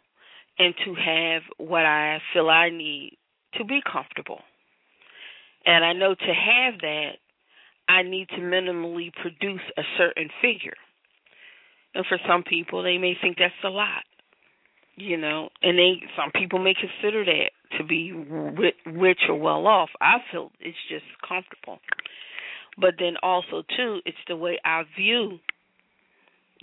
and 0.59 0.75
to 0.85 0.95
have 0.95 1.43
what 1.59 1.87
I 1.87 2.19
feel 2.33 2.49
I 2.49 2.71
need 2.71 3.17
to 3.59 3.65
be 3.65 3.81
comfortable. 3.81 4.41
And 5.65 5.85
I 5.85 5.93
know 5.93 6.15
to 6.15 6.35
have 6.35 6.81
that, 6.81 7.13
I 7.89 8.03
need 8.03 8.29
to 8.31 8.39
minimally 8.39 9.13
produce 9.13 9.61
a 9.77 9.83
certain 9.97 10.29
figure. 10.41 10.77
And 11.95 12.05
for 12.07 12.19
some 12.29 12.43
people, 12.43 12.83
they 12.83 12.99
may 12.99 13.15
think 13.21 13.39
that's 13.39 13.55
a 13.65 13.69
lot, 13.69 14.05
you 14.97 15.17
know, 15.17 15.49
and 15.63 15.79
they 15.79 16.03
some 16.17 16.31
people 16.31 16.59
may 16.59 16.75
consider 16.75 17.25
that 17.25 17.51
to 17.79 17.85
be 17.85 18.13
rich 18.13 19.21
or 19.29 19.37
well 19.37 19.67
off. 19.67 19.91
I 20.01 20.19
feel 20.31 20.51
it's 20.61 20.77
just 20.89 21.05
comfortable, 21.27 21.79
but 22.79 22.95
then 22.99 23.15
also 23.23 23.63
too, 23.77 24.01
it's 24.05 24.19
the 24.29 24.37
way 24.37 24.59
I 24.65 24.83
view. 24.97 25.39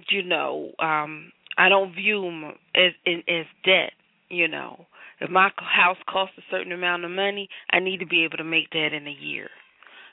You 0.09 0.23
know, 0.23 0.71
um, 0.79 1.31
I 1.57 1.69
don't 1.69 1.95
view 1.95 2.21
them 2.21 2.53
as 2.75 2.91
as 3.07 3.45
debt. 3.65 3.93
You 4.29 4.47
know, 4.47 4.85
if 5.23 5.29
my 5.29 5.49
house 5.57 5.97
costs 6.09 6.35
a 6.37 6.41
certain 6.51 6.73
amount 6.73 7.05
of 7.05 7.11
money, 7.11 7.47
I 7.71 7.79
need 7.79 8.01
to 8.01 8.05
be 8.05 8.25
able 8.25 8.37
to 8.37 8.43
make 8.43 8.69
that 8.71 8.89
in 8.93 9.07
a 9.07 9.15
year. 9.17 9.49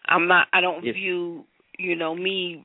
I'm 0.07 0.29
not. 0.29 0.47
I 0.53 0.61
don't 0.61 0.85
yes. 0.85 0.95
view 0.95 1.45
you 1.79 1.97
know 1.97 2.15
me 2.15 2.63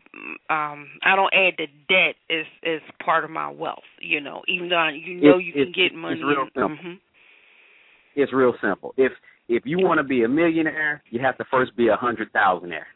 um 0.50 0.90
I 1.04 1.16
don't 1.16 1.34
add 1.34 1.54
the 1.58 1.68
debt 1.88 2.16
as 2.30 2.46
as 2.66 2.82
part 3.04 3.24
of 3.24 3.32
my 3.32 3.50
wealth, 3.50 3.88
you 4.00 4.22
know, 4.22 4.44
even 4.48 4.70
though 4.70 4.88
you 4.90 5.22
know 5.22 5.38
you 5.38 5.54
can 5.54 5.72
get 5.74 5.96
money. 5.96 6.16
It's 6.16 6.24
real 6.24 6.42
and, 6.42 6.52
simple. 6.54 6.70
Mm-hmm. 6.70 8.22
It's 8.22 8.34
real 8.34 8.54
simple. 8.62 8.94
If 8.98 9.12
if 9.48 9.64
you 9.66 9.80
want 9.80 10.00
to 10.00 10.04
be 10.04 10.24
a 10.24 10.28
millionaire, 10.28 11.02
you 11.10 11.20
have 11.22 11.38
to 11.38 11.46
first 11.50 11.76
be 11.76 11.88
a 11.88 11.96
hundred 11.96 12.32
thousandaire. 12.34 12.90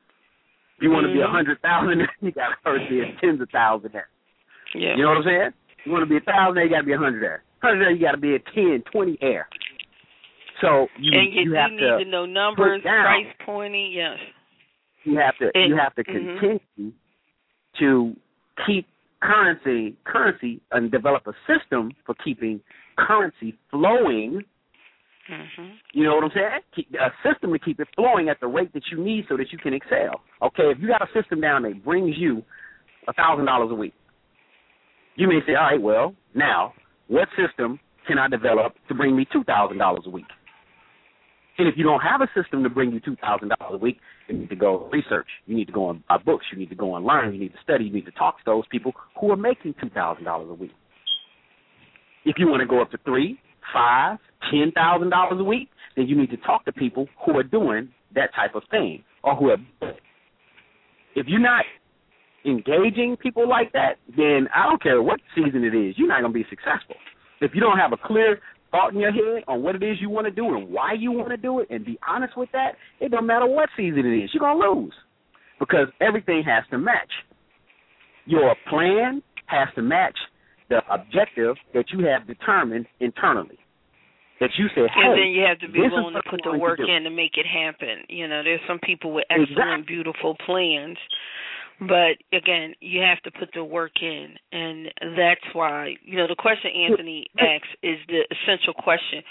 If 0.77 0.83
you 0.83 0.91
want 0.91 1.07
to 1.07 1.13
be 1.13 1.19
a 1.19 1.23
mm-hmm. 1.23 1.35
hundred 1.35 1.61
thousandaire, 1.61 2.07
you 2.21 2.31
got 2.31 2.49
to 2.49 2.55
first 2.63 2.89
be 2.89 2.99
a 2.99 3.05
tens 3.21 3.41
of 3.41 3.49
thousandaire. 3.49 4.09
Yeah. 4.75 4.95
You 4.95 5.03
know 5.03 5.09
what 5.09 5.17
I'm 5.17 5.23
saying? 5.23 5.51
You 5.85 5.91
want 5.91 6.03
to 6.03 6.09
be 6.09 6.17
a 6.17 6.21
thousandaire, 6.21 6.65
you 6.65 6.69
got 6.69 6.81
to 6.81 6.85
be 6.85 6.93
a 6.93 6.97
hundredaire. 6.97 7.39
Hundredaire, 7.63 7.95
you 7.95 8.01
got 8.01 8.11
to 8.11 8.17
be 8.17 8.35
a 8.35 8.39
ten, 8.39 8.83
twenty 8.91 9.17
air. 9.21 9.47
So 10.61 10.87
you 10.99 11.17
and 11.17 11.33
you, 11.33 11.41
you 11.41 11.53
have 11.55 11.71
need 11.71 11.79
to, 11.79 12.03
to 12.03 12.05
know 12.05 12.25
numbers, 12.25 12.83
down, 12.83 13.05
price 13.05 13.35
pointing, 13.45 13.91
yes. 13.93 14.17
You 15.03 15.17
have 15.17 15.37
to 15.37 15.49
and, 15.53 15.69
you 15.69 15.77
have 15.77 15.95
to 15.95 16.03
mm-hmm. 16.03 16.39
continue 16.39 16.93
to 17.79 18.13
keep 18.65 18.87
currency 19.21 19.95
currency 20.05 20.61
and 20.71 20.91
develop 20.91 21.23
a 21.27 21.33
system 21.47 21.91
for 22.05 22.15
keeping 22.23 22.61
currency 22.97 23.57
flowing. 23.71 24.43
Mm-hmm. 25.31 25.69
You 25.93 26.05
know 26.05 26.15
what 26.15 26.23
I'm 26.23 26.31
saying? 26.33 26.49
Keep, 26.75 26.93
a 26.95 27.11
system 27.29 27.53
to 27.53 27.59
keep 27.59 27.79
it 27.79 27.87
flowing 27.95 28.29
at 28.29 28.39
the 28.39 28.47
rate 28.47 28.73
that 28.73 28.83
you 28.91 29.03
need 29.03 29.25
so 29.29 29.37
that 29.37 29.51
you 29.51 29.57
can 29.59 29.73
excel. 29.73 30.21
Okay, 30.41 30.71
if 30.71 30.79
you 30.79 30.87
got 30.87 31.01
a 31.01 31.07
system 31.13 31.39
down 31.39 31.63
that 31.63 31.83
brings 31.85 32.17
you 32.17 32.43
a 33.07 33.13
thousand 33.13 33.45
dollars 33.45 33.69
a 33.71 33.75
week, 33.75 33.93
you 35.15 35.27
may 35.27 35.39
say, 35.45 35.53
all 35.53 35.63
right, 35.63 35.81
well, 35.81 36.15
now 36.33 36.73
what 37.09 37.27
system 37.35 37.79
can 38.07 38.17
I 38.17 38.27
develop 38.27 38.73
to 38.87 38.95
bring 38.95 39.15
me 39.15 39.27
two 39.33 39.43
thousand 39.43 39.77
dollars 39.77 40.03
a 40.05 40.09
week? 40.09 40.25
And 41.57 41.67
if 41.67 41.75
you 41.75 41.83
don't 41.83 41.99
have 41.99 42.21
a 42.21 42.29
system 42.39 42.63
to 42.63 42.69
bring 42.69 42.91
you 42.91 43.01
two 43.01 43.17
thousand 43.17 43.49
dollars 43.49 43.73
a 43.73 43.77
week, 43.77 43.97
you 44.29 44.37
need 44.37 44.49
to 44.49 44.55
go 44.55 44.87
research. 44.93 45.27
You 45.45 45.55
need 45.55 45.65
to 45.65 45.73
go 45.73 45.89
and 45.89 46.07
buy 46.07 46.17
books. 46.17 46.45
You 46.51 46.57
need 46.57 46.69
to 46.69 46.75
go 46.75 46.95
and 46.95 47.05
learn. 47.05 47.33
You 47.33 47.39
need 47.39 47.51
to 47.51 47.59
study. 47.61 47.85
You 47.85 47.91
need 47.91 48.05
to 48.05 48.11
talk 48.11 48.37
to 48.37 48.43
those 48.45 48.63
people 48.71 48.93
who 49.19 49.31
are 49.31 49.35
making 49.35 49.75
two 49.81 49.89
thousand 49.89 50.23
dollars 50.23 50.47
a 50.49 50.53
week. 50.53 50.71
If 52.25 52.35
you 52.37 52.47
want 52.47 52.61
to 52.61 52.67
go 52.67 52.81
up 52.81 52.91
to 52.91 52.97
three, 53.03 53.39
five, 53.73 54.19
ten 54.51 54.71
thousand 54.73 55.09
dollars 55.09 55.39
a 55.39 55.43
week, 55.43 55.69
then 55.97 56.07
you 56.07 56.15
need 56.15 56.29
to 56.29 56.37
talk 56.37 56.63
to 56.65 56.71
people 56.71 57.07
who 57.25 57.37
are 57.37 57.43
doing 57.43 57.89
that 58.15 58.33
type 58.35 58.55
of 58.55 58.63
thing 58.71 59.03
or 59.23 59.35
who 59.35 59.49
have. 59.49 59.59
If 61.15 61.25
you're 61.27 61.39
not 61.39 61.65
engaging 62.45 63.17
people 63.21 63.47
like 63.47 63.71
that, 63.73 63.95
then 64.15 64.47
I 64.55 64.63
don't 64.63 64.81
care 64.81 65.01
what 65.01 65.19
season 65.35 65.63
it 65.63 65.75
is, 65.75 65.95
you're 65.97 66.07
not 66.07 66.21
going 66.21 66.33
to 66.33 66.39
be 66.39 66.45
successful. 66.49 66.95
If 67.41 67.51
you 67.53 67.61
don't 67.61 67.77
have 67.77 67.93
a 67.93 67.97
clear 67.97 68.39
thought 68.71 68.93
in 68.93 68.99
your 68.99 69.11
head 69.11 69.43
on 69.47 69.63
what 69.63 69.75
it 69.75 69.83
is 69.83 69.97
you 69.99 70.09
want 70.09 70.25
to 70.25 70.31
do 70.31 70.55
and 70.55 70.69
why 70.69 70.93
you 70.93 71.11
want 71.11 71.29
to 71.29 71.37
do 71.37 71.59
it 71.59 71.67
and 71.69 71.85
be 71.85 71.97
honest 72.07 72.37
with 72.37 72.49
that, 72.53 72.73
it 72.99 73.11
don't 73.11 73.25
matter 73.25 73.47
what 73.47 73.69
season 73.75 74.05
it 74.05 74.23
is, 74.23 74.29
you're 74.33 74.41
going 74.41 74.59
to 74.59 74.69
lose 74.69 74.93
because 75.59 75.87
everything 75.99 76.43
has 76.45 76.63
to 76.71 76.77
match. 76.77 77.11
Your 78.25 78.55
plan 78.69 79.21
has 79.47 79.67
to 79.75 79.81
match 79.81 80.17
the 80.69 80.81
objective 80.89 81.55
that 81.73 81.85
you 81.91 82.05
have 82.05 82.27
determined 82.27 82.85
internally. 82.99 83.57
That 84.39 84.51
you 84.57 84.67
said, 84.73 84.87
hey, 84.95 85.03
and 85.03 85.19
then 85.19 85.29
you 85.35 85.43
have 85.43 85.59
to 85.59 85.67
be 85.67 85.79
willing 85.79 86.13
to 86.13 86.21
put 86.29 86.39
the 86.45 86.57
work 86.57 86.77
to 86.77 86.85
in 86.85 87.03
to 87.03 87.09
make 87.09 87.35
it 87.35 87.45
happen. 87.45 88.05
You 88.07 88.25
know, 88.27 88.41
there's 88.41 88.61
some 88.69 88.79
people 88.79 89.11
with 89.11 89.25
excellent, 89.29 89.51
exactly. 89.51 89.85
beautiful 89.85 90.37
plans, 90.45 90.97
but 91.79 92.19
again, 92.33 92.75
you 92.81 93.01
have 93.01 93.21
to 93.23 93.31
put 93.31 93.49
the 93.53 93.63
work 93.63 94.01
in, 94.01 94.35
and 94.51 94.87
that's 95.15 95.41
why 95.53 95.95
you 96.03 96.17
know 96.17 96.27
the 96.27 96.35
question 96.35 96.71
Anthony 96.89 97.27
asks 97.37 97.67
is 97.81 97.97
the 98.07 98.21
essential 98.31 98.73
question: 98.73 99.23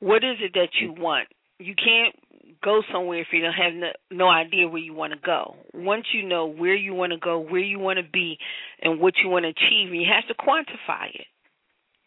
What 0.00 0.22
is 0.24 0.36
it 0.40 0.52
that 0.54 0.68
you 0.80 0.92
want? 0.92 1.28
You 1.58 1.74
can't 1.74 2.14
go 2.62 2.82
somewhere 2.92 3.20
if 3.20 3.28
you 3.32 3.40
don't 3.40 3.52
have 3.52 3.74
no, 3.74 3.88
no 4.10 4.28
idea 4.28 4.68
where 4.68 4.82
you 4.82 4.94
want 4.94 5.12
to 5.12 5.18
go. 5.24 5.56
Once 5.74 6.06
you 6.12 6.26
know 6.26 6.46
where 6.46 6.74
you 6.74 6.94
want 6.94 7.12
to 7.12 7.18
go, 7.18 7.38
where 7.38 7.60
you 7.60 7.78
want 7.78 7.98
to 7.98 8.04
be, 8.10 8.38
and 8.82 9.00
what 9.00 9.14
you 9.22 9.30
want 9.30 9.44
to 9.44 9.50
achieve, 9.50 9.94
you 9.94 10.06
have 10.12 10.26
to 10.28 10.34
quantify 10.34 11.08
it. 11.14 11.26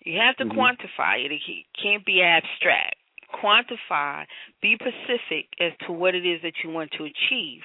You 0.06 0.20
have 0.20 0.38
to 0.38 0.46
mm-hmm. 0.46 0.60
quantify 0.60 1.26
it. 1.26 1.32
It 1.32 1.42
can't 1.82 2.06
be 2.06 2.22
abstract. 2.22 2.96
Quantify, 3.44 4.26
be 4.62 4.76
specific 4.76 5.50
as 5.60 5.72
to 5.88 5.92
what 5.92 6.16
it 6.16 6.26
is 6.26 6.42
that 6.44 6.54
you 6.64 6.70
want 6.70 6.92
to 6.98 7.04
achieve. 7.04 7.62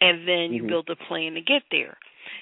And 0.00 0.26
then 0.26 0.52
you 0.52 0.62
mm-hmm. 0.62 0.68
build 0.68 0.90
a 0.90 0.96
plan 0.96 1.34
to 1.34 1.40
get 1.40 1.62
there. 1.70 1.96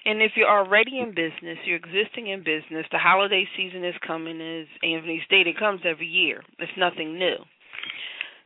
And 0.04 0.22
if 0.22 0.32
you're 0.36 0.48
already 0.48 1.00
in 1.00 1.10
business, 1.10 1.58
you're 1.64 1.76
existing 1.76 2.28
in 2.28 2.40
business, 2.40 2.86
the 2.90 2.98
holiday 2.98 3.46
season 3.56 3.84
is 3.84 3.94
coming, 4.06 4.40
as 4.40 4.66
Anthony 4.82 5.22
stated, 5.26 5.56
it 5.56 5.58
comes 5.58 5.80
every 5.84 6.06
year. 6.06 6.42
It's 6.58 6.72
nothing 6.76 7.18
new. 7.18 7.36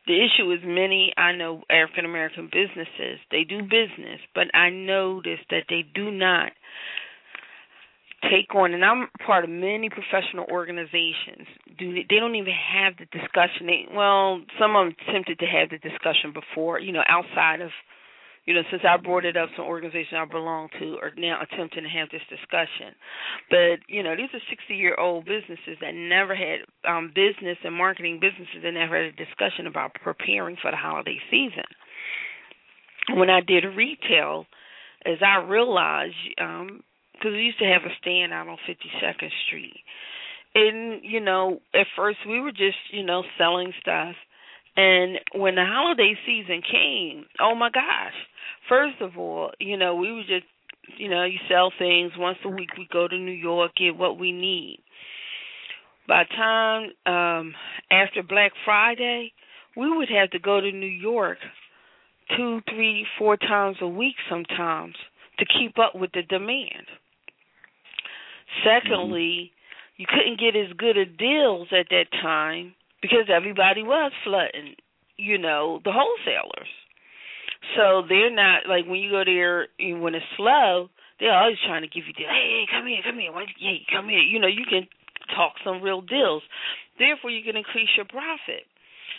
The 0.05 0.19
issue 0.19 0.51
is 0.51 0.59
many, 0.65 1.13
I 1.15 1.31
know, 1.31 1.63
African 1.69 2.05
American 2.05 2.49
businesses, 2.51 3.19
they 3.31 3.45
do 3.45 3.61
business, 3.61 4.19
but 4.35 4.53
I 4.53 4.69
notice 4.69 5.39
that 5.49 5.65
they 5.69 5.85
do 5.95 6.11
not 6.11 6.51
take 8.29 8.53
on 8.55 8.73
and 8.73 8.83
I'm 8.83 9.07
part 9.25 9.43
of 9.43 9.49
many 9.49 9.89
professional 9.89 10.45
organizations. 10.51 11.47
Do 11.77 11.93
they 11.93 12.19
don't 12.19 12.35
even 12.35 12.53
have 12.53 12.93
the 12.97 13.05
discussion. 13.05 13.67
They, 13.67 13.85
well, 13.93 14.41
some 14.59 14.75
of 14.75 14.87
them 14.87 14.95
attempted 15.07 15.39
to 15.39 15.45
have 15.45 15.69
the 15.69 15.77
discussion 15.77 16.33
before, 16.33 16.79
you 16.79 16.91
know, 16.91 17.03
outside 17.07 17.61
of 17.61 17.71
you 18.45 18.53
know, 18.53 18.61
since 18.69 18.83
I 18.87 18.97
brought 18.97 19.25
it 19.25 19.37
up, 19.37 19.49
some 19.55 19.65
organization 19.65 20.17
I 20.17 20.25
belong 20.25 20.69
to 20.79 20.97
are 21.01 21.11
now 21.17 21.39
attempting 21.41 21.83
to 21.83 21.89
have 21.89 22.09
this 22.11 22.25
discussion. 22.29 22.95
But 23.49 23.79
you 23.87 24.03
know, 24.03 24.15
these 24.15 24.33
are 24.33 24.43
sixty-year-old 24.49 25.25
businesses 25.25 25.77
that 25.81 25.95
never 25.95 26.35
had 26.35 26.67
um, 26.87 27.11
business 27.15 27.57
and 27.63 27.73
marketing 27.73 28.19
businesses 28.19 28.63
that 28.63 28.73
never 28.73 28.97
had 28.97 29.13
a 29.13 29.25
discussion 29.25 29.67
about 29.67 29.95
preparing 30.03 30.57
for 30.61 30.71
the 30.71 30.77
holiday 30.77 31.17
season. 31.31 31.67
When 33.15 33.29
I 33.29 33.41
did 33.41 33.63
retail, 33.63 34.45
as 35.05 35.19
I 35.21 35.43
realized, 35.43 36.15
um, 36.39 36.83
because 37.13 37.31
we 37.31 37.43
used 37.43 37.59
to 37.59 37.65
have 37.65 37.83
a 37.83 37.93
stand 38.01 38.33
out 38.33 38.47
on 38.47 38.57
52nd 38.67 39.29
Street. 39.47 39.79
And, 40.55 41.01
you 41.03 41.19
know, 41.19 41.61
at 41.73 41.87
first 41.95 42.19
we 42.27 42.39
were 42.39 42.51
just, 42.51 42.77
you 42.91 43.03
know, 43.03 43.23
selling 43.37 43.73
stuff. 43.81 44.15
And 44.75 45.19
when 45.35 45.55
the 45.55 45.65
holiday 45.65 46.15
season 46.25 46.61
came, 46.69 47.25
oh 47.39 47.55
my 47.55 47.69
gosh. 47.69 48.13
First 48.67 49.01
of 49.01 49.17
all, 49.17 49.51
you 49.59 49.77
know, 49.77 49.95
we 49.95 50.11
were 50.11 50.23
just, 50.23 50.45
you 50.97 51.09
know, 51.09 51.23
you 51.23 51.37
sell 51.47 51.71
things. 51.77 52.11
Once 52.17 52.37
a 52.43 52.49
week 52.49 52.69
we 52.77 52.87
go 52.91 53.07
to 53.07 53.17
New 53.17 53.31
York, 53.31 53.71
get 53.77 53.95
what 53.95 54.17
we 54.17 54.31
need. 54.31 54.79
By 56.07 56.23
the 56.23 56.35
time 56.35 56.89
um 57.05 57.53
after 57.91 58.23
Black 58.23 58.51
Friday, 58.65 59.31
we 59.77 59.95
would 59.95 60.09
have 60.09 60.31
to 60.31 60.39
go 60.39 60.59
to 60.59 60.71
New 60.71 60.85
York 60.85 61.37
two, 62.35 62.61
three, 62.69 63.05
four 63.17 63.37
times 63.37 63.77
a 63.81 63.87
week 63.87 64.15
sometimes 64.29 64.95
to 65.39 65.45
keep 65.45 65.77
up 65.79 65.95
with 65.95 66.11
the 66.13 66.23
demand. 66.23 66.87
Secondly, 68.63 69.51
mm-hmm. 69.51 70.01
you 70.01 70.05
couldn't 70.07 70.39
get 70.39 70.59
as 70.59 70.75
good 70.77 70.97
of 70.97 71.17
deals 71.17 71.67
at 71.71 71.87
that 71.89 72.05
time 72.21 72.73
because 73.03 73.27
everybody 73.27 73.83
was 73.83 74.15
flooding, 74.23 74.79
you 75.19 75.37
know, 75.37 75.83
the 75.83 75.91
wholesalers. 75.91 76.71
So 77.75 78.07
they're 78.07 78.33
not 78.33 78.63
like 78.67 78.87
when 78.87 79.03
you 79.03 79.11
go 79.11 79.23
there 79.27 79.67
when 79.99 80.15
it's 80.15 80.25
slow, 80.39 80.87
they're 81.19 81.35
always 81.35 81.59
trying 81.67 81.83
to 81.83 81.91
give 81.91 82.07
you 82.07 82.15
deals. 82.15 82.31
Hey, 82.31 82.63
come 82.71 82.87
here, 82.87 83.03
come 83.03 83.19
here. 83.19 83.31
Yeah, 83.59 83.83
come 83.91 84.07
here. 84.07 84.23
You 84.23 84.39
know, 84.39 84.47
you 84.47 84.63
can 84.63 84.87
talk 85.35 85.59
some 85.63 85.83
real 85.83 86.01
deals. 86.01 86.43
Therefore, 86.97 87.29
you 87.29 87.43
can 87.43 87.59
increase 87.59 87.91
your 87.95 88.07
profit. 88.07 88.63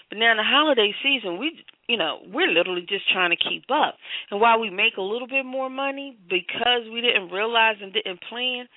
But 0.08 0.18
now 0.18 0.32
in 0.32 0.36
the 0.36 0.44
holiday 0.44 0.92
season, 1.02 1.38
we, 1.38 1.60
you 1.88 1.96
know, 1.96 2.20
we're 2.32 2.52
literally 2.52 2.84
just 2.88 3.10
trying 3.12 3.30
to 3.30 3.40
keep 3.40 3.64
up. 3.70 3.96
And 4.30 4.40
while 4.40 4.60
we 4.60 4.70
make 4.70 4.96
a 4.96 5.04
little 5.04 5.28
bit 5.28 5.44
more 5.44 5.70
money 5.70 6.16
because 6.28 6.88
we 6.92 7.00
didn't 7.00 7.30
realize 7.30 7.76
and 7.80 7.92
didn't 7.92 8.20
plan, 8.28 8.68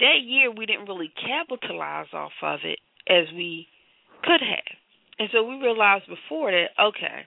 that 0.00 0.22
year 0.22 0.50
we 0.50 0.66
didn't 0.66 0.86
really 0.86 1.12
capitalize 1.14 2.10
off 2.12 2.34
of 2.42 2.60
it 2.64 2.78
as 3.08 3.26
we 3.34 3.68
could 4.24 4.40
have. 4.40 4.78
And 5.18 5.28
so 5.32 5.44
we 5.44 5.54
realized 5.56 6.06
before 6.08 6.50
that, 6.50 6.70
okay, 6.80 7.22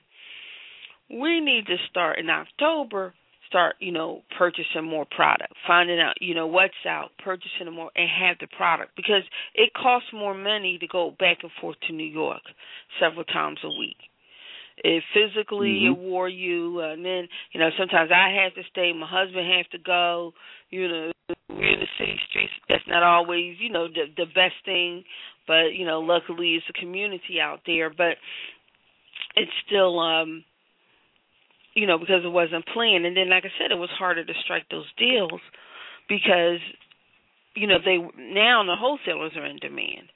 we 1.09 1.39
need 1.39 1.65
to 1.67 1.77
start 1.89 2.19
in 2.19 2.29
October, 2.29 3.13
start, 3.47 3.75
you 3.79 3.93
know, 3.93 4.23
purchasing 4.37 4.83
more 4.83 5.05
product, 5.09 5.53
finding 5.65 5.99
out, 5.99 6.15
you 6.19 6.35
know, 6.35 6.47
what's 6.47 6.73
out, 6.85 7.11
purchasing 7.23 7.71
more 7.71 7.91
and 7.95 8.09
have 8.09 8.37
the 8.39 8.47
product 8.57 8.91
because 8.97 9.23
it 9.55 9.71
costs 9.73 10.09
more 10.13 10.33
money 10.33 10.77
to 10.79 10.87
go 10.87 11.15
back 11.17 11.37
and 11.43 11.51
forth 11.61 11.77
to 11.87 11.93
New 11.93 12.07
York 12.07 12.41
several 12.99 13.23
times 13.23 13.59
a 13.63 13.69
week. 13.69 13.97
It 14.83 15.03
physically 15.13 15.81
Mhm. 15.81 15.87
it 15.87 15.97
wore 15.97 16.29
you, 16.29 16.81
and 16.81 17.03
then 17.03 17.27
you 17.51 17.59
know 17.59 17.71
sometimes 17.77 18.11
I 18.11 18.29
have 18.29 18.53
to 18.55 18.63
stay. 18.65 18.93
My 18.93 19.07
husband 19.07 19.51
has 19.51 19.65
to 19.69 19.79
go. 19.79 20.33
You 20.69 20.87
know, 20.87 21.11
we're 21.57 21.73
in 21.73 21.79
the 21.79 21.87
city 21.97 22.19
streets. 22.29 22.53
That's 22.69 22.87
not 22.87 23.03
always 23.03 23.55
you 23.59 23.69
know 23.69 23.87
the 23.87 24.05
the 24.15 24.25
best 24.25 24.55
thing, 24.65 25.03
but 25.47 25.73
you 25.73 25.85
know 25.85 25.99
luckily 25.99 26.55
it's 26.55 26.65
a 26.69 26.79
community 26.79 27.39
out 27.41 27.61
there. 27.65 27.89
But 27.89 28.17
it's 29.35 29.51
still 29.65 29.99
um 29.99 30.43
you 31.73 31.87
know 31.87 31.97
because 31.97 32.21
it 32.23 32.29
wasn't 32.29 32.65
planned, 32.67 33.05
and 33.05 33.17
then 33.17 33.29
like 33.29 33.43
I 33.45 33.51
said, 33.59 33.71
it 33.71 33.79
was 33.79 33.89
harder 33.97 34.23
to 34.23 34.33
strike 34.43 34.65
those 34.69 34.87
deals 34.97 35.41
because 36.07 36.59
you 37.55 37.67
know 37.67 37.77
they 37.83 37.97
now 38.17 38.63
the 38.63 38.75
wholesalers 38.77 39.33
are 39.35 39.45
in 39.45 39.57
demand. 39.57 40.09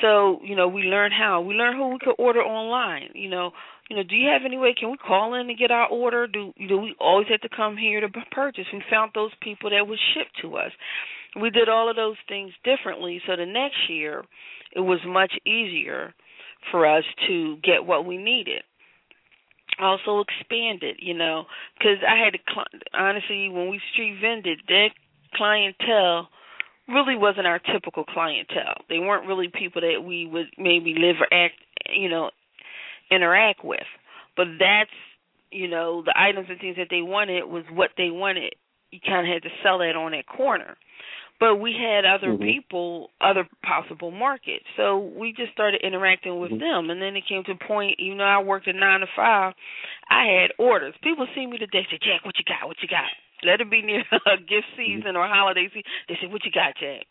So 0.00 0.40
you 0.42 0.56
know 0.56 0.68
we 0.68 0.82
learned 0.82 1.14
how 1.16 1.40
we 1.40 1.54
learned 1.54 1.76
who 1.76 1.88
we 1.88 1.98
could 2.00 2.16
order 2.18 2.40
online. 2.40 3.10
You 3.14 3.30
know 3.30 3.52
you 3.90 3.96
know, 3.96 4.02
do 4.02 4.16
you 4.16 4.30
have 4.30 4.42
any 4.46 4.56
way? 4.56 4.74
Can 4.78 4.90
we 4.90 4.96
call 4.96 5.34
in 5.34 5.46
to 5.48 5.54
get 5.54 5.70
our 5.70 5.88
order? 5.88 6.26
Do 6.26 6.52
do 6.68 6.78
we 6.78 6.94
always 6.98 7.28
have 7.28 7.42
to 7.42 7.54
come 7.54 7.76
here 7.76 8.00
to 8.00 8.08
purchase? 8.30 8.64
We 8.72 8.82
found 8.90 9.12
those 9.14 9.32
people 9.42 9.70
that 9.70 9.86
would 9.86 9.98
ship 10.14 10.28
to 10.42 10.56
us. 10.56 10.72
We 11.40 11.50
did 11.50 11.68
all 11.68 11.90
of 11.90 11.96
those 11.96 12.16
things 12.28 12.52
differently. 12.64 13.20
So 13.26 13.36
the 13.36 13.46
next 13.46 13.88
year, 13.88 14.24
it 14.74 14.80
was 14.80 15.00
much 15.06 15.32
easier 15.46 16.14
for 16.70 16.86
us 16.86 17.04
to 17.28 17.56
get 17.62 17.84
what 17.84 18.06
we 18.06 18.16
needed. 18.16 18.62
Also 19.80 20.22
expanded, 20.22 20.96
you 21.00 21.14
know, 21.14 21.44
because 21.76 21.98
I 22.08 22.16
had 22.16 22.32
to 22.32 22.38
honestly 22.96 23.48
when 23.48 23.68
we 23.68 23.80
street 23.92 24.18
vended, 24.20 24.60
that 24.68 24.88
clientele 25.34 26.28
really 26.88 27.16
wasn't 27.16 27.46
our 27.46 27.58
typical 27.58 28.04
clientele. 28.04 28.82
They 28.88 28.98
weren't 28.98 29.26
really 29.26 29.48
people 29.48 29.82
that 29.82 30.02
we 30.06 30.26
would 30.26 30.46
maybe 30.56 30.94
live 30.96 31.16
or 31.20 31.32
act, 31.32 31.54
you 31.94 32.08
know, 32.08 32.30
interact 33.10 33.64
with. 33.64 33.86
But 34.36 34.46
that's 34.58 34.90
you 35.50 35.68
know 35.68 36.02
the 36.04 36.14
items 36.16 36.48
and 36.50 36.58
things 36.60 36.76
that 36.76 36.88
they 36.90 37.02
wanted 37.02 37.44
was 37.44 37.64
what 37.72 37.90
they 37.96 38.10
wanted. 38.10 38.54
You 38.90 39.00
kind 39.04 39.26
of 39.26 39.32
had 39.32 39.42
to 39.42 39.50
sell 39.62 39.78
that 39.78 39.96
on 39.96 40.12
that 40.12 40.26
corner. 40.26 40.76
But 41.40 41.56
we 41.56 41.74
had 41.74 42.04
other 42.04 42.28
Mhm. 42.28 42.40
people, 42.40 43.10
other 43.20 43.46
possible 43.64 44.12
markets. 44.12 44.64
So 44.76 44.98
we 44.98 45.32
just 45.32 45.52
started 45.52 45.80
interacting 45.82 46.38
with 46.38 46.52
Mhm. 46.52 46.60
them. 46.60 46.90
And 46.90 47.02
then 47.02 47.16
it 47.16 47.26
came 47.26 47.42
to 47.44 47.52
a 47.52 47.56
point, 47.56 47.98
you 47.98 48.14
know, 48.14 48.24
I 48.24 48.38
worked 48.38 48.68
a 48.68 48.72
nine 48.72 49.00
to 49.00 49.06
five, 49.08 49.54
I 50.08 50.26
had 50.26 50.52
orders. 50.58 50.94
People 51.02 51.26
see 51.34 51.46
me 51.46 51.58
today 51.58 51.84
say, 51.90 51.98
Jack, 51.98 52.24
what 52.24 52.38
you 52.38 52.44
got? 52.44 52.68
What 52.68 52.80
you 52.82 52.88
got? 52.88 53.10
Let 53.42 53.60
it 53.60 53.68
be 53.68 53.82
near 53.82 54.04
a 54.26 54.36
gift 54.38 54.68
season 54.76 55.16
or 55.16 55.26
holiday 55.26 55.66
season. 55.68 55.82
They 56.08 56.14
say, 56.16 56.28
what 56.28 56.44
you 56.44 56.52
got, 56.52 56.76
Jack? 56.76 57.06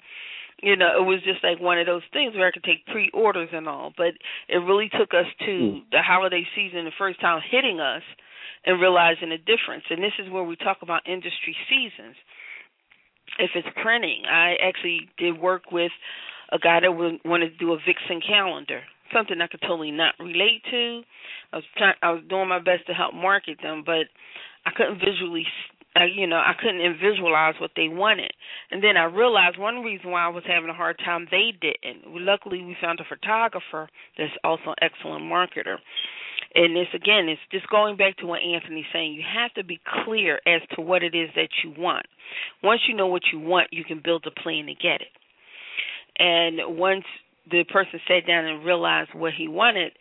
You 0.61 0.75
know, 0.75 0.91
it 0.97 1.05
was 1.05 1.21
just 1.23 1.43
like 1.43 1.59
one 1.59 1.79
of 1.79 1.85
those 1.85 2.03
things 2.13 2.35
where 2.35 2.47
I 2.47 2.51
could 2.51 2.63
take 2.63 2.85
pre 2.85 3.09
orders 3.13 3.49
and 3.51 3.67
all. 3.67 3.93
But 3.95 4.13
it 4.47 4.57
really 4.57 4.89
took 4.89 5.13
us 5.13 5.25
to 5.45 5.51
Mm. 5.51 5.89
the 5.91 6.01
holiday 6.01 6.47
season, 6.55 6.85
the 6.85 6.91
first 6.91 7.19
time 7.19 7.41
hitting 7.41 7.79
us 7.79 8.03
and 8.65 8.79
realizing 8.79 9.29
the 9.29 9.37
difference. 9.37 9.83
And 9.89 10.01
this 10.01 10.13
is 10.19 10.29
where 10.29 10.43
we 10.43 10.55
talk 10.55 10.81
about 10.81 11.07
industry 11.07 11.55
seasons. 11.69 12.15
If 13.39 13.51
it's 13.55 13.67
printing, 13.81 14.25
I 14.25 14.55
actually 14.61 15.09
did 15.17 15.39
work 15.39 15.71
with 15.71 15.91
a 16.51 16.59
guy 16.59 16.79
that 16.79 16.93
wanted 17.25 17.49
to 17.51 17.57
do 17.57 17.73
a 17.73 17.77
Vixen 17.77 18.21
calendar, 18.21 18.83
something 19.11 19.41
I 19.41 19.47
could 19.47 19.61
totally 19.61 19.91
not 19.91 20.13
relate 20.19 20.63
to. 20.69 21.01
I 21.51 21.55
was 21.57 21.65
trying, 21.77 21.95
I 22.01 22.11
was 22.11 22.23
doing 22.29 22.47
my 22.47 22.59
best 22.59 22.85
to 22.87 22.93
help 22.93 23.13
market 23.13 23.57
them, 23.61 23.83
but 23.85 24.05
I 24.65 24.71
couldn't 24.71 24.99
visually, 24.99 25.45
I, 25.95 26.05
you 26.05 26.25
know, 26.25 26.37
I 26.37 26.53
couldn't 26.59 26.81
visualize 26.99 27.55
what 27.61 27.71
they 27.75 27.87
wanted. 27.87 28.31
And 28.71 28.83
then 28.83 28.97
I 28.97 29.05
realized 29.05 29.59
one 29.59 29.83
reason 29.83 30.09
why 30.11 30.25
I 30.25 30.29
was 30.29 30.43
having 30.47 30.69
a 30.69 30.73
hard 30.73 30.97
time, 30.97 31.27
they 31.29 31.51
didn't. 31.51 32.05
Luckily, 32.07 32.61
we 32.61 32.75
found 32.81 32.99
a 32.99 33.03
photographer 33.03 33.89
that's 34.17 34.33
also 34.43 34.69
an 34.69 34.81
excellent 34.81 35.25
marketer. 35.25 35.77
And 36.55 36.75
this 36.75 36.87
again, 36.93 37.29
it's 37.29 37.41
just 37.51 37.67
going 37.69 37.97
back 37.97 38.17
to 38.17 38.27
what 38.27 38.41
Anthony's 38.41 38.85
saying. 38.93 39.13
You 39.13 39.23
have 39.23 39.53
to 39.55 39.63
be 39.63 39.79
clear 40.05 40.39
as 40.45 40.61
to 40.75 40.81
what 40.81 41.03
it 41.03 41.15
is 41.15 41.29
that 41.35 41.49
you 41.63 41.73
want. 41.77 42.05
Once 42.61 42.81
you 42.87 42.95
know 42.95 43.07
what 43.07 43.23
you 43.31 43.39
want, 43.39 43.69
you 43.71 43.83
can 43.83 44.01
build 44.03 44.25
a 44.27 44.41
plan 44.41 44.65
to 44.67 44.73
get 44.73 45.01
it. 45.01 45.13
And 46.19 46.77
once 46.77 47.05
the 47.49 47.63
person 47.63 47.99
sat 48.07 48.27
down 48.27 48.45
and 48.45 48.63
realized 48.63 49.11
what 49.13 49.33
he 49.33 49.47
wanted, 49.47 49.93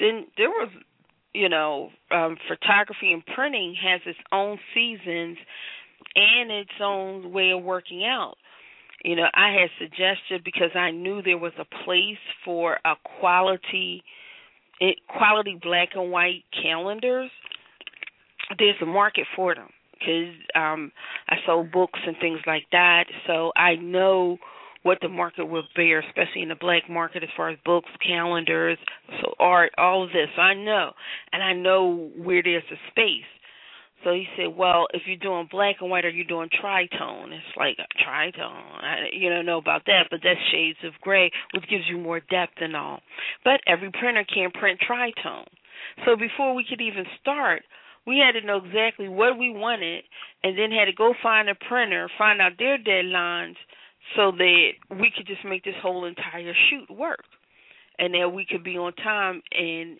then 0.00 0.26
there 0.36 0.48
was, 0.48 0.70
you 1.34 1.48
know, 1.48 1.90
um, 2.10 2.36
photography 2.48 3.12
and 3.12 3.24
printing 3.34 3.74
has 3.82 4.00
its 4.06 4.18
own 4.32 4.58
seasons 4.74 5.38
and 6.14 6.50
its 6.50 6.70
own 6.80 7.32
way 7.32 7.50
of 7.50 7.62
working 7.62 8.04
out. 8.04 8.36
You 9.04 9.16
know, 9.16 9.26
I 9.32 9.52
had 9.52 9.70
suggested 9.78 10.42
because 10.44 10.70
I 10.74 10.90
knew 10.90 11.22
there 11.22 11.38
was 11.38 11.52
a 11.58 11.84
place 11.84 12.18
for 12.44 12.78
a 12.84 12.94
quality 13.20 14.02
it, 14.80 14.98
quality 15.08 15.58
black 15.60 15.90
and 15.94 16.10
white 16.10 16.44
calendars, 16.62 17.30
there's 18.58 18.76
a 18.80 18.86
market 18.86 19.26
for 19.36 19.54
them 19.54 19.68
because 19.92 20.34
um, 20.54 20.92
I 21.28 21.36
sold 21.44 21.72
books 21.72 21.98
and 22.06 22.16
things 22.20 22.40
like 22.46 22.64
that. 22.72 23.04
So 23.26 23.52
I 23.56 23.74
know 23.74 24.38
what 24.88 25.02
the 25.02 25.08
market 25.08 25.44
will 25.44 25.64
bear, 25.76 26.00
especially 26.00 26.40
in 26.40 26.48
the 26.48 26.54
black 26.54 26.88
market 26.88 27.22
as 27.22 27.28
far 27.36 27.50
as 27.50 27.58
books, 27.62 27.90
calendars, 28.00 28.78
so 29.20 29.34
art, 29.38 29.70
all 29.76 30.02
of 30.02 30.08
this. 30.12 30.30
I 30.38 30.54
know, 30.54 30.92
and 31.30 31.42
I 31.42 31.52
know 31.52 32.08
where 32.16 32.42
there's 32.42 32.62
a 32.72 32.80
space. 32.90 33.28
So 34.02 34.14
he 34.14 34.24
said, 34.34 34.56
"Well, 34.56 34.86
if 34.94 35.02
you're 35.04 35.18
doing 35.18 35.46
black 35.50 35.76
and 35.82 35.90
white, 35.90 36.06
are 36.06 36.08
you 36.08 36.24
doing 36.24 36.48
tritone?" 36.48 37.32
It's 37.32 37.54
like 37.54 37.76
tritone. 38.02 38.82
I, 38.82 39.08
you 39.12 39.28
don't 39.28 39.44
know 39.44 39.58
about 39.58 39.84
that, 39.84 40.04
but 40.10 40.20
that's 40.24 40.40
shades 40.50 40.78
of 40.82 40.98
gray, 41.02 41.30
which 41.52 41.68
gives 41.68 41.84
you 41.86 41.98
more 41.98 42.20
depth 42.20 42.56
and 42.56 42.74
all. 42.74 43.02
But 43.44 43.60
every 43.66 43.90
printer 43.90 44.24
can't 44.24 44.54
print 44.54 44.80
tritone. 44.88 45.48
So 46.06 46.16
before 46.16 46.54
we 46.54 46.64
could 46.66 46.80
even 46.80 47.04
start, 47.20 47.62
we 48.06 48.24
had 48.24 48.40
to 48.40 48.46
know 48.46 48.56
exactly 48.64 49.10
what 49.10 49.38
we 49.38 49.50
wanted, 49.50 50.04
and 50.42 50.56
then 50.56 50.70
had 50.70 50.86
to 50.86 50.94
go 50.96 51.12
find 51.22 51.50
a 51.50 51.54
printer, 51.54 52.08
find 52.16 52.40
out 52.40 52.52
their 52.58 52.78
deadlines, 52.78 53.56
so 54.16 54.32
that 54.32 54.70
we 54.90 55.12
could 55.16 55.26
just 55.26 55.44
make 55.44 55.64
this 55.64 55.74
whole 55.82 56.04
entire 56.04 56.54
shoot 56.70 56.90
work, 56.90 57.24
and 57.98 58.14
that 58.14 58.30
we 58.30 58.46
could 58.48 58.64
be 58.64 58.76
on 58.76 58.92
time 58.94 59.42
and 59.52 59.98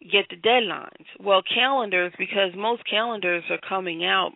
get 0.00 0.26
the 0.30 0.36
deadlines. 0.36 1.06
Well, 1.18 1.42
calendars, 1.42 2.12
because 2.18 2.52
most 2.56 2.82
calendars 2.88 3.44
are 3.50 3.58
coming 3.68 4.04
out 4.04 4.32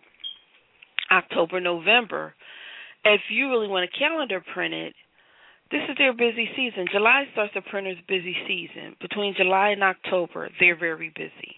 October, 1.11 1.61
November. 1.61 2.35
If 3.05 3.21
you 3.31 3.49
really 3.51 3.69
want 3.69 3.89
a 3.93 3.99
calendar 3.99 4.43
printed, 4.55 4.95
this 5.71 5.83
is 5.89 5.97
their 5.99 6.13
busy 6.13 6.49
season. 6.57 6.87
July 6.91 7.25
starts 7.33 7.53
the 7.55 7.63
printer's 7.63 7.99
busy 8.09 8.37
season. 8.47 8.97
Between 9.01 9.35
July 9.37 9.71
and 9.71 9.83
October, 9.83 10.49
they're 10.61 10.79
very 10.79 11.11
busy. 11.15 11.57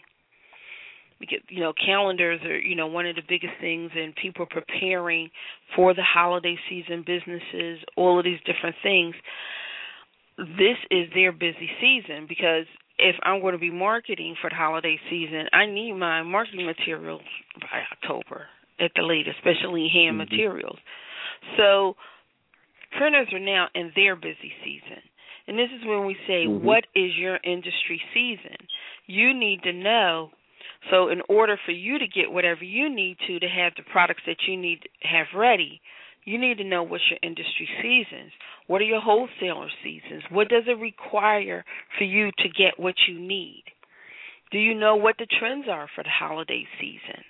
Because 1.18 1.38
you 1.48 1.60
know, 1.60 1.72
calendars 1.72 2.40
are 2.44 2.58
you 2.58 2.76
know 2.76 2.86
one 2.86 3.06
of 3.06 3.16
the 3.16 3.22
biggest 3.26 3.54
things, 3.60 3.90
and 3.94 4.14
people 4.14 4.42
are 4.44 4.62
preparing 4.62 5.30
for 5.74 5.94
the 5.94 6.02
holiday 6.02 6.56
season. 6.68 7.04
Businesses, 7.06 7.78
all 7.96 8.18
of 8.18 8.24
these 8.24 8.40
different 8.44 8.76
things. 8.82 9.14
This 10.38 10.76
is 10.90 11.08
their 11.14 11.32
busy 11.32 11.70
season 11.80 12.26
because 12.28 12.66
if 12.98 13.16
I'm 13.22 13.40
going 13.40 13.52
to 13.52 13.58
be 13.58 13.70
marketing 13.70 14.36
for 14.40 14.50
the 14.50 14.56
holiday 14.56 14.98
season, 15.08 15.46
I 15.52 15.66
need 15.66 15.92
my 15.94 16.22
marketing 16.22 16.66
materials 16.66 17.22
by 17.60 17.80
October 17.92 18.46
at 18.78 18.90
the 18.94 19.02
latest, 19.02 19.38
especially 19.38 19.88
hand 19.88 20.16
Mhm. 20.16 20.28
materials. 20.28 20.78
So 21.56 21.96
printers 22.92 23.32
are 23.32 23.38
now 23.38 23.68
in 23.74 23.92
their 23.94 24.16
busy 24.16 24.52
season. 24.62 25.02
And 25.48 25.58
this 25.58 25.70
is 25.70 25.84
when 25.84 26.04
we 26.04 26.14
say, 26.26 26.46
Mhm. 26.46 26.60
what 26.62 26.86
is 26.94 27.16
your 27.16 27.38
industry 27.44 28.02
season? 28.12 28.56
You 29.06 29.32
need 29.32 29.62
to 29.62 29.72
know. 29.72 30.32
So, 30.90 31.08
in 31.08 31.20
order 31.28 31.56
for 31.64 31.72
you 31.72 31.98
to 31.98 32.06
get 32.06 32.30
whatever 32.30 32.64
you 32.64 32.88
need 32.88 33.16
to 33.26 33.38
to 33.38 33.48
have 33.48 33.72
the 33.76 33.82
products 33.90 34.22
that 34.26 34.36
you 34.48 34.56
need 34.56 34.82
to 34.82 35.08
have 35.08 35.26
ready, 35.34 35.80
you 36.24 36.38
need 36.38 36.58
to 36.58 36.64
know 36.64 36.82
what's 36.82 37.04
your 37.08 37.20
industry 37.22 37.68
seasons. 37.80 38.32
What 38.66 38.80
are 38.80 38.84
your 38.84 39.00
wholesaler 39.00 39.68
seasons? 39.82 40.24
What 40.30 40.48
does 40.48 40.64
it 40.66 40.78
require 40.78 41.64
for 41.96 42.04
you 42.04 42.30
to 42.38 42.48
get 42.48 42.78
what 42.78 42.94
you 43.08 43.18
need? 43.18 43.62
Do 44.50 44.58
you 44.58 44.74
know 44.74 44.96
what 44.96 45.16
the 45.18 45.26
trends 45.38 45.66
are 45.70 45.88
for 45.94 46.02
the 46.02 46.10
holiday 46.10 46.66
season? 46.80 47.22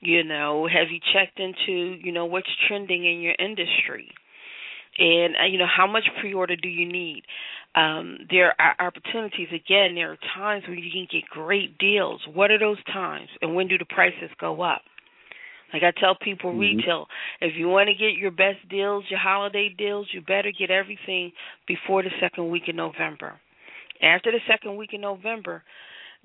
You 0.00 0.24
know, 0.24 0.66
have 0.66 0.88
you 0.90 1.00
checked 1.12 1.40
into, 1.40 1.98
you 2.02 2.12
know, 2.12 2.26
what's 2.26 2.48
trending 2.66 3.04
in 3.04 3.20
your 3.20 3.34
industry? 3.38 4.08
And 4.98 5.36
uh, 5.40 5.46
you 5.46 5.58
know, 5.58 5.66
how 5.66 5.86
much 5.86 6.04
pre-order 6.20 6.56
do 6.56 6.68
you 6.68 6.90
need? 6.90 7.22
Um, 7.74 8.18
there 8.30 8.54
are 8.60 8.74
opportunities. 8.80 9.48
Again, 9.52 9.94
there 9.94 10.12
are 10.12 10.18
times 10.34 10.64
when 10.66 10.78
you 10.78 10.90
can 10.90 11.06
get 11.10 11.28
great 11.30 11.78
deals. 11.78 12.20
What 12.32 12.50
are 12.50 12.58
those 12.58 12.82
times, 12.84 13.28
and 13.40 13.54
when 13.54 13.68
do 13.68 13.78
the 13.78 13.84
prices 13.84 14.30
go 14.40 14.62
up? 14.62 14.82
Like 15.72 15.82
I 15.82 15.92
tell 16.00 16.14
people, 16.14 16.52
Mhm. 16.52 16.60
retail, 16.60 17.08
if 17.40 17.54
you 17.56 17.68
want 17.68 17.88
to 17.88 17.94
get 17.94 18.14
your 18.14 18.30
best 18.30 18.66
deals, 18.68 19.04
your 19.10 19.20
holiday 19.20 19.68
deals, 19.68 20.12
you 20.12 20.22
better 20.22 20.50
get 20.50 20.70
everything 20.70 21.32
before 21.66 22.02
the 22.02 22.10
second 22.18 22.48
week 22.50 22.68
in 22.68 22.76
November. 22.76 23.38
After 24.00 24.32
the 24.32 24.40
second 24.46 24.76
week 24.76 24.94
in 24.94 25.02
November, 25.02 25.62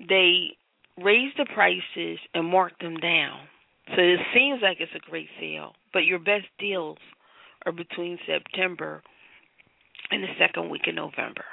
they 0.00 0.56
raise 0.96 1.34
the 1.36 1.44
prices 1.44 2.18
and 2.32 2.46
mark 2.46 2.78
them 2.78 2.96
down. 2.96 3.40
So 3.94 4.00
it 4.00 4.20
seems 4.32 4.62
like 4.62 4.80
it's 4.80 4.94
a 4.94 5.10
great 5.10 5.28
sale, 5.38 5.76
but 5.92 6.06
your 6.06 6.18
best 6.18 6.46
deals 6.58 6.98
are 7.66 7.72
between 7.72 8.18
September 8.26 9.02
and 10.10 10.22
the 10.22 10.28
second 10.38 10.70
week 10.70 10.82
of 10.88 10.94
November. 10.94 11.44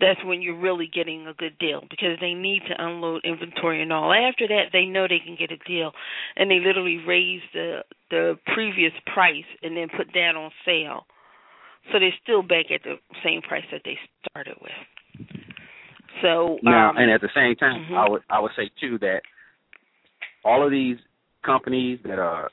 that's 0.00 0.24
when 0.24 0.40
you're 0.40 0.58
really 0.58 0.90
getting 0.92 1.26
a 1.26 1.34
good 1.34 1.58
deal 1.58 1.82
because 1.90 2.16
they 2.20 2.32
need 2.32 2.62
to 2.68 2.74
unload 2.84 3.20
inventory 3.24 3.82
and 3.82 3.92
all. 3.92 4.12
After 4.12 4.48
that, 4.48 4.72
they 4.72 4.86
know 4.86 5.06
they 5.06 5.20
can 5.24 5.36
get 5.38 5.52
a 5.52 5.58
deal, 5.68 5.92
and 6.36 6.50
they 6.50 6.58
literally 6.58 6.96
raise 7.06 7.42
the 7.52 7.82
the 8.10 8.38
previous 8.54 8.92
price 9.12 9.44
and 9.62 9.76
then 9.76 9.88
put 9.94 10.08
that 10.14 10.34
on 10.36 10.50
sale. 10.64 11.04
So 11.92 11.98
they're 11.98 12.14
still 12.22 12.42
back 12.42 12.66
at 12.74 12.82
the 12.82 12.96
same 13.24 13.42
price 13.42 13.64
that 13.72 13.82
they 13.84 13.98
started 14.30 14.56
with. 14.60 15.28
So 16.22 16.58
now, 16.62 16.90
um, 16.90 16.96
and 16.96 17.10
at 17.10 17.20
the 17.20 17.28
same 17.34 17.54
time, 17.56 17.84
mhm. 17.90 17.96
I 17.96 18.08
would 18.08 18.22
I 18.30 18.40
would 18.40 18.52
say 18.56 18.70
too 18.80 18.98
that 18.98 19.20
all 20.44 20.64
of 20.64 20.70
these 20.70 20.96
companies 21.44 22.00
that 22.04 22.18
are 22.18 22.50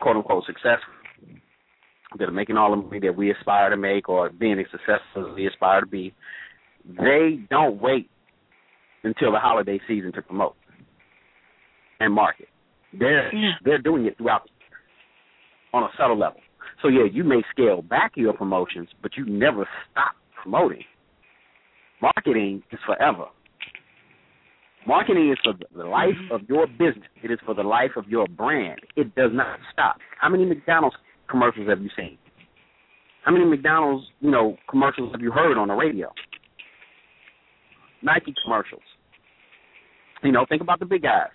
quote 0.00 0.16
unquote 0.16 0.44
successful, 0.46 0.93
that 2.18 2.28
are 2.28 2.32
making 2.32 2.56
all 2.56 2.70
the 2.70 2.76
money 2.76 3.00
that 3.00 3.16
we 3.16 3.30
aspire 3.30 3.70
to 3.70 3.76
make 3.76 4.08
or 4.08 4.30
being 4.30 4.58
as 4.58 4.66
successful 4.70 5.28
as 5.28 5.34
we 5.34 5.46
aspire 5.46 5.80
to 5.80 5.86
be, 5.86 6.14
they 6.86 7.40
don't 7.50 7.80
wait 7.80 8.10
until 9.02 9.32
the 9.32 9.38
holiday 9.38 9.80
season 9.86 10.12
to 10.12 10.22
promote 10.22 10.56
and 12.00 12.12
market. 12.12 12.48
They're 12.92 13.34
Yeah. 13.34 13.52
they're 13.62 13.78
doing 13.78 14.06
it 14.06 14.16
throughout 14.16 14.48
on 15.72 15.82
a 15.82 15.90
subtle 15.96 16.16
level. 16.16 16.40
So 16.82 16.88
yeah, 16.88 17.04
you 17.04 17.24
may 17.24 17.42
scale 17.50 17.82
back 17.82 18.16
your 18.16 18.32
promotions, 18.32 18.88
but 19.02 19.16
you 19.16 19.24
never 19.24 19.68
stop 19.90 20.16
promoting. 20.34 20.84
Marketing 22.00 22.62
is 22.70 22.78
forever. 22.84 23.26
Marketing 24.86 25.30
is 25.30 25.38
for 25.42 25.54
the 25.74 25.84
life 25.84 26.14
mm-hmm. 26.14 26.34
of 26.34 26.42
your 26.48 26.66
business. 26.66 27.08
It 27.22 27.30
is 27.30 27.38
for 27.46 27.54
the 27.54 27.62
life 27.62 27.92
of 27.96 28.06
your 28.08 28.26
brand. 28.26 28.80
It 28.96 29.14
does 29.14 29.30
not 29.32 29.58
stop. 29.72 29.96
How 30.20 30.28
many 30.28 30.44
McDonald's 30.44 30.96
commercials 31.28 31.68
have 31.68 31.82
you 31.82 31.90
seen? 31.96 32.18
How 33.24 33.32
many 33.32 33.44
McDonald's, 33.44 34.06
you 34.20 34.30
know, 34.30 34.56
commercials 34.68 35.12
have 35.12 35.22
you 35.22 35.32
heard 35.32 35.56
on 35.56 35.68
the 35.68 35.74
radio? 35.74 36.12
Nike 38.02 38.34
commercials. 38.44 38.82
You 40.22 40.32
know, 40.32 40.46
think 40.48 40.62
about 40.62 40.78
the 40.78 40.86
big 40.86 41.02
guys. 41.02 41.28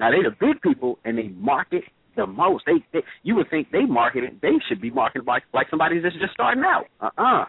Now 0.00 0.10
they're 0.10 0.22
the 0.22 0.36
big 0.40 0.60
people 0.62 0.98
and 1.04 1.18
they 1.18 1.28
market 1.28 1.84
the 2.16 2.26
most. 2.26 2.64
They, 2.66 2.84
they 2.92 3.04
you 3.22 3.34
would 3.36 3.50
think 3.50 3.70
they 3.70 3.84
market 3.84 4.24
it. 4.24 4.40
They 4.42 4.52
should 4.68 4.80
be 4.80 4.90
marketed 4.90 5.26
like 5.26 5.42
like 5.52 5.66
somebody 5.70 6.00
that's 6.00 6.14
just 6.16 6.32
starting 6.32 6.64
out. 6.64 6.86
Uh 7.00 7.10
uh 7.18 7.44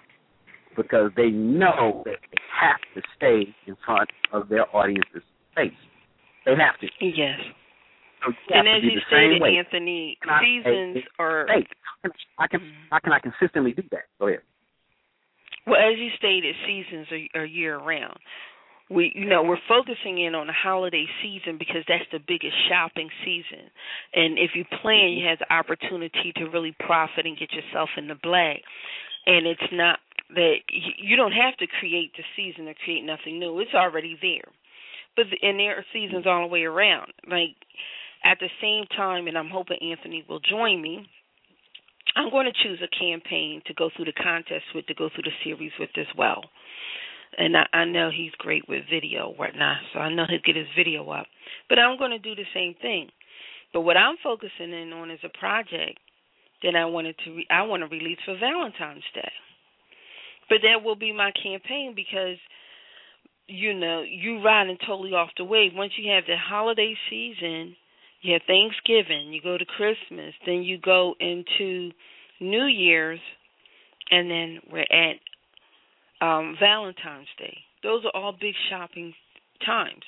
Because 0.75 1.11
they 1.15 1.29
know 1.29 2.03
that 2.05 2.17
they 2.31 2.41
have 2.61 2.79
to 2.95 3.01
stay 3.15 3.55
in 3.67 3.75
front 3.85 4.09
of 4.33 4.49
their 4.49 4.73
audience's 4.75 5.23
face. 5.55 5.71
They 6.45 6.51
have 6.51 6.79
to. 6.81 6.87
yes. 7.01 7.39
So 8.25 8.33
And 8.49 8.67
as 8.67 8.83
you 8.83 8.99
stated. 9.07 9.41
Anthony, 9.41 10.17
Can 10.21 10.39
seasons 10.41 11.03
hey, 11.03 11.23
are 11.23 11.45
Hey, 11.47 11.67
how 12.01 12.09
can 12.09 12.11
I 12.39 12.47
can 12.47 12.61
how 12.91 12.99
can 12.99 13.13
I 13.13 13.19
consistently 13.19 13.73
do 13.73 13.83
that? 13.91 14.05
Go 14.19 14.27
ahead. 14.27 14.41
Well, 15.67 15.81
as 15.81 15.97
you 15.97 16.09
stated, 16.17 16.55
seasons 16.65 17.07
are, 17.11 17.41
are 17.41 17.45
year 17.45 17.77
round. 17.77 18.17
We, 18.87 19.11
you 19.15 19.25
know, 19.25 19.41
we're 19.41 19.61
focusing 19.67 20.21
in 20.21 20.35
on 20.35 20.45
the 20.45 20.53
holiday 20.53 21.05
season 21.23 21.57
because 21.57 21.81
that's 21.87 22.05
the 22.11 22.19
biggest 22.19 22.53
shopping 22.69 23.09
season. 23.25 23.65
And 24.13 24.37
if 24.37 24.51
you 24.53 24.63
plan, 24.63 25.09
mm-hmm. 25.09 25.17
you 25.17 25.27
have 25.27 25.39
the 25.39 25.51
opportunity 25.51 26.31
to 26.37 26.45
really 26.45 26.75
profit 26.85 27.25
and 27.25 27.37
get 27.37 27.49
yourself 27.51 27.89
in 27.97 28.07
the 28.07 28.19
black. 28.21 28.61
And 29.25 29.47
it's 29.47 29.73
not 29.73 29.97
that 30.37 30.57
you 30.69 31.17
don't 31.17 31.33
have 31.33 31.57
to 31.57 31.67
create 31.79 32.11
the 32.13 32.23
season 32.35 32.67
or 32.67 32.75
create 32.85 33.03
nothing 33.03 33.39
new. 33.39 33.59
It's 33.59 33.73
already 33.73 34.17
there. 34.21 34.53
But 35.15 35.25
and 35.41 35.57
there 35.59 35.77
are 35.77 35.85
seasons 35.91 36.25
mm-hmm. 36.25 36.29
all 36.29 36.47
the 36.47 36.53
way 36.53 36.63
around. 36.63 37.11
Like 37.25 37.57
at 38.25 38.39
the 38.39 38.49
same 38.59 38.85
time, 38.97 39.27
and 39.27 39.37
I'm 39.37 39.49
hoping 39.49 39.77
Anthony 39.81 40.25
will 40.27 40.39
join 40.39 40.81
me. 40.81 41.07
I'm 42.15 42.31
going 42.31 42.47
to 42.47 42.63
choose 42.63 42.81
a 42.81 42.99
campaign 42.99 43.61
to 43.67 43.73
go 43.73 43.89
through 43.95 44.05
the 44.05 44.13
contest 44.13 44.65
with, 44.73 44.87
to 44.87 44.95
go 44.95 45.09
through 45.13 45.29
the 45.29 45.37
series 45.43 45.71
with 45.79 45.89
as 45.97 46.07
well. 46.17 46.41
And 47.37 47.55
I, 47.55 47.65
I 47.73 47.85
know 47.85 48.09
he's 48.09 48.31
great 48.37 48.67
with 48.67 48.83
video, 48.89 49.33
whatnot, 49.35 49.77
so 49.93 49.99
I 49.99 50.13
know 50.13 50.25
he'll 50.27 50.39
get 50.45 50.55
his 50.55 50.71
video 50.75 51.09
up. 51.09 51.27
But 51.69 51.79
I'm 51.79 51.97
going 51.97 52.11
to 52.11 52.19
do 52.19 52.33
the 52.33 52.47
same 52.53 52.73
thing. 52.81 53.09
But 53.73 53.81
what 53.81 53.97
I'm 53.97 54.15
focusing 54.23 54.71
in 54.71 54.93
on 54.93 55.11
is 55.11 55.19
a 55.23 55.37
project 55.37 55.99
that 56.63 56.75
I 56.75 56.85
wanted 56.85 57.15
to 57.25 57.35
re- 57.35 57.47
I 57.51 57.63
want 57.63 57.83
to 57.83 57.87
release 57.87 58.17
for 58.25 58.37
Valentine's 58.39 59.03
Day. 59.13 59.31
But 60.47 60.59
that 60.63 60.83
will 60.83 60.95
be 60.95 61.11
my 61.11 61.31
campaign 61.31 61.93
because 61.95 62.37
you 63.47 63.73
know 63.73 64.03
you 64.07 64.41
riding 64.41 64.77
totally 64.87 65.11
off 65.11 65.29
the 65.37 65.43
wave. 65.43 65.71
Once 65.75 65.93
you 65.97 66.11
have 66.11 66.23
the 66.25 66.37
holiday 66.37 66.95
season, 67.09 67.75
you 68.25 68.33
have 68.33 68.41
Thanksgiving, 68.47 69.31
you 69.31 69.41
go 69.41 69.57
to 69.57 69.65
Christmas, 69.65 70.33
then 70.45 70.63
you 70.63 70.79
go 70.79 71.13
into 71.19 71.91
New 72.39 72.65
Year's, 72.65 73.19
and 74.09 74.29
then 74.29 74.59
we're 74.71 74.81
at 74.81 76.25
um, 76.25 76.55
Valentine's 76.59 77.27
Day. 77.37 77.57
Those 77.83 78.03
are 78.05 78.19
all 78.19 78.31
big 78.31 78.55
shopping 78.69 79.13
times. 79.65 80.01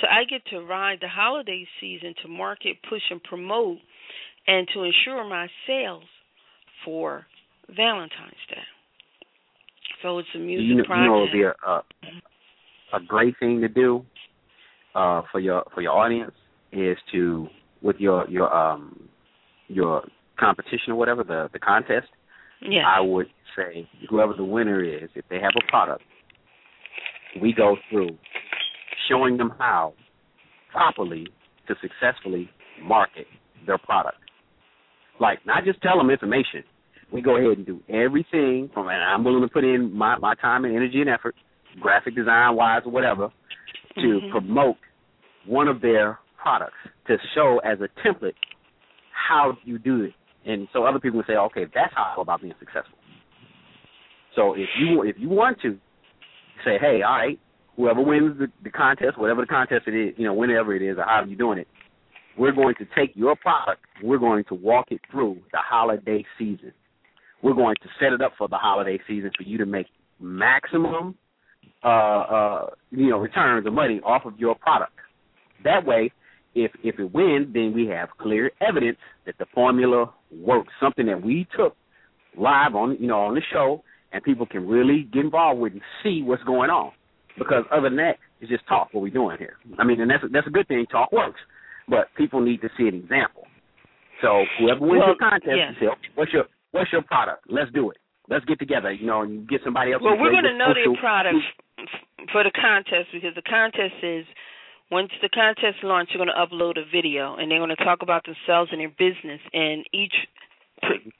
So 0.00 0.06
I 0.08 0.24
get 0.24 0.44
to 0.46 0.60
ride 0.60 0.98
the 1.00 1.08
holiday 1.08 1.66
season 1.80 2.14
to 2.22 2.28
market, 2.28 2.76
push, 2.88 3.02
and 3.10 3.22
promote, 3.22 3.78
and 4.46 4.66
to 4.74 4.82
ensure 4.82 5.28
my 5.28 5.48
sales 5.66 6.04
for 6.84 7.26
Valentine's 7.68 8.44
Day. 8.48 8.62
So 10.02 10.18
it's 10.18 10.28
a 10.34 10.38
music 10.38 10.66
you 10.66 10.76
know, 10.76 10.84
project. 10.84 11.02
you 11.02 11.08
know, 11.08 11.18
it 11.18 11.20
would 11.20 11.32
be 11.32 11.42
a, 11.42 11.70
a 11.70 11.82
a 12.92 13.00
great 13.00 13.34
thing 13.38 13.60
to 13.60 13.68
do 13.68 14.04
uh, 14.94 15.22
for 15.30 15.38
your 15.38 15.64
for 15.74 15.82
your 15.82 15.92
audience 15.92 16.32
is 16.72 16.96
to 17.12 17.48
with 17.82 17.96
your 17.98 18.28
your 18.28 18.52
um 18.54 19.08
your 19.68 20.02
competition 20.38 20.92
or 20.92 20.96
whatever 20.96 21.22
the 21.24 21.48
the 21.52 21.58
contest. 21.58 22.08
yeah. 22.62 22.82
I 22.86 23.00
would 23.00 23.26
say 23.56 23.88
whoever 24.08 24.34
the 24.34 24.44
winner 24.44 24.82
is, 24.82 25.08
if 25.14 25.24
they 25.28 25.36
have 25.40 25.52
a 25.56 25.70
product, 25.70 26.02
we 27.40 27.52
go 27.52 27.76
through 27.90 28.16
showing 29.08 29.36
them 29.36 29.52
how 29.58 29.94
properly 30.72 31.26
to 31.68 31.74
successfully 31.80 32.48
market 32.82 33.26
their 33.66 33.78
product. 33.78 34.18
Like 35.20 35.44
not 35.46 35.64
just 35.64 35.80
tell 35.82 35.98
them 35.98 36.10
information. 36.10 36.64
We 37.12 37.22
go 37.22 37.36
ahead 37.36 37.58
and 37.58 37.66
do 37.66 37.80
everything 37.88 38.70
from 38.72 38.88
and 38.88 39.02
I'm 39.02 39.24
willing 39.24 39.42
to 39.42 39.48
put 39.48 39.64
in 39.64 39.92
my, 39.96 40.16
my 40.18 40.34
time 40.36 40.64
and 40.64 40.74
energy 40.76 41.00
and 41.00 41.10
effort, 41.10 41.34
graphic 41.80 42.14
design 42.14 42.54
wise 42.56 42.82
or 42.84 42.92
whatever, 42.92 43.30
to 43.96 44.00
Mhm. 44.00 44.30
promote 44.30 44.76
one 45.46 45.66
of 45.66 45.80
their 45.80 46.18
products 46.40 46.76
to 47.06 47.16
show 47.34 47.60
as 47.64 47.78
a 47.80 47.88
template 48.06 48.34
how 49.12 49.56
you 49.64 49.78
do 49.78 50.02
it. 50.02 50.12
And 50.46 50.68
so 50.72 50.84
other 50.84 50.98
people 50.98 51.22
can 51.22 51.34
say, 51.34 51.38
okay, 51.38 51.66
that's 51.74 51.92
how 51.94 52.04
I 52.04 52.16
go 52.16 52.22
about 52.22 52.40
being 52.40 52.54
successful. 52.58 52.98
So 54.34 54.54
if 54.54 54.68
you 54.78 55.02
if 55.02 55.16
you 55.18 55.28
want 55.28 55.60
to 55.62 55.76
say, 56.64 56.78
hey, 56.80 57.02
all 57.02 57.16
right, 57.16 57.38
whoever 57.76 58.00
wins 58.00 58.38
the, 58.38 58.46
the 58.62 58.70
contest, 58.70 59.18
whatever 59.18 59.42
the 59.42 59.46
contest 59.46 59.86
it 59.86 59.94
is, 59.94 60.14
you 60.16 60.24
know, 60.24 60.34
whenever 60.34 60.74
it 60.74 60.82
is 60.82 60.96
or 60.98 61.04
however 61.04 61.28
you're 61.28 61.38
doing 61.38 61.58
it, 61.58 61.66
we're 62.38 62.52
going 62.52 62.74
to 62.76 62.86
take 62.96 63.12
your 63.14 63.36
product, 63.36 63.82
we're 64.02 64.18
going 64.18 64.44
to 64.44 64.54
walk 64.54 64.86
it 64.90 65.00
through 65.10 65.38
the 65.52 65.58
holiday 65.58 66.24
season. 66.38 66.72
We're 67.42 67.54
going 67.54 67.76
to 67.82 67.88
set 67.98 68.12
it 68.12 68.20
up 68.20 68.32
for 68.38 68.48
the 68.48 68.56
holiday 68.56 68.98
season 69.08 69.30
for 69.36 69.42
you 69.42 69.58
to 69.58 69.66
make 69.66 69.86
maximum 70.20 71.16
uh 71.82 71.88
uh 71.88 72.66
you 72.90 73.08
know 73.08 73.16
returns 73.16 73.66
of 73.66 73.72
money 73.72 74.00
off 74.04 74.26
of 74.26 74.38
your 74.38 74.54
product. 74.54 74.92
That 75.64 75.86
way, 75.86 76.12
if 76.54 76.72
if 76.82 76.98
it 76.98 77.12
wins, 77.12 77.48
then 77.52 77.72
we 77.74 77.86
have 77.86 78.08
clear 78.18 78.50
evidence 78.60 78.98
that 79.26 79.36
the 79.38 79.46
formula 79.54 80.12
works. 80.32 80.72
Something 80.80 81.06
that 81.06 81.22
we 81.22 81.46
took 81.56 81.76
live 82.36 82.74
on 82.74 82.96
you 83.00 83.06
know 83.08 83.20
on 83.20 83.34
the 83.34 83.42
show, 83.52 83.82
and 84.12 84.22
people 84.22 84.46
can 84.46 84.66
really 84.66 85.08
get 85.12 85.24
involved 85.24 85.60
with 85.60 85.72
and 85.72 85.82
see 86.02 86.22
what's 86.22 86.42
going 86.44 86.70
on. 86.70 86.92
Because 87.38 87.64
other 87.70 87.88
than 87.88 87.96
that, 87.96 88.18
it's 88.40 88.50
just 88.50 88.66
talk. 88.66 88.88
What 88.92 89.02
we're 89.02 89.10
doing 89.10 89.36
here. 89.38 89.54
I 89.78 89.84
mean, 89.84 90.00
and 90.00 90.10
that's 90.10 90.24
that's 90.32 90.46
a 90.46 90.50
good 90.50 90.68
thing. 90.68 90.86
Talk 90.90 91.12
works, 91.12 91.40
but 91.88 92.08
people 92.16 92.40
need 92.40 92.60
to 92.62 92.68
see 92.76 92.88
an 92.88 92.94
example. 92.94 93.46
So 94.22 94.44
whoever 94.58 94.80
wins 94.80 95.02
Well, 95.06 95.14
the 95.14 95.18
contest, 95.18 95.56
yeah. 95.56 95.72
say, 95.80 95.86
okay, 95.86 96.10
what's 96.14 96.32
your 96.32 96.44
what's 96.72 96.92
your 96.92 97.02
product? 97.02 97.44
Let's 97.48 97.70
do 97.72 97.90
it. 97.90 97.96
Let's 98.28 98.44
get 98.44 98.58
together, 98.58 98.92
you 98.92 99.06
know, 99.06 99.22
and 99.22 99.48
get 99.48 99.60
somebody 99.64 99.92
else. 99.92 100.02
Well, 100.02 100.18
we're 100.18 100.30
going 100.30 100.44
to 100.44 100.56
know 100.56 100.70
their 100.74 100.94
product 101.00 101.42
for 102.30 102.44
the 102.44 102.52
contest 102.54 103.10
because 103.12 103.34
the 103.34 103.42
contest 103.42 103.94
is 104.02 104.24
once 104.90 105.10
the 105.22 105.28
contest 105.28 105.82
launch, 105.82 106.10
you're 106.12 106.24
going 106.24 106.34
to 106.34 106.56
upload 106.56 106.78
a 106.78 106.84
video 106.90 107.36
and 107.36 107.50
they're 107.50 107.58
going 107.58 107.74
to 107.74 107.84
talk 107.84 108.02
about 108.02 108.24
themselves 108.24 108.70
and 108.72 108.80
their 108.80 108.88
business, 108.88 109.40
and 109.52 109.84
each 109.92 110.14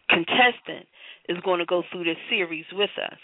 contestant 0.08 0.86
is 1.28 1.38
going 1.44 1.60
to 1.60 1.66
go 1.66 1.82
through 1.90 2.04
this 2.04 2.16
series 2.28 2.64
with 2.72 2.90
us. 3.02 3.18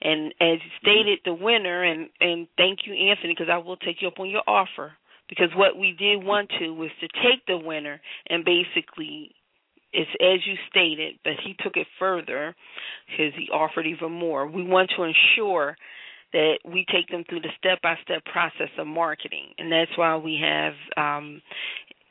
And 0.00 0.34
as 0.40 0.58
you 0.62 0.70
stated, 0.80 1.20
the 1.24 1.34
winner, 1.34 1.82
and 1.84 2.08
and 2.20 2.48
thank 2.56 2.80
you, 2.86 2.94
Anthony, 2.94 3.34
because 3.36 3.50
I 3.52 3.58
will 3.58 3.76
take 3.76 4.02
you 4.02 4.08
up 4.08 4.18
on 4.18 4.30
your 4.30 4.42
offer. 4.46 4.92
Because 5.28 5.48
what 5.56 5.78
we 5.78 5.92
did 5.92 6.22
want 6.22 6.50
to 6.58 6.74
was 6.74 6.90
to 7.00 7.08
take 7.08 7.46
the 7.46 7.56
winner 7.56 8.00
and 8.28 8.44
basically 8.44 9.30
it's 9.92 10.10
as 10.20 10.46
you 10.46 10.54
stated, 10.68 11.18
but 11.22 11.34
he 11.44 11.54
took 11.62 11.76
it 11.76 11.86
further 11.98 12.54
because 13.06 13.32
he 13.36 13.48
offered 13.52 13.86
even 13.86 14.12
more. 14.12 14.46
We 14.46 14.62
want 14.62 14.90
to 14.96 15.04
ensure 15.04 15.76
that 16.32 16.58
we 16.64 16.86
take 16.92 17.08
them 17.08 17.24
through 17.28 17.40
the 17.40 17.52
step 17.58 17.82
by 17.82 17.96
step 18.02 18.24
process 18.24 18.70
of 18.78 18.86
marketing, 18.86 19.54
and 19.58 19.70
that's 19.70 19.96
why 19.96 20.16
we 20.16 20.40
have 20.42 20.74
um, 20.96 21.42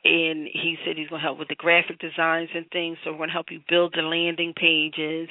and 0.04 0.48
he 0.52 0.76
said 0.84 0.96
he's 0.96 1.08
going 1.08 1.20
to 1.20 1.24
help 1.24 1.38
with 1.38 1.48
the 1.48 1.54
graphic 1.54 1.98
designs 2.00 2.48
and 2.54 2.66
things. 2.70 2.98
So 3.04 3.12
we're 3.12 3.18
going 3.18 3.28
to 3.28 3.34
help 3.34 3.46
you 3.50 3.60
build 3.68 3.94
the 3.96 4.02
landing 4.02 4.52
pages, 4.56 5.28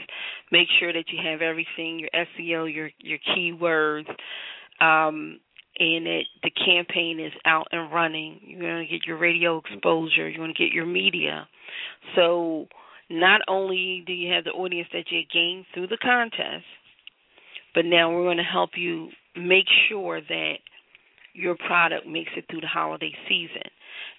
make 0.51 0.67
sure 0.79 0.93
that 0.93 1.05
you 1.11 1.19
have 1.23 1.41
everything, 1.41 1.99
your 1.99 2.09
SEO, 2.15 2.73
your 2.73 2.89
your 2.99 3.19
keywords, 3.35 4.09
um, 4.79 5.39
and 5.77 6.05
that 6.05 6.21
the 6.43 6.51
campaign 6.51 7.19
is 7.19 7.33
out 7.45 7.67
and 7.71 7.91
running. 7.91 8.39
You're 8.43 8.61
going 8.61 8.87
to 8.87 8.91
get 8.91 9.05
your 9.05 9.17
radio 9.17 9.57
exposure. 9.57 10.29
You're 10.29 10.37
going 10.37 10.53
to 10.55 10.63
get 10.63 10.73
your 10.73 10.85
media. 10.85 11.47
So 12.15 12.67
not 13.09 13.41
only 13.49 14.03
do 14.07 14.13
you 14.13 14.33
have 14.33 14.45
the 14.45 14.51
audience 14.51 14.87
that 14.93 15.11
you 15.11 15.21
gain 15.33 15.65
through 15.73 15.87
the 15.87 15.97
contest, 15.97 16.65
but 17.73 17.85
now 17.85 18.11
we're 18.11 18.23
going 18.23 18.37
to 18.37 18.43
help 18.43 18.71
you 18.75 19.09
make 19.35 19.65
sure 19.89 20.21
that 20.21 20.55
your 21.33 21.55
product 21.55 22.05
makes 22.07 22.31
it 22.35 22.45
through 22.49 22.61
the 22.61 22.67
holiday 22.67 23.13
season. 23.27 23.69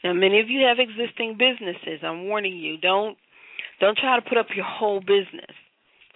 Now, 0.03 0.13
many 0.15 0.41
of 0.41 0.49
you 0.49 0.67
have 0.67 0.79
existing 0.79 1.39
businesses. 1.39 2.01
I'm 2.03 2.25
warning 2.25 2.57
you, 2.57 2.79
don't 2.79 3.17
don't 3.81 3.99
try 3.99 4.19
to 4.19 4.29
put 4.29 4.39
up 4.39 4.47
your 4.55 4.65
whole 4.65 5.01
business. 5.01 5.57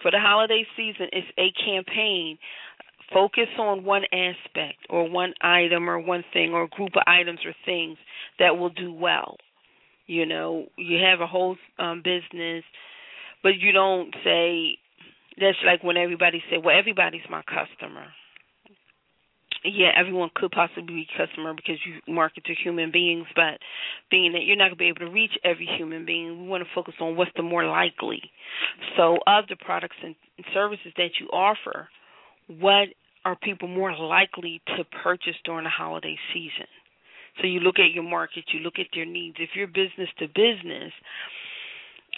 For 0.03 0.11
the 0.11 0.20
holiday 0.20 0.64
season, 0.76 1.09
it's 1.12 1.26
a 1.39 1.51
campaign. 1.64 2.39
Focus 3.12 3.49
on 3.59 3.84
one 3.84 4.03
aspect 4.12 4.78
or 4.91 5.09
one 5.09 5.34
item 5.41 5.89
or 5.89 5.99
one 5.99 6.24
thing 6.32 6.53
or 6.53 6.64
a 6.64 6.68
group 6.68 6.93
of 6.97 7.03
items 7.07 7.41
or 7.45 7.55
things 7.64 7.99
that 8.39 8.57
will 8.57 8.70
do 8.70 8.93
well. 8.93 9.37
You 10.07 10.26
know, 10.26 10.66
you 10.76 10.99
have 11.03 11.20
a 11.20 11.26
whole 11.26 11.57
um, 11.78 12.03
business, 12.05 12.62
but 13.43 13.59
you 13.59 13.72
don't 13.72 14.14
say 14.24 14.78
that's 15.39 15.59
like 15.64 15.82
when 15.82 15.97
everybody 15.97 16.43
say, 16.51 16.59
"Well, 16.59 16.76
everybody's 16.76 17.28
my 17.28 17.43
customer." 17.43 18.07
yeah, 19.72 19.91
everyone 19.97 20.30
could 20.34 20.51
possibly 20.51 20.82
be 20.95 21.07
a 21.12 21.26
customer 21.26 21.55
because 21.55 21.76
you 21.84 22.12
market 22.12 22.45
to 22.45 22.55
human 22.55 22.91
beings, 22.93 23.26
but 23.34 23.59
being 24.11 24.32
that 24.32 24.43
you're 24.45 24.57
not 24.57 24.66
going 24.66 24.78
to 24.78 24.84
be 24.84 24.89
able 24.89 25.07
to 25.07 25.11
reach 25.11 25.32
every 25.45 25.66
human 25.66 26.07
being, 26.07 26.43
we 26.43 26.49
want 26.49 26.62
to 26.62 26.70
focus 26.74 26.95
on 27.01 27.16
what's 27.16 27.30
the 27.37 27.43
more 27.43 27.64
likely. 27.66 28.22
So, 28.97 29.18
of 29.26 29.47
the 29.49 29.57
products 29.57 29.97
and 30.03 30.14
services 30.55 30.93
that 30.97 31.18
you 31.20 31.26
offer, 31.28 31.89
what 32.49 32.89
are 33.24 33.37
people 33.37 33.68
more 33.68 33.93
likely 33.97 34.62
to 34.76 34.84
purchase 35.03 35.34
during 35.45 35.64
the 35.64 35.70
holiday 35.70 36.16
season? 36.32 36.68
So, 37.41 37.47
you 37.47 37.61
look 37.61 37.78
at 37.78 37.93
your 37.93 38.05
market, 38.05 38.45
you 38.53 38.61
look 38.61 38.78
at 38.78 38.87
their 38.95 39.07
needs. 39.07 39.37
If 39.41 39.51
you're 39.55 39.66
business 39.66 40.09
to 40.18 40.26
business, 40.28 40.93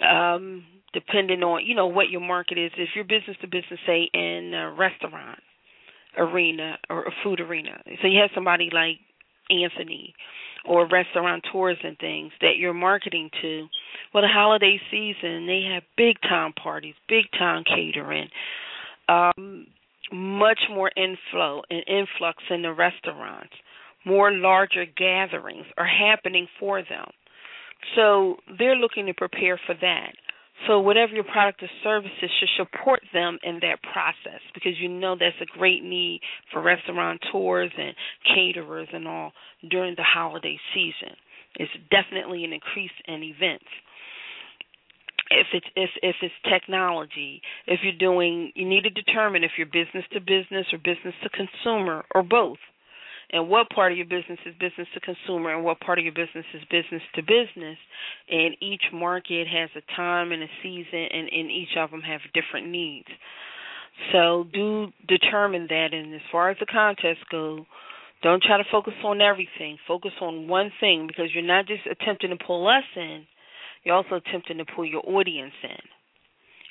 um, 0.06 0.64
depending 0.92 1.42
on 1.42 1.64
you 1.64 1.74
know 1.74 1.86
what 1.86 2.10
your 2.10 2.20
market 2.20 2.58
is, 2.58 2.70
if 2.76 2.90
you're 2.94 3.04
business 3.04 3.36
to 3.40 3.46
business, 3.46 3.80
say 3.86 4.08
in 4.12 4.52
a 4.54 4.72
restaurant 4.72 5.40
arena 6.16 6.78
or 6.90 7.04
a 7.04 7.10
food 7.22 7.40
arena. 7.40 7.80
So 8.02 8.08
you 8.08 8.20
have 8.20 8.30
somebody 8.34 8.70
like 8.72 8.98
Anthony 9.50 10.14
or 10.64 10.88
restaurateurs 10.88 11.78
and 11.82 11.96
things 11.98 12.32
that 12.40 12.56
you're 12.56 12.74
marketing 12.74 13.30
to. 13.40 13.66
Well, 14.12 14.22
the 14.22 14.28
holiday 14.28 14.80
season, 14.90 15.46
they 15.46 15.62
have 15.72 15.82
big 15.96 16.20
time 16.22 16.52
parties, 16.52 16.94
big 17.08 17.24
time 17.38 17.64
catering, 17.64 18.28
um, 19.08 19.66
much 20.12 20.60
more 20.70 20.90
inflow 20.96 21.62
and 21.70 21.82
influx 21.86 22.42
in 22.50 22.62
the 22.62 22.72
restaurants. 22.72 23.52
More 24.04 24.32
larger 24.32 24.84
gatherings 24.86 25.66
are 25.76 25.86
happening 25.86 26.46
for 26.58 26.82
them. 26.82 27.10
So 27.96 28.36
they're 28.58 28.76
looking 28.76 29.06
to 29.06 29.14
prepare 29.14 29.58
for 29.66 29.74
that. 29.80 30.12
So 30.66 30.80
whatever 30.80 31.12
your 31.12 31.24
product 31.24 31.62
or 31.62 31.68
services 31.84 32.30
should 32.40 32.48
support 32.56 33.00
them 33.12 33.38
in 33.44 33.60
that 33.62 33.78
process 33.92 34.40
because 34.54 34.72
you 34.80 34.88
know 34.88 35.14
that's 35.14 35.36
a 35.40 35.58
great 35.58 35.84
need 35.84 36.20
for 36.52 36.60
restaurateurs 36.60 37.70
and 37.78 37.94
caterers 38.34 38.88
and 38.92 39.06
all 39.06 39.32
during 39.70 39.94
the 39.96 40.02
holiday 40.02 40.58
season. 40.74 41.14
It's 41.56 41.70
definitely 41.90 42.44
an 42.44 42.52
increase 42.52 42.90
in 43.06 43.22
events. 43.22 43.64
If 45.30 45.46
it's 45.52 45.66
if 45.76 45.90
if 46.02 46.16
it's 46.22 46.34
technology, 46.50 47.40
if 47.66 47.80
you're 47.84 47.98
doing 47.98 48.50
you 48.54 48.68
need 48.68 48.82
to 48.82 48.90
determine 48.90 49.44
if 49.44 49.52
you're 49.58 49.66
business 49.66 50.04
to 50.12 50.20
business 50.20 50.66
or 50.72 50.78
business 50.78 51.14
to 51.22 51.28
consumer 51.28 52.04
or 52.14 52.22
both 52.22 52.58
and 53.30 53.48
what 53.48 53.68
part 53.70 53.92
of 53.92 53.98
your 53.98 54.06
business 54.06 54.38
is 54.46 54.54
business 54.58 54.88
to 54.94 55.00
consumer 55.00 55.54
and 55.54 55.64
what 55.64 55.80
part 55.80 55.98
of 55.98 56.04
your 56.04 56.14
business 56.14 56.46
is 56.54 56.62
business 56.70 57.02
to 57.14 57.22
business. 57.22 57.76
And 58.30 58.56
each 58.60 58.82
market 58.92 59.46
has 59.48 59.68
a 59.76 59.82
time 59.96 60.32
and 60.32 60.42
a 60.42 60.48
season 60.62 61.08
and, 61.12 61.28
and 61.28 61.50
each 61.50 61.76
of 61.76 61.90
them 61.90 62.00
have 62.00 62.20
different 62.32 62.68
needs. 62.68 63.08
So 64.12 64.46
do 64.52 64.88
determine 65.06 65.66
that. 65.68 65.88
And 65.92 66.14
as 66.14 66.22
far 66.32 66.50
as 66.50 66.56
the 66.58 66.66
contest 66.66 67.20
goes 67.30 67.60
don't 68.20 68.42
try 68.42 68.56
to 68.58 68.64
focus 68.72 68.94
on 69.04 69.20
everything. 69.20 69.78
Focus 69.86 70.10
on 70.20 70.48
one 70.48 70.72
thing 70.80 71.06
because 71.06 71.26
you're 71.32 71.44
not 71.44 71.68
just 71.68 71.82
attempting 71.86 72.30
to 72.30 72.44
pull 72.44 72.66
us 72.66 72.82
in. 72.96 73.24
You're 73.84 73.94
also 73.94 74.16
attempting 74.16 74.58
to 74.58 74.64
pull 74.64 74.84
your 74.84 75.02
audience 75.06 75.52
in 75.62 75.97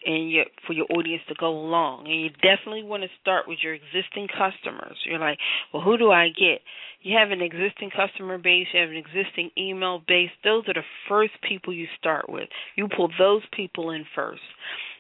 and 0.08 0.32
your 0.32 0.46
for 0.66 0.74
your 0.74 0.88
audience 0.90 1.22
to 1.28 1.36
go 1.38 1.50
along. 1.50 2.08
And 2.08 2.22
you 2.22 2.30
definitely 2.30 2.84
want 2.84 3.04
to 3.04 3.10
start 3.22 3.48
with 3.48 3.60
your 3.62 3.76
existing 3.76 4.28
customers. 4.28 4.98
You're 5.06 5.20
like, 5.20 5.38
well, 5.74 5.84
who 5.84 5.98
do 5.98 6.10
I 6.10 6.30
get? 6.30 6.62
You 7.02 7.16
have 7.20 7.30
an 7.30 7.42
existing 7.42 7.92
customer 7.96 8.38
base, 8.38 8.68
you 8.74 8.80
have 8.80 8.90
an 8.90 8.98
existing 8.98 9.52
email 9.58 10.02
base. 10.08 10.32
Those 10.44 10.64
are 10.68 10.74
the 10.74 10.88
first 11.08 11.34
people 11.48 11.74
you 11.74 11.88
start 12.00 12.30
with. 12.30 12.50
You 12.76 12.88
pull 12.88 13.10
those 13.20 13.44
people 13.54 13.92
in 13.92 14.06
first. 14.16 14.42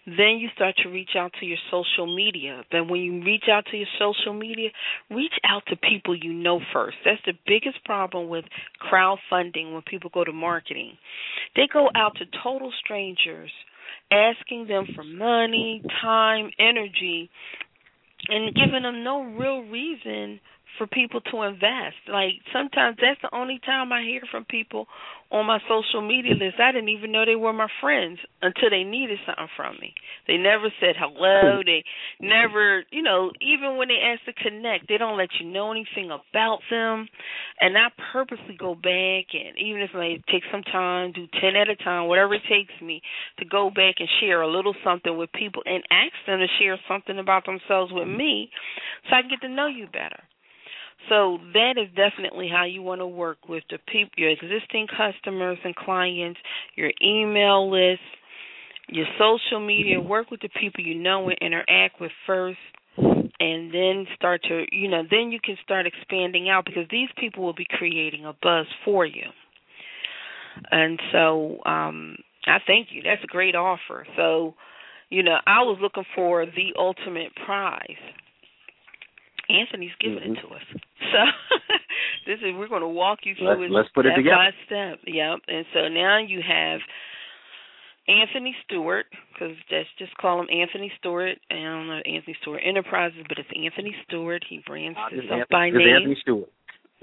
Then 0.05 0.37
you 0.39 0.47
start 0.55 0.75
to 0.83 0.89
reach 0.89 1.17
out 1.17 1.33
to 1.39 1.45
your 1.45 1.57
social 1.69 2.13
media. 2.13 2.63
Then 2.71 2.87
when 2.87 3.01
you 3.01 3.23
reach 3.25 3.45
out 3.51 3.65
to 3.71 3.77
your 3.77 3.87
social 3.99 4.33
media, 4.33 4.69
reach 5.09 5.33
out 5.43 5.63
to 5.67 5.75
people 5.75 6.15
you 6.15 6.31
know 6.31 6.61
first. 6.71 6.95
That's 7.03 7.19
the 7.25 7.33
biggest 7.45 7.83
problem 7.83 8.29
with 8.29 8.45
crowdfunding 8.89 9.73
when 9.73 9.81
people 9.85 10.09
go 10.13 10.23
to 10.23 10.31
marketing. 10.31 10.93
They 11.57 11.67
go 11.71 11.89
out 11.93 12.15
to 12.19 12.25
total 12.41 12.71
strangers 12.79 13.51
asking 14.11 14.67
them 14.67 14.87
for 14.95 15.03
money, 15.03 15.83
time, 16.01 16.51
energy, 16.59 17.29
and 18.29 18.53
giving 18.55 18.83
them 18.83 19.03
no 19.03 19.23
real 19.23 19.61
reason 19.61 20.39
for 20.77 20.87
people 20.87 21.21
to 21.21 21.41
invest. 21.43 21.97
Like 22.07 22.41
sometimes 22.53 22.97
that's 23.01 23.21
the 23.21 23.35
only 23.35 23.59
time 23.65 23.91
I 23.91 24.03
hear 24.03 24.21
from 24.31 24.45
people 24.45 24.87
on 25.31 25.45
my 25.45 25.59
social 25.67 26.01
media 26.01 26.33
list. 26.33 26.59
I 26.59 26.71
didn't 26.71 26.89
even 26.89 27.11
know 27.11 27.25
they 27.25 27.35
were 27.35 27.51
my 27.51 27.67
friends 27.81 28.19
until 28.41 28.69
they 28.69 28.83
needed 28.83 29.19
something 29.25 29.49
from 29.57 29.75
me. 29.81 29.93
They 30.27 30.37
never 30.37 30.71
said 30.79 30.95
hello. 30.97 31.61
They 31.65 31.83
never, 32.21 32.83
you 32.91 33.03
know, 33.03 33.31
even 33.41 33.77
when 33.77 33.89
they 33.89 33.99
ask 33.99 34.23
to 34.25 34.33
connect, 34.33 34.87
they 34.87 34.97
don't 34.97 35.17
let 35.17 35.29
you 35.39 35.47
know 35.49 35.71
anything 35.71 36.11
about 36.11 36.59
them. 36.69 37.07
And 37.59 37.77
I 37.77 37.87
purposely 38.13 38.55
go 38.57 38.75
back 38.75 39.33
and 39.33 39.57
even 39.59 39.81
if 39.81 39.91
I 39.93 40.21
take 40.31 40.43
some 40.51 40.63
time, 40.63 41.11
do 41.11 41.27
10 41.41 41.55
at 41.55 41.69
a 41.69 41.75
time, 41.75 42.07
whatever 42.07 42.35
it 42.35 42.43
takes 42.49 42.73
me 42.81 43.01
to 43.39 43.45
go 43.45 43.69
back 43.69 43.95
and 43.99 44.07
share 44.21 44.41
a 44.41 44.49
little 44.49 44.75
something 44.83 45.17
with 45.17 45.31
people 45.33 45.61
and 45.65 45.83
ask 45.91 46.13
them 46.25 46.39
to 46.39 46.47
share 46.59 46.79
something 46.87 47.19
about 47.19 47.45
themselves 47.45 47.91
with 47.91 48.07
me 48.07 48.49
so 49.09 49.15
I 49.15 49.21
can 49.21 49.29
get 49.29 49.41
to 49.41 49.49
know 49.49 49.67
you 49.67 49.87
better. 49.87 50.21
So 51.09 51.37
that 51.53 51.75
is 51.77 51.87
definitely 51.95 52.49
how 52.51 52.65
you 52.65 52.81
want 52.81 53.01
to 53.01 53.07
work 53.07 53.47
with 53.47 53.63
the 53.69 53.77
people, 53.87 54.11
your 54.17 54.31
existing 54.31 54.87
customers 54.87 55.57
and 55.63 55.75
clients, 55.75 56.39
your 56.75 56.91
email 57.01 57.71
list, 57.71 58.01
your 58.89 59.05
social 59.17 59.65
media. 59.65 60.01
Work 60.01 60.31
with 60.31 60.41
the 60.41 60.49
people 60.49 60.83
you 60.83 60.95
know 60.95 61.29
and 61.29 61.37
interact 61.39 62.01
with 62.01 62.11
first, 62.25 62.57
and 62.97 63.73
then 63.73 64.07
start 64.15 64.41
to, 64.43 64.65
you 64.71 64.89
know, 64.89 65.03
then 65.09 65.31
you 65.31 65.39
can 65.41 65.55
start 65.63 65.85
expanding 65.85 66.49
out 66.49 66.65
because 66.65 66.85
these 66.89 67.09
people 67.17 67.43
will 67.43 67.53
be 67.53 67.67
creating 67.69 68.25
a 68.25 68.33
buzz 68.41 68.65
for 68.83 69.05
you. 69.05 69.23
And 70.71 70.99
so, 71.11 71.59
um, 71.65 72.17
I 72.47 72.57
thank 72.65 72.87
you. 72.91 73.03
That's 73.03 73.23
a 73.23 73.27
great 73.27 73.55
offer. 73.55 74.07
So, 74.15 74.55
you 75.09 75.21
know, 75.21 75.37
I 75.45 75.61
was 75.61 75.77
looking 75.81 76.05
for 76.15 76.45
the 76.45 76.73
ultimate 76.77 77.31
prize 77.45 77.81
Anthony's 79.49 79.95
giving 79.99 80.19
mm-hmm. 80.19 80.33
it 80.33 80.41
to 80.41 80.55
us. 80.55 80.65
So 81.07 81.23
this 82.27 82.39
is 82.39 82.51
we're 82.57 82.67
going 82.67 82.81
to 82.81 82.87
walk 82.87 83.19
you 83.23 83.33
through 83.33 83.47
let's, 83.47 83.61
it 83.61 83.71
let's 83.71 83.89
put 83.95 84.03
step 84.03 84.19
it 84.19 84.27
together. 84.27 84.35
by 84.35 84.51
step. 84.67 84.99
Yep. 85.07 85.39
And 85.47 85.65
so 85.73 85.87
now 85.87 86.19
you 86.19 86.41
have 86.43 86.81
Anthony 88.07 88.55
Stewart, 88.65 89.05
because 89.31 89.55
let's 89.71 89.89
just 89.99 90.15
call 90.17 90.39
him 90.41 90.47
Anthony 90.51 90.91
Stewart. 90.97 91.37
I 91.51 91.55
don't 91.55 91.87
know 91.87 92.01
Anthony 92.05 92.35
Stewart 92.41 92.61
Enterprises, 92.65 93.23
but 93.27 93.37
it's 93.37 93.49
Anthony 93.55 93.95
Stewart. 94.07 94.43
He 94.49 94.61
brands 94.65 94.97
himself 95.11 95.43
by 95.51 95.69
name. 95.69 95.95
Anthony 95.95 96.17
Stewart. 96.21 96.49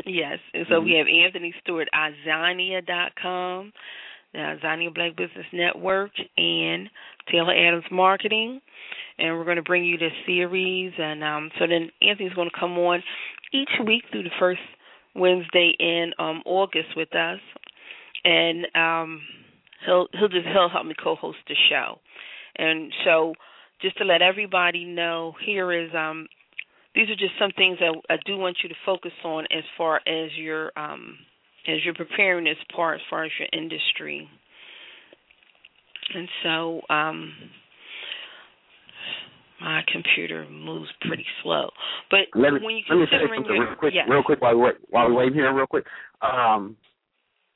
Yes, 0.07 0.39
and 0.53 0.67
so 0.69 0.77
mm-hmm. 0.77 0.85
we 0.85 0.93
have 0.99 1.07
Anthony 1.07 1.55
Stewart, 1.63 1.89
Izania.com, 1.95 3.73
the 4.33 4.39
Izania 4.39 4.95
Black 4.95 5.17
Business 5.17 5.47
Network, 5.53 6.11
and 6.37 6.89
Taylor 7.31 7.55
Adams 7.55 7.85
Marketing 7.91 8.61
and 9.19 9.37
we're 9.37 9.45
going 9.45 9.57
to 9.57 9.63
bring 9.63 9.85
you 9.85 9.99
this 9.99 10.13
series. 10.27 10.93
And 10.99 11.23
um, 11.23 11.51
so 11.59 11.67
then 11.67 11.91
Anthony's 12.03 12.35
going 12.35 12.51
to 12.51 12.59
come 12.59 12.77
on 12.79 13.03
each 13.53 13.71
week 13.87 14.05
through 14.11 14.25
the 14.25 14.31
first 14.39 14.61
Wednesday 15.15 15.75
in 15.79 16.13
um, 16.19 16.43
August 16.45 16.89
with 16.97 17.15
us, 17.15 17.39
and 18.25 18.67
um, 18.75 19.23
he'll 19.87 20.09
he'll 20.13 20.29
just 20.29 20.47
he'll 20.53 20.69
help 20.69 20.87
me 20.87 20.95
co-host 21.01 21.39
the 21.47 21.55
show. 21.71 21.99
And 22.57 22.93
so, 23.05 23.35
just 23.81 23.97
to 23.99 24.05
let 24.05 24.23
everybody 24.23 24.85
know, 24.85 25.35
here 25.45 25.73
is 25.73 25.91
um, 25.95 26.27
these 26.97 27.09
are 27.11 27.17
just 27.17 27.35
some 27.39 27.53
things 27.57 27.79
that 27.79 27.95
I 28.11 28.17
do 28.27 28.37
want 28.37 28.59
you 28.63 28.69
to 28.69 28.75
focus 28.85 29.13
on 29.25 29.45
as 29.57 29.65
far 29.79 30.01
as 30.07 30.31
your 30.37 30.73
um, 30.77 31.17
as 31.69 31.77
you're 31.85 31.95
preparing 31.95 32.45
this 32.45 32.57
part 32.75 32.97
as 32.97 33.03
far 33.09 33.25
as 33.25 33.31
your 33.39 33.49
industry. 33.53 34.29
And 36.15 36.29
so 36.43 36.81
um 36.91 37.33
my 39.61 39.83
computer 39.91 40.47
moves 40.51 40.91
pretty 41.07 41.25
slow. 41.43 41.71
But 42.11 42.27
let 42.35 42.53
me, 42.53 42.61
when 42.63 42.77
you 42.77 42.83
let 42.91 42.97
me 42.97 43.07
say 43.07 43.19
considering 43.19 43.41
something 43.41 43.57
your 43.57 43.67
real 43.67 43.77
quick, 43.77 43.95
yes. 43.95 44.07
real 44.09 44.23
quick 44.23 44.41
while 44.41 44.59
we 44.59 44.71
while 44.91 45.09
we 45.09 45.15
wait 45.15 45.33
here, 45.33 45.53
real 45.55 45.67
quick. 45.67 45.85
Um, 46.21 46.77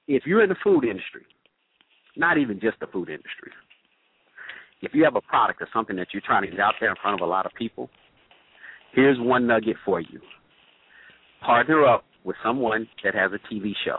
if 0.06 0.24
you're 0.24 0.42
in 0.42 0.48
the 0.48 0.56
food 0.64 0.84
industry, 0.84 1.22
not 2.16 2.38
even 2.38 2.60
just 2.60 2.80
the 2.80 2.86
food 2.86 3.10
industry, 3.10 3.52
if 4.80 4.94
you 4.94 5.04
have 5.04 5.16
a 5.16 5.20
product 5.20 5.60
or 5.60 5.68
something 5.72 5.96
that 5.96 6.08
you're 6.12 6.22
trying 6.24 6.42
to 6.42 6.50
get 6.50 6.60
out 6.60 6.74
there 6.80 6.90
in 6.90 6.96
front 7.02 7.20
of 7.20 7.26
a 7.26 7.30
lot 7.30 7.44
of 7.44 7.52
people, 7.52 7.90
here's 8.94 9.18
one 9.20 9.46
nugget 9.46 9.76
for 9.84 10.00
you: 10.00 10.20
partner 11.44 11.84
up 11.86 12.04
with 12.24 12.36
someone 12.42 12.88
that 13.04 13.14
has 13.14 13.32
a 13.32 13.54
TV 13.54 13.72
show, 13.84 13.98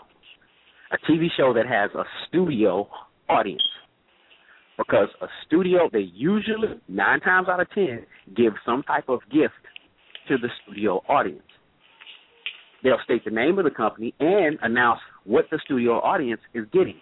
a 0.92 0.98
TV 1.12 1.28
show 1.38 1.54
that 1.54 1.68
has 1.68 1.92
a 1.96 2.04
studio 2.28 2.88
audience 3.30 3.62
because 4.80 5.10
a 5.22 5.28
studio 5.46 5.90
they 5.92 6.10
usually 6.16 6.80
nine 6.88 7.20
times 7.20 7.48
out 7.50 7.60
of 7.60 7.70
ten 7.76 8.06
give 8.36 8.54
some 8.66 8.82
type 8.84 9.10
of 9.10 9.20
gift 9.30 9.54
to 10.30 10.38
the 10.38 10.48
studio 10.64 11.04
audience. 11.10 11.44
They'll 12.82 13.02
state 13.04 13.26
the 13.26 13.32
name 13.32 13.60
of 13.60 13.66
the 13.66 13.72
company 13.72 14.16
and 14.22 14.58
announce 14.62 15.02
what 15.26 15.46
the 15.52 15.60
studio 15.66 16.00
audience 16.00 16.40
is 16.54 16.66
getting. 16.72 17.02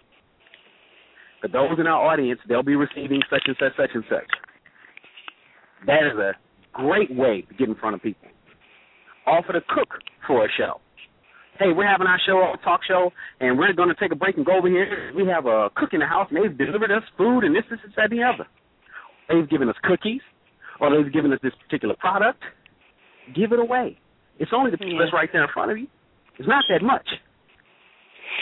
For 1.40 1.46
those 1.46 1.78
in 1.78 1.86
our 1.86 2.04
audience, 2.04 2.40
they'll 2.48 2.64
be 2.64 2.74
receiving 2.74 3.20
such 3.30 3.42
and 3.46 3.56
such, 3.60 3.76
such 3.76 3.90
and 3.94 4.02
such. 4.10 4.26
That 5.86 6.02
is 6.12 6.18
a 6.18 6.32
great 6.72 7.14
way 7.14 7.42
to 7.48 7.54
get 7.54 7.68
in 7.68 7.76
front 7.76 7.94
of 7.94 8.02
people. 8.02 8.28
Offer 9.24 9.52
to 9.52 9.60
cook 9.60 9.88
for 10.26 10.44
a 10.44 10.48
show. 10.58 10.80
Hey, 11.58 11.72
we're 11.74 11.86
having 11.86 12.06
our 12.06 12.20
show, 12.24 12.36
our 12.38 12.56
talk 12.58 12.80
show, 12.86 13.10
and 13.40 13.58
we're 13.58 13.72
going 13.72 13.88
to 13.88 13.94
take 13.96 14.12
a 14.12 14.14
break 14.16 14.36
and 14.36 14.46
go 14.46 14.56
over 14.58 14.68
here. 14.68 15.12
We 15.16 15.26
have 15.26 15.46
a 15.46 15.70
cook 15.74 15.90
in 15.92 16.00
the 16.00 16.06
house, 16.06 16.28
and 16.30 16.38
they've 16.42 16.56
delivered 16.56 16.90
us 16.92 17.02
food 17.16 17.42
and 17.42 17.54
this, 17.54 17.64
this, 17.68 17.80
this, 17.84 17.92
that, 17.96 18.10
and 18.12 18.20
the 18.20 18.22
other. 18.22 18.46
They've 19.28 19.48
given 19.50 19.68
us 19.68 19.74
cookies, 19.82 20.20
or 20.80 20.90
they've 20.94 21.12
given 21.12 21.32
us 21.32 21.40
this 21.42 21.52
particular 21.66 21.96
product. 21.98 22.42
Give 23.34 23.52
it 23.52 23.58
away. 23.58 23.98
It's 24.38 24.52
only 24.54 24.70
the 24.70 24.78
people 24.78 24.94
Yeah. 24.94 25.00
that's 25.02 25.12
right 25.12 25.28
there 25.32 25.42
in 25.42 25.48
front 25.52 25.72
of 25.72 25.78
you. 25.78 25.88
It's 26.38 26.48
not 26.48 26.64
that 26.70 26.82
much. 26.82 27.06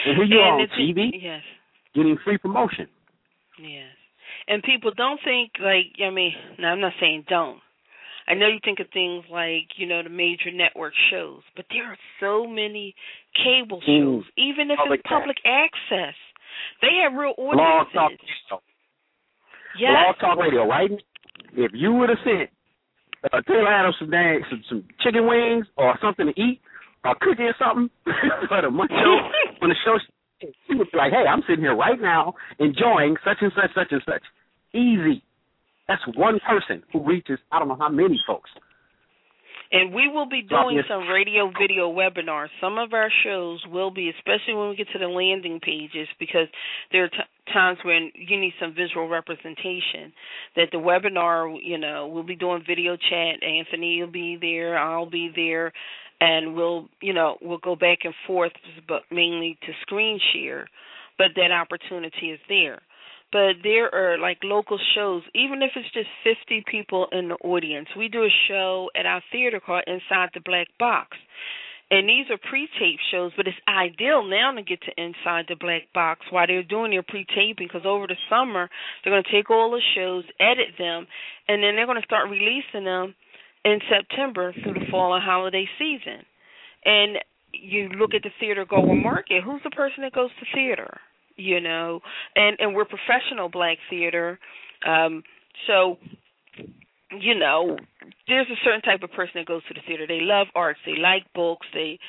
And 0.05 0.15
here 0.17 0.25
you 0.25 0.37
are 0.39 0.61
on 0.61 0.67
TV 0.77 1.09
Yes. 1.19 1.41
getting 1.95 2.17
free 2.23 2.37
promotion. 2.37 2.87
Yes. 3.59 3.89
And 4.47 4.61
people 4.61 4.91
don't 4.95 5.19
think 5.25 5.53
like 5.59 5.97
I 6.05 6.11
mean, 6.11 6.33
now 6.59 6.71
I'm 6.73 6.79
not 6.79 6.93
saying 6.99 7.25
don't. 7.27 7.59
I 8.27 8.33
know 8.33 8.47
you 8.47 8.59
think 8.63 8.79
of 8.79 8.87
things 8.91 9.23
like, 9.31 9.69
you 9.77 9.87
know, 9.87 10.03
the 10.03 10.09
major 10.09 10.51
network 10.51 10.93
shows, 11.11 11.41
but 11.55 11.65
there 11.71 11.85
are 11.85 11.97
so 12.19 12.45
many 12.47 12.93
cable 13.33 13.81
Mm. 13.81 13.85
shows, 14.21 14.23
even 14.37 14.69
if 14.71 14.77
Public 14.77 14.99
it's 14.99 15.09
public 15.09 15.37
access. 15.45 16.15
They 16.81 16.95
have 17.03 17.13
real 17.13 17.33
audiences. 17.37 17.93
Talk 17.93 18.11
Radio. 18.11 18.61
yes. 19.79 19.91
Blog 20.05 20.19
Talk 20.19 20.37
Radio, 20.39 20.65
right? 20.67 20.91
If 21.55 21.71
you 21.73 21.93
would 21.93 22.09
have 22.09 22.17
sent 22.23 22.49
uh, 23.31 23.41
Taylor 23.47 23.67
Adams 23.71 23.95
some, 23.99 24.09
dang, 24.09 24.43
some 24.49 24.63
some 24.69 24.83
chicken 25.01 25.25
wings 25.27 25.65
or 25.77 25.97
something 26.01 26.27
to 26.27 26.33
eat 26.41 26.59
or 27.05 27.15
cookie 27.21 27.43
or 27.43 27.55
something 27.57 27.89
for 28.49 28.61
the 28.61 28.69
month 28.69 28.91
show, 28.91 29.17
when 29.59 29.69
the 29.73 29.75
show, 29.85 29.97
she 30.41 30.75
would 30.75 30.91
be 30.91 30.97
like, 30.97 31.11
hey, 31.13 31.25
I'm 31.27 31.41
sitting 31.47 31.63
here 31.63 31.75
right 31.75 31.99
now 31.99 32.33
enjoying 32.59 33.15
such 33.23 33.37
and 33.41 33.51
such, 33.55 33.73
such 33.73 33.91
and 33.91 34.01
such. 34.05 34.23
Easy. 34.73 35.23
That's 35.87 36.01
one 36.15 36.39
person 36.47 36.83
who 36.91 37.03
reaches 37.03 37.39
I 37.51 37.59
don't 37.59 37.67
know 37.67 37.77
how 37.79 37.89
many 37.89 38.19
folks. 38.27 38.49
And 39.71 39.93
we 39.93 40.07
will 40.07 40.27
be 40.27 40.43
doing 40.43 40.81
some 40.89 41.07
radio 41.07 41.51
video 41.59 41.91
webinars. 41.91 42.47
Some 42.61 42.77
of 42.77 42.93
our 42.93 43.09
shows 43.23 43.61
will 43.69 43.91
be, 43.91 44.09
especially 44.09 44.53
when 44.53 44.69
we 44.69 44.77
get 44.77 44.87
to 44.93 44.99
the 44.99 45.07
landing 45.07 45.59
pages, 45.61 46.07
because 46.19 46.47
there 46.93 47.03
are 47.03 47.09
t- 47.09 47.17
times 47.53 47.77
when 47.83 48.11
you 48.15 48.39
need 48.39 48.53
some 48.61 48.73
visual 48.73 49.09
representation. 49.09 50.13
That 50.55 50.69
the 50.71 50.77
webinar, 50.77 51.57
you 51.61 51.77
know, 51.77 52.07
we'll 52.07 52.23
be 52.23 52.37
doing 52.37 52.63
video 52.65 52.95
chat. 52.95 53.43
Anthony 53.43 54.01
will 54.01 54.11
be 54.11 54.37
there. 54.39 54.77
I'll 54.77 55.09
be 55.09 55.31
there. 55.35 55.73
And 56.21 56.55
we'll, 56.55 56.87
you 57.01 57.13
know, 57.13 57.37
we'll 57.41 57.59
go 57.59 57.75
back 57.75 57.99
and 58.05 58.13
forth, 58.25 58.53
but 58.87 59.01
mainly 59.11 59.57
to 59.65 59.73
screen 59.81 60.19
share. 60.33 60.67
But 61.17 61.27
that 61.35 61.51
opportunity 61.51 62.31
is 62.31 62.39
there 62.47 62.81
but 63.31 63.55
there 63.63 63.93
are 63.93 64.17
like 64.17 64.39
local 64.43 64.79
shows 64.95 65.23
even 65.35 65.61
if 65.61 65.71
it's 65.75 65.91
just 65.93 66.09
50 66.23 66.63
people 66.69 67.07
in 67.11 67.29
the 67.29 67.35
audience. 67.35 67.87
We 67.97 68.07
do 68.07 68.23
a 68.23 68.33
show 68.47 68.89
at 68.95 69.05
our 69.05 69.21
theater 69.31 69.59
called 69.59 69.83
inside 69.87 70.29
the 70.33 70.41
black 70.43 70.67
box. 70.79 71.17
And 71.89 72.09
these 72.09 72.25
are 72.29 72.37
pre-tape 72.37 72.99
shows 73.11 73.31
but 73.35 73.47
it's 73.47 73.57
ideal 73.67 74.23
now 74.23 74.51
to 74.51 74.61
get 74.61 74.81
to 74.81 74.91
inside 75.01 75.45
the 75.47 75.55
black 75.55 75.83
box 75.93 76.21
while 76.29 76.47
they're 76.47 76.63
doing 76.63 76.91
their 76.91 77.03
pre-taping 77.03 77.67
because 77.67 77.85
over 77.85 78.07
the 78.07 78.19
summer 78.29 78.69
they're 79.03 79.13
going 79.13 79.23
to 79.23 79.31
take 79.31 79.49
all 79.49 79.71
the 79.71 79.81
shows 79.95 80.25
edit 80.39 80.75
them 80.77 81.07
and 81.47 81.63
then 81.63 81.75
they're 81.75 81.85
going 81.85 81.99
to 81.99 82.05
start 82.05 82.29
releasing 82.29 82.83
them 82.83 83.15
in 83.63 83.79
september 83.89 84.51
through 84.51 84.73
the 84.73 84.85
fall 84.91 85.15
and 85.15 85.23
holiday 85.23 85.67
season. 85.79 86.23
And 86.83 87.19
you 87.53 87.87
look 87.89 88.13
at 88.13 88.23
the 88.23 88.31
theater 88.39 88.65
going 88.65 89.01
market 89.01 89.43
who's 89.43 89.61
the 89.63 89.71
person 89.71 90.03
that 90.03 90.13
goes 90.13 90.29
to 90.39 90.45
theater 90.53 90.99
you 91.37 91.61
know 91.61 92.01
and 92.35 92.57
and 92.59 92.75
we're 92.75 92.85
professional 92.85 93.49
black 93.49 93.77
theater 93.89 94.39
um 94.85 95.23
so 95.65 95.97
you 97.19 97.35
know 97.35 97.77
there's 98.27 98.47
a 98.49 98.59
certain 98.63 98.81
type 98.81 99.03
of 99.03 99.11
person 99.11 99.33
that 99.35 99.45
goes 99.45 99.63
to 99.67 99.73
the 99.73 99.79
theater. 99.87 100.05
They 100.07 100.19
love 100.21 100.47
arts. 100.55 100.79
They 100.85 100.99
like 100.99 101.23
books. 101.33 101.67
They 101.73 101.99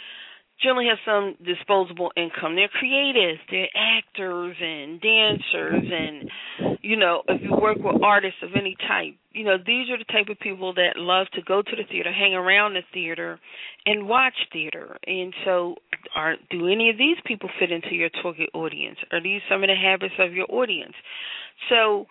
generally 0.63 0.87
have 0.89 0.99
some 1.05 1.37
disposable 1.45 2.13
income. 2.17 2.57
They're 2.57 2.69
creatives. 2.69 3.39
They're 3.51 3.69
actors 3.75 4.57
and 4.61 5.01
dancers 5.01 5.85
and 5.93 6.79
you 6.83 6.97
know 6.97 7.23
if 7.29 7.43
you 7.43 7.51
work 7.51 7.79
with 7.79 8.03
artists 8.03 8.39
of 8.43 8.51
any 8.57 8.77
type 8.87 9.15
you 9.33 9.45
know 9.45 9.57
these 9.57 9.91
are 9.91 9.99
the 9.99 10.05
type 10.05 10.29
of 10.29 10.39
people 10.41 10.75
that 10.75 10.97
love 10.97 11.27
to 11.35 11.43
go 11.43 11.63
to 11.63 11.77
the 11.77 11.85
theater 11.91 12.13
hang 12.13 12.35
around 12.35 12.75
the 12.75 12.83
theater 12.93 13.39
and 13.87 14.09
watch 14.09 14.35
theater. 14.53 14.97
And 15.07 15.33
so 15.45 15.77
are 16.15 16.35
do 16.51 16.69
any 16.69 16.91
of 16.91 16.99
these 16.99 17.17
people 17.25 17.49
fit 17.59 17.71
into 17.71 17.95
your 17.95 18.11
target 18.23 18.51
audience? 18.55 18.99
Are 19.13 19.23
these 19.23 19.41
some 19.49 19.63
of 19.63 19.69
the 19.69 19.77
habits 19.77 20.15
of 20.19 20.33
your 20.33 20.47
audience? 20.49 20.95
So 21.69 22.07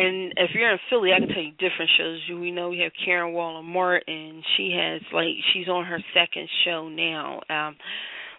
and 0.00 0.32
if 0.36 0.50
you're 0.54 0.72
in 0.72 0.78
Philly, 0.88 1.12
I 1.12 1.18
can 1.20 1.28
tell 1.28 1.42
you 1.42 1.52
different 1.52 1.90
shows. 1.96 2.20
We 2.30 2.50
know 2.50 2.70
we 2.70 2.80
have 2.80 2.92
Karen 3.04 3.32
Waller 3.32 3.62
Martin. 3.62 4.42
She 4.56 4.76
has 4.78 5.02
like 5.12 5.28
she's 5.52 5.68
on 5.68 5.84
her 5.84 5.98
second 6.14 6.48
show 6.64 6.88
now. 6.88 7.40
Um 7.48 7.76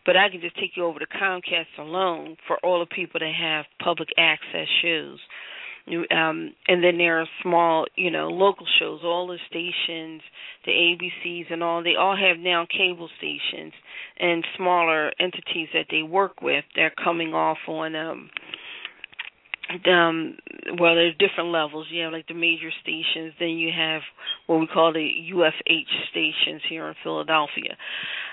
but 0.05 0.17
I 0.17 0.29
can 0.29 0.41
just 0.41 0.55
take 0.55 0.71
you 0.75 0.85
over 0.85 0.99
to 0.99 1.05
Comcast 1.05 1.77
alone 1.77 2.37
for 2.47 2.57
all 2.63 2.79
the 2.79 2.87
people 2.87 3.19
that 3.19 3.33
have 3.39 3.65
public 3.83 4.09
access 4.17 4.67
shows. 4.81 5.19
Um, 5.87 6.53
and 6.67 6.83
then 6.83 6.97
there 6.97 7.19
are 7.21 7.27
small, 7.41 7.85
you 7.95 8.11
know, 8.11 8.27
local 8.29 8.65
shows. 8.79 9.01
All 9.03 9.27
the 9.27 9.37
stations, 9.49 10.21
the 10.65 10.71
ABCs, 10.71 11.51
and 11.51 11.63
all 11.63 11.83
they 11.83 11.95
all 11.95 12.15
have 12.15 12.37
now 12.37 12.65
cable 12.65 13.09
stations 13.17 13.73
and 14.19 14.45
smaller 14.57 15.11
entities 15.19 15.69
that 15.73 15.87
they 15.89 16.03
work 16.03 16.41
with. 16.41 16.65
They're 16.75 16.93
coming 17.03 17.33
off 17.33 17.57
on 17.67 17.95
um, 17.95 18.29
um 19.87 20.37
well 20.79 20.95
there's 20.95 21.15
different 21.17 21.51
levels. 21.51 21.87
You 21.89 22.03
have 22.03 22.13
like 22.13 22.27
the 22.27 22.33
major 22.33 22.69
stations. 22.81 23.33
Then 23.39 23.49
you 23.49 23.71
have 23.75 24.01
what 24.47 24.59
we 24.59 24.67
call 24.67 24.93
the 24.93 25.09
UHF 25.33 25.85
stations 26.11 26.61
here 26.69 26.87
in 26.87 26.95
Philadelphia. 27.03 27.75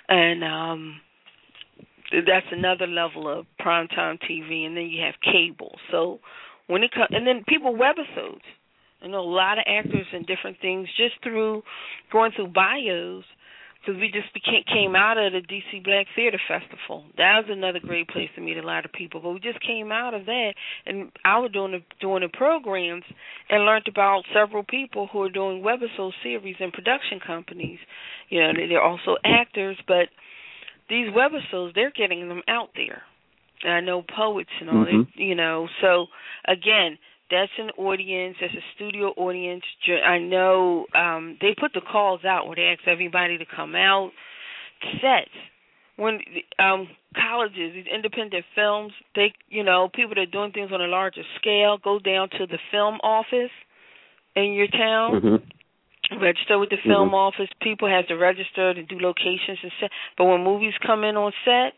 And 0.08 0.44
um 0.44 1.00
that's 2.12 2.46
another 2.52 2.86
level 2.86 3.28
of 3.28 3.46
primetime 3.60 4.18
TV 4.18 4.66
and 4.66 4.76
then 4.76 4.86
you 4.86 5.02
have 5.04 5.14
cable. 5.20 5.76
So 5.90 6.20
when 6.66 6.82
it 6.82 6.92
comes 6.92 7.08
and 7.10 7.26
then 7.26 7.44
people 7.46 7.74
webisodes. 7.74 8.40
I 9.00 9.06
know 9.06 9.20
a 9.20 9.30
lot 9.30 9.58
of 9.58 9.64
actors 9.68 10.06
and 10.12 10.26
different 10.26 10.56
things 10.60 10.88
just 10.96 11.22
through 11.22 11.62
going 12.10 12.32
through 12.34 12.48
bios 12.48 13.22
because 13.88 14.00
we 14.00 14.10
just 14.10 14.32
became, 14.34 14.64
came 14.66 14.94
out 14.94 15.16
of 15.16 15.32
the 15.32 15.40
DC 15.40 15.82
Black 15.82 16.06
Theater 16.14 16.40
Festival. 16.46 17.04
That 17.16 17.40
was 17.40 17.46
another 17.48 17.80
great 17.80 18.08
place 18.08 18.28
to 18.34 18.40
meet 18.40 18.58
a 18.58 18.62
lot 18.66 18.84
of 18.84 18.92
people. 18.92 19.20
But 19.22 19.30
we 19.30 19.40
just 19.40 19.60
came 19.66 19.90
out 19.90 20.12
of 20.12 20.26
that, 20.26 20.52
and 20.84 21.10
I 21.24 21.38
was 21.38 21.50
doing 21.52 21.72
the 21.72 21.80
doing 22.00 22.22
the 22.22 22.28
programs 22.28 23.04
and 23.48 23.64
learned 23.64 23.88
about 23.88 24.24
several 24.34 24.62
people 24.62 25.08
who 25.10 25.22
are 25.22 25.30
doing 25.30 25.62
webisode 25.62 26.12
series 26.22 26.56
and 26.60 26.72
production 26.72 27.18
companies. 27.24 27.78
You 28.28 28.40
know, 28.40 28.52
they're 28.68 28.82
also 28.82 29.16
actors, 29.24 29.78
but 29.86 30.08
these 30.90 31.08
webisodes 31.08 31.74
they're 31.74 31.92
getting 31.92 32.28
them 32.28 32.42
out 32.46 32.70
there. 32.76 33.02
And 33.64 33.72
I 33.72 33.80
know 33.80 34.02
poets 34.02 34.50
and 34.60 34.70
all 34.70 34.84
Mhm. 34.84 35.06
that. 35.06 35.20
You 35.20 35.34
know, 35.34 35.68
so 35.80 36.08
again 36.46 36.98
that's 37.30 37.52
an 37.58 37.70
audience 37.76 38.36
that's 38.40 38.54
a 38.54 38.64
studio 38.74 39.08
audience. 39.16 39.62
I 40.04 40.18
know 40.18 40.86
um 40.94 41.36
they 41.40 41.54
put 41.58 41.72
the 41.74 41.80
calls 41.80 42.24
out 42.24 42.46
where 42.46 42.56
they 42.56 42.74
ask 42.76 42.86
everybody 42.86 43.38
to 43.38 43.44
come 43.46 43.74
out. 43.74 44.12
Sets. 45.00 45.30
When 45.96 46.20
um 46.58 46.88
colleges 47.16 47.74
these 47.74 47.86
independent 47.92 48.44
films 48.54 48.92
they 49.14 49.32
you 49.48 49.64
know 49.64 49.88
people 49.92 50.14
that 50.14 50.20
are 50.22 50.26
doing 50.26 50.52
things 50.52 50.70
on 50.72 50.80
a 50.80 50.86
larger 50.86 51.22
scale 51.38 51.78
go 51.82 51.98
down 51.98 52.28
to 52.38 52.46
the 52.46 52.58
film 52.70 52.96
office 53.02 53.50
in 54.36 54.52
your 54.52 54.68
town. 54.68 55.20
Mm-hmm. 55.20 56.22
register 56.22 56.58
with 56.58 56.70
the 56.70 56.78
film 56.84 57.10
Mhm. 57.10 57.14
office. 57.14 57.48
People 57.60 57.88
have 57.88 58.06
to 58.06 58.14
register 58.16 58.72
to 58.72 58.82
do 58.82 58.98
locations 58.98 59.58
and 59.62 59.72
set. 59.80 59.90
But 60.16 60.24
when 60.24 60.42
movies 60.42 60.72
come 60.86 61.04
in 61.04 61.16
on 61.16 61.32
set 61.44 61.74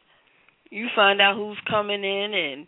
You 0.71 0.87
find 0.95 1.21
out 1.21 1.35
who's 1.35 1.59
coming 1.69 2.05
in 2.05 2.33
and 2.33 2.67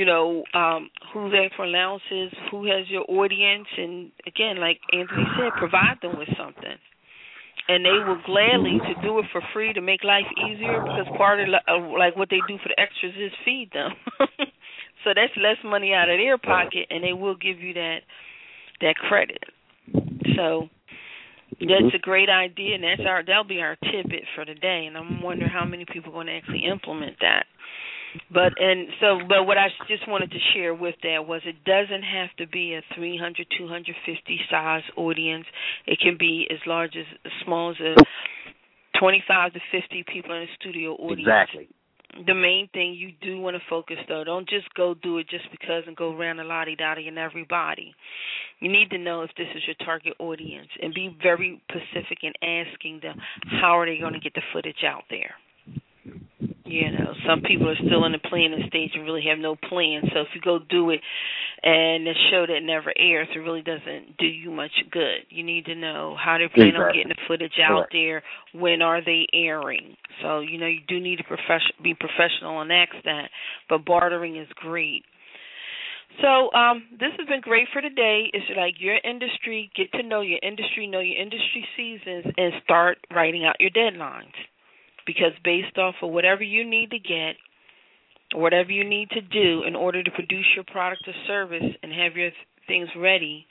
you 0.00 0.06
know, 0.06 0.44
um, 0.54 0.88
who's 1.12 1.30
there 1.30 1.50
for 1.54 1.66
allowances, 1.66 2.32
who 2.50 2.64
has 2.64 2.88
your 2.88 3.04
audience, 3.06 3.68
and 3.76 4.10
again, 4.26 4.56
like 4.56 4.80
Anthony 4.94 5.28
said, 5.36 5.52
provide 5.58 6.00
them 6.00 6.16
with 6.16 6.28
something. 6.38 6.80
And 7.68 7.84
they 7.84 8.00
will 8.08 8.16
gladly 8.24 8.80
to 8.80 9.02
do 9.02 9.18
it 9.18 9.26
for 9.30 9.42
free 9.52 9.74
to 9.74 9.82
make 9.82 10.02
life 10.02 10.24
easier 10.48 10.80
because 10.80 11.04
part 11.18 11.38
of 11.40 11.48
like 11.98 12.16
what 12.16 12.30
they 12.30 12.40
do 12.48 12.56
for 12.56 12.70
the 12.72 12.80
extras 12.80 13.12
is 13.14 13.30
feed 13.44 13.68
them. 13.74 13.90
so 15.04 15.12
that's 15.14 15.36
less 15.36 15.60
money 15.62 15.92
out 15.92 16.08
of 16.08 16.16
their 16.16 16.38
pocket, 16.38 16.86
and 16.88 17.04
they 17.04 17.12
will 17.12 17.36
give 17.36 17.60
you 17.60 17.74
that 17.74 17.98
that 18.80 18.96
credit. 18.96 19.44
So 20.34 20.70
that's 21.60 21.94
a 21.94 22.00
great 22.00 22.30
idea, 22.30 22.76
and 22.76 22.84
that's 22.84 23.06
our 23.06 23.22
that'll 23.22 23.44
be 23.44 23.60
our 23.60 23.76
tidbit 23.76 24.24
for 24.34 24.46
today. 24.46 24.86
And 24.88 24.96
I'm 24.96 25.20
wondering 25.20 25.52
how 25.52 25.66
many 25.66 25.84
people 25.84 26.10
are 26.12 26.24
going 26.24 26.28
to 26.28 26.40
actually 26.40 26.64
implement 26.64 27.16
that. 27.20 27.44
But 28.32 28.60
and 28.60 28.88
so, 29.00 29.18
but 29.28 29.44
what 29.44 29.58
I 29.58 29.68
just 29.88 30.08
wanted 30.08 30.30
to 30.30 30.38
share 30.54 30.74
with 30.74 30.96
that 31.02 31.26
was 31.26 31.42
it 31.44 31.64
doesn't 31.64 32.02
have 32.02 32.30
to 32.38 32.46
be 32.46 32.74
a 32.74 32.82
300, 32.94 33.46
250 33.56 34.40
size 34.50 34.82
audience. 34.96 35.46
It 35.86 35.98
can 36.00 36.16
be 36.18 36.46
as 36.50 36.58
large 36.66 36.96
as 36.96 37.06
as 37.24 37.32
small 37.44 37.70
as 37.70 37.76
a 37.80 37.94
25 38.98 39.52
to 39.54 39.60
50 39.72 40.04
people 40.12 40.34
in 40.34 40.42
a 40.42 40.46
studio 40.58 40.92
audience. 40.92 41.20
Exactly. 41.22 41.68
The 42.26 42.34
main 42.34 42.68
thing 42.72 42.94
you 42.94 43.12
do 43.22 43.40
want 43.40 43.54
to 43.54 43.62
focus 43.70 43.96
though, 44.08 44.24
don't 44.24 44.48
just 44.48 44.72
go 44.74 44.94
do 44.94 45.18
it 45.18 45.28
just 45.28 45.44
because 45.52 45.84
and 45.86 45.96
go 45.96 46.12
around 46.12 46.40
a 46.40 46.44
lottie 46.44 46.74
dottie 46.74 47.06
and 47.06 47.18
everybody. 47.18 47.94
You 48.58 48.70
need 48.70 48.90
to 48.90 48.98
know 48.98 49.22
if 49.22 49.30
this 49.36 49.46
is 49.54 49.62
your 49.66 49.76
target 49.86 50.14
audience 50.18 50.68
and 50.82 50.92
be 50.92 51.16
very 51.22 51.62
specific 51.70 52.18
in 52.22 52.32
asking 52.42 53.00
them 53.02 53.16
how 53.60 53.78
are 53.78 53.86
they 53.86 53.98
going 53.98 54.14
to 54.14 54.20
get 54.20 54.34
the 54.34 54.42
footage 54.52 54.82
out 54.84 55.04
there. 55.08 55.34
You 56.70 56.92
know, 56.92 57.14
some 57.26 57.42
people 57.42 57.68
are 57.68 57.76
still 57.76 58.04
in 58.04 58.12
the 58.12 58.18
planning 58.18 58.62
stage 58.68 58.92
and 58.94 59.04
really 59.04 59.24
have 59.28 59.38
no 59.38 59.56
plan. 59.56 60.02
So 60.14 60.20
if 60.20 60.28
you 60.34 60.40
go 60.40 60.58
do 60.58 60.90
it 60.90 61.00
and 61.62 62.06
a 62.06 62.14
show 62.30 62.46
that 62.46 62.60
never 62.62 62.92
airs, 62.96 63.26
it 63.34 63.38
really 63.38 63.62
doesn't 63.62 64.16
do 64.18 64.26
you 64.26 64.52
much 64.52 64.70
good. 64.90 65.26
You 65.30 65.42
need 65.42 65.64
to 65.66 65.74
know 65.74 66.16
how 66.22 66.38
they 66.38 66.46
plan 66.46 66.68
exactly. 66.68 66.84
on 66.84 66.94
getting 66.94 67.08
the 67.08 67.26
footage 67.26 67.58
out 67.60 67.88
there. 67.90 68.22
When 68.54 68.82
are 68.82 69.04
they 69.04 69.26
airing? 69.34 69.96
So 70.22 70.40
you 70.40 70.58
know, 70.58 70.66
you 70.66 70.80
do 70.86 71.00
need 71.00 71.16
to 71.16 71.24
profession 71.24 71.74
be 71.82 71.94
professional 71.94 72.60
and 72.60 72.70
ask 72.70 72.92
that. 73.04 73.30
But 73.68 73.84
bartering 73.84 74.36
is 74.36 74.48
great. 74.54 75.02
So 76.22 76.52
um, 76.52 76.84
this 76.92 77.10
has 77.18 77.26
been 77.26 77.40
great 77.40 77.66
for 77.72 77.80
today. 77.80 78.30
It's 78.32 78.46
like 78.56 78.74
your 78.78 78.98
industry, 79.02 79.70
get 79.74 79.90
to 79.92 80.02
know 80.06 80.20
your 80.20 80.40
industry, 80.42 80.86
know 80.86 81.00
your 81.00 81.20
industry 81.20 81.66
seasons, 81.76 82.32
and 82.36 82.52
start 82.62 82.98
writing 83.12 83.44
out 83.44 83.56
your 83.58 83.70
deadlines 83.70 84.34
because 85.06 85.32
based 85.44 85.78
off 85.78 85.94
of 86.02 86.10
whatever 86.10 86.42
you 86.42 86.68
need 86.68 86.90
to 86.90 86.98
get, 86.98 87.36
whatever 88.34 88.70
you 88.70 88.88
need 88.88 89.10
to 89.10 89.20
do 89.20 89.62
in 89.66 89.74
order 89.74 90.02
to 90.02 90.10
produce 90.10 90.46
your 90.54 90.64
product 90.64 91.02
or 91.06 91.14
service 91.26 91.74
and 91.82 91.92
have 91.92 92.16
your 92.16 92.30
things 92.66 92.88
ready, 92.96 93.46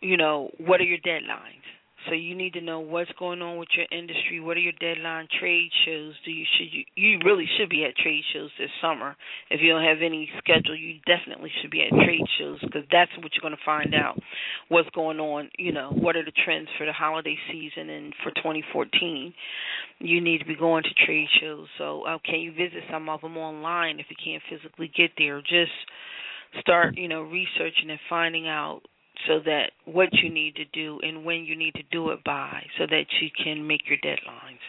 you 0.00 0.16
know, 0.16 0.50
what 0.58 0.80
are 0.80 0.84
your 0.84 0.98
deadlines? 0.98 1.64
So 2.08 2.14
you 2.14 2.34
need 2.34 2.52
to 2.54 2.60
know 2.60 2.80
what's 2.80 3.10
going 3.18 3.40
on 3.40 3.58
with 3.58 3.68
your 3.76 3.86
industry. 3.90 4.40
What 4.40 4.56
are 4.56 4.60
your 4.60 4.76
deadline 4.78 5.28
trade 5.40 5.70
shows? 5.86 6.14
Do 6.24 6.30
you 6.30 6.44
should 6.56 6.72
you 6.72 6.84
you 6.94 7.18
really 7.24 7.46
should 7.58 7.68
be 7.68 7.84
at 7.84 7.96
trade 7.96 8.24
shows 8.32 8.50
this 8.58 8.70
summer. 8.82 9.16
If 9.50 9.60
you 9.62 9.72
don't 9.72 9.84
have 9.84 10.02
any 10.02 10.28
schedule, 10.38 10.76
you 10.76 11.00
definitely 11.06 11.50
should 11.60 11.70
be 11.70 11.82
at 11.82 11.90
trade 12.04 12.26
shows 12.38 12.60
because 12.60 12.84
that's 12.92 13.10
what 13.18 13.32
you're 13.34 13.42
going 13.42 13.56
to 13.56 13.64
find 13.64 13.94
out 13.94 14.18
what's 14.68 14.90
going 14.90 15.20
on. 15.20 15.50
You 15.58 15.72
know, 15.72 15.90
what 15.90 16.16
are 16.16 16.24
the 16.24 16.32
trends 16.44 16.68
for 16.76 16.86
the 16.86 16.92
holiday 16.92 17.36
season 17.50 17.88
and 17.90 18.12
for 18.22 18.30
2014. 18.32 19.32
You 20.00 20.20
need 20.20 20.38
to 20.38 20.46
be 20.46 20.56
going 20.56 20.82
to 20.82 21.06
trade 21.06 21.28
shows. 21.40 21.68
So 21.78 22.02
uh, 22.02 22.18
can 22.24 22.40
you 22.40 22.52
visit 22.52 22.84
some 22.90 23.08
of 23.08 23.20
them 23.20 23.36
online 23.36 24.00
if 24.00 24.06
you 24.10 24.16
can't 24.22 24.42
physically 24.50 24.90
get 24.94 25.12
there? 25.16 25.40
Just 25.40 25.72
start 26.60 26.96
you 26.96 27.08
know 27.08 27.22
researching 27.22 27.90
and 27.90 27.98
finding 28.08 28.46
out 28.46 28.82
so 29.26 29.40
that 29.44 29.70
what 29.84 30.08
you 30.12 30.30
need 30.30 30.56
to 30.56 30.64
do 30.66 30.98
and 31.02 31.24
when 31.24 31.44
you 31.44 31.56
need 31.56 31.74
to 31.74 31.82
do 31.90 32.10
it 32.10 32.22
by 32.24 32.62
so 32.78 32.86
that 32.86 33.04
you 33.20 33.28
can 33.42 33.66
make 33.66 33.82
your 33.88 33.98
deadlines. 33.98 34.62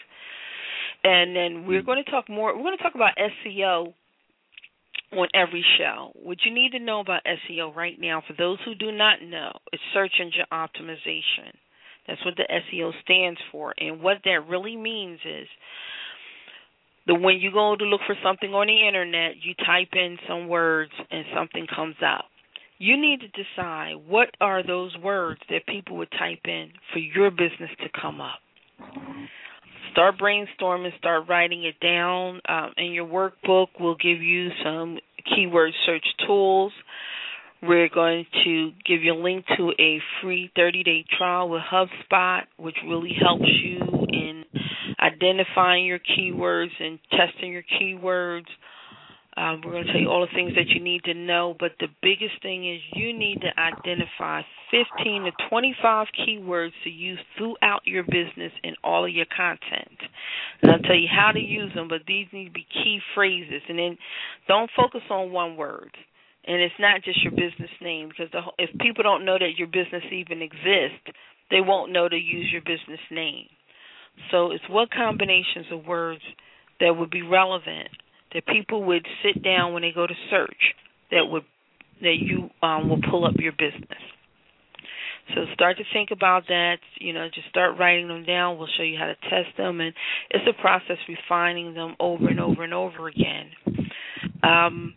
And 1.04 1.36
then 1.36 1.66
we're 1.66 1.80
hmm. 1.80 1.86
going 1.86 2.04
to 2.04 2.10
talk 2.10 2.28
more 2.28 2.56
we're 2.56 2.62
going 2.62 2.76
to 2.76 2.82
talk 2.82 2.94
about 2.94 3.12
SEO 3.18 3.92
on 5.12 5.28
every 5.34 5.64
show. 5.78 6.12
What 6.14 6.38
you 6.44 6.52
need 6.52 6.72
to 6.72 6.78
know 6.78 7.00
about 7.00 7.22
SEO 7.24 7.74
right 7.74 7.96
now 7.98 8.22
for 8.26 8.34
those 8.36 8.58
who 8.64 8.74
do 8.74 8.90
not 8.92 9.22
know, 9.22 9.52
it's 9.72 9.82
search 9.94 10.12
engine 10.20 10.46
optimization. 10.52 11.52
That's 12.08 12.24
what 12.24 12.34
the 12.36 12.44
SEO 12.48 12.92
stands 13.02 13.38
for. 13.50 13.74
And 13.78 14.00
what 14.00 14.18
that 14.24 14.46
really 14.48 14.76
means 14.76 15.18
is 15.24 15.48
the 17.06 17.14
when 17.14 17.38
you 17.38 17.52
go 17.52 17.76
to 17.76 17.84
look 17.84 18.00
for 18.06 18.16
something 18.22 18.50
on 18.50 18.66
the 18.66 18.86
internet, 18.86 19.36
you 19.42 19.54
type 19.54 19.90
in 19.92 20.18
some 20.28 20.48
words 20.48 20.92
and 21.10 21.24
something 21.34 21.66
comes 21.74 21.96
up 22.04 22.26
you 22.78 23.00
need 23.00 23.20
to 23.20 23.28
decide 23.28 23.94
what 24.06 24.28
are 24.40 24.66
those 24.66 24.96
words 24.98 25.40
that 25.48 25.66
people 25.66 25.96
would 25.98 26.10
type 26.12 26.40
in 26.44 26.70
for 26.92 26.98
your 26.98 27.30
business 27.30 27.70
to 27.82 27.88
come 28.00 28.20
up. 28.20 28.38
Start 29.92 30.16
brainstorming, 30.18 30.96
start 30.98 31.24
writing 31.28 31.64
it 31.64 31.80
down. 31.80 32.40
Um, 32.48 32.72
in 32.76 32.92
your 32.92 33.06
workbook, 33.06 33.68
we'll 33.80 33.94
give 33.96 34.20
you 34.20 34.50
some 34.62 34.98
keyword 35.34 35.72
search 35.86 36.04
tools. 36.26 36.72
We're 37.62 37.88
going 37.88 38.26
to 38.44 38.72
give 38.86 39.02
you 39.02 39.14
a 39.14 39.20
link 39.20 39.46
to 39.56 39.72
a 39.80 39.98
free 40.20 40.50
30 40.54 40.82
day 40.82 41.04
trial 41.16 41.48
with 41.48 41.62
HubSpot, 41.62 42.42
which 42.58 42.76
really 42.86 43.16
helps 43.18 43.48
you 43.64 43.80
in 44.10 44.44
identifying 45.00 45.86
your 45.86 45.98
keywords 45.98 46.70
and 46.78 46.98
testing 47.10 47.52
your 47.52 47.64
keywords. 47.80 48.46
Um, 49.36 49.60
we're 49.62 49.72
going 49.72 49.84
to 49.84 49.92
tell 49.92 50.00
you 50.00 50.08
all 50.08 50.22
the 50.24 50.34
things 50.34 50.54
that 50.54 50.68
you 50.68 50.80
need 50.80 51.04
to 51.04 51.12
know, 51.12 51.54
but 51.60 51.72
the 51.78 51.88
biggest 52.00 52.40
thing 52.40 52.72
is 52.72 52.80
you 52.94 53.12
need 53.12 53.42
to 53.42 53.52
identify 53.60 54.40
15 54.70 55.24
to 55.24 55.30
25 55.50 56.06
keywords 56.16 56.72
to 56.84 56.90
use 56.90 57.18
throughout 57.36 57.82
your 57.84 58.02
business 58.02 58.52
in 58.64 58.74
all 58.82 59.04
of 59.04 59.12
your 59.12 59.26
content. 59.36 60.00
And 60.62 60.72
I'll 60.72 60.78
tell 60.78 60.96
you 60.96 61.08
how 61.14 61.32
to 61.32 61.38
use 61.38 61.70
them, 61.74 61.88
but 61.88 62.00
these 62.08 62.26
need 62.32 62.46
to 62.46 62.52
be 62.52 62.66
key 62.72 63.00
phrases. 63.14 63.60
And 63.68 63.78
then 63.78 63.98
don't 64.48 64.70
focus 64.74 65.02
on 65.10 65.32
one 65.32 65.56
word. 65.58 65.90
And 66.46 66.62
it's 66.62 66.74
not 66.78 67.02
just 67.04 67.22
your 67.22 67.32
business 67.32 67.70
name, 67.82 68.08
because 68.08 68.32
the, 68.32 68.40
if 68.58 68.70
people 68.78 69.02
don't 69.02 69.26
know 69.26 69.36
that 69.38 69.58
your 69.58 69.66
business 69.66 70.04
even 70.12 70.40
exists, 70.40 71.12
they 71.50 71.60
won't 71.60 71.92
know 71.92 72.08
to 72.08 72.16
use 72.16 72.48
your 72.50 72.62
business 72.62 73.00
name. 73.10 73.46
So 74.30 74.52
it's 74.52 74.64
what 74.70 74.90
combinations 74.90 75.66
of 75.70 75.84
words 75.84 76.22
that 76.80 76.96
would 76.96 77.10
be 77.10 77.22
relevant 77.22 77.88
that 78.34 78.46
people 78.46 78.84
would 78.84 79.06
sit 79.22 79.42
down 79.42 79.72
when 79.72 79.82
they 79.82 79.92
go 79.92 80.06
to 80.06 80.14
search 80.30 80.74
that 81.10 81.26
would 81.26 81.44
that 82.02 82.16
you 82.20 82.50
um, 82.62 82.88
will 82.90 83.00
pull 83.10 83.24
up 83.24 83.34
your 83.38 83.52
business. 83.52 84.02
So 85.34 85.44
start 85.54 85.78
to 85.78 85.84
think 85.92 86.10
about 86.12 86.44
that. 86.48 86.76
You 87.00 87.12
know, 87.12 87.26
just 87.32 87.48
start 87.48 87.78
writing 87.78 88.08
them 88.08 88.24
down. 88.24 88.58
We'll 88.58 88.68
show 88.76 88.82
you 88.82 88.98
how 88.98 89.06
to 89.06 89.16
test 89.30 89.56
them, 89.56 89.80
and 89.80 89.94
it's 90.30 90.44
a 90.46 90.60
process 90.60 90.98
refining 91.08 91.74
them 91.74 91.96
over 91.98 92.28
and 92.28 92.38
over 92.38 92.62
and 92.62 92.74
over 92.74 93.08
again. 93.08 93.50
Um, 94.42 94.94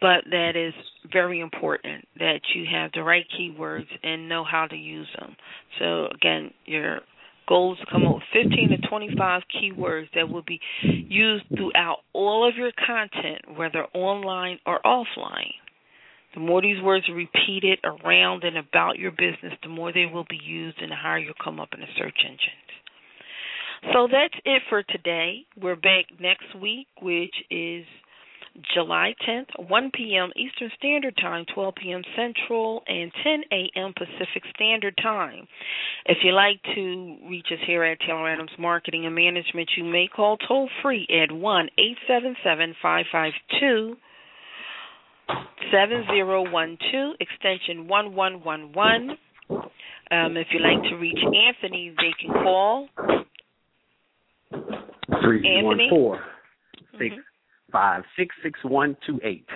but 0.00 0.24
that 0.30 0.52
is 0.56 0.74
very 1.12 1.40
important 1.40 2.06
that 2.18 2.40
you 2.54 2.64
have 2.72 2.90
the 2.92 3.02
right 3.02 3.26
keywords 3.38 3.86
and 4.02 4.28
know 4.28 4.44
how 4.44 4.66
to 4.66 4.76
use 4.76 5.08
them. 5.18 5.36
So 5.78 6.06
again, 6.14 6.52
your 6.64 7.00
goal 7.46 7.74
is 7.74 7.78
to 7.80 7.86
come 7.90 8.06
up 8.06 8.14
with 8.14 8.22
15 8.32 8.70
to 8.70 8.88
25 8.88 9.42
keywords 9.54 10.06
that 10.14 10.28
will 10.28 10.44
be 10.46 10.60
used 10.82 11.44
throughout 11.56 11.98
all 12.12 12.48
of 12.48 12.56
your 12.56 12.72
content, 12.86 13.56
whether 13.56 13.84
online 13.94 14.58
or 14.66 14.80
offline. 14.84 15.52
The 16.34 16.40
more 16.40 16.60
these 16.60 16.82
words 16.82 17.08
are 17.08 17.14
repeated 17.14 17.78
around 17.82 18.44
and 18.44 18.58
about 18.58 18.98
your 18.98 19.10
business, 19.10 19.54
the 19.62 19.70
more 19.70 19.92
they 19.92 20.06
will 20.06 20.26
be 20.28 20.38
used 20.42 20.82
and 20.82 20.90
the 20.90 20.96
higher 20.96 21.18
you'll 21.18 21.34
come 21.42 21.60
up 21.60 21.70
in 21.72 21.80
the 21.80 21.86
search 21.96 22.18
engines. 22.24 22.66
So 23.92 24.08
that's 24.10 24.34
it 24.44 24.62
for 24.68 24.82
today. 24.82 25.46
We're 25.60 25.76
back 25.76 26.06
next 26.20 26.54
week, 26.60 26.88
which 27.00 27.34
is 27.50 27.84
July 28.74 29.14
10th, 29.28 29.68
1 29.68 29.90
p.m. 29.94 30.30
Eastern 30.36 30.70
Standard 30.78 31.16
Time, 31.16 31.44
12 31.54 31.74
p.m. 31.74 32.02
Central, 32.16 32.82
and 32.86 33.12
10 33.22 33.42
a.m. 33.52 33.92
Pacific 33.96 34.42
Standard 34.54 34.96
Time. 35.02 35.46
If 36.06 36.18
you'd 36.22 36.34
like 36.34 36.60
to 36.74 37.16
reach 37.28 37.46
us 37.52 37.58
here 37.66 37.84
at 37.84 38.00
Taylor 38.00 38.28
Adams 38.28 38.50
Marketing 38.58 39.06
and 39.06 39.14
Management, 39.14 39.70
you 39.76 39.84
may 39.84 40.08
call 40.08 40.36
toll 40.36 40.68
free 40.82 41.06
at 41.10 41.32
1 41.32 41.68
877 41.78 42.76
552 42.80 43.96
7012, 45.72 47.16
extension 47.20 47.88
1111. 47.88 49.18
Um, 50.10 50.36
if 50.36 50.46
you'd 50.52 50.62
like 50.62 50.82
to 50.90 50.96
reach 50.96 51.18
Anthony, 51.18 51.94
they 51.96 52.14
can 52.20 52.32
call. 52.32 52.88
Three 55.22 55.62
one 55.62 55.88
four 55.90 56.24
six 56.98 57.14
Mhm. 57.16 57.22
Five 57.72 58.02
six 58.18 58.34
six 58.42 58.58
one 58.64 58.96
two 59.06 59.18
eight. 59.24 59.46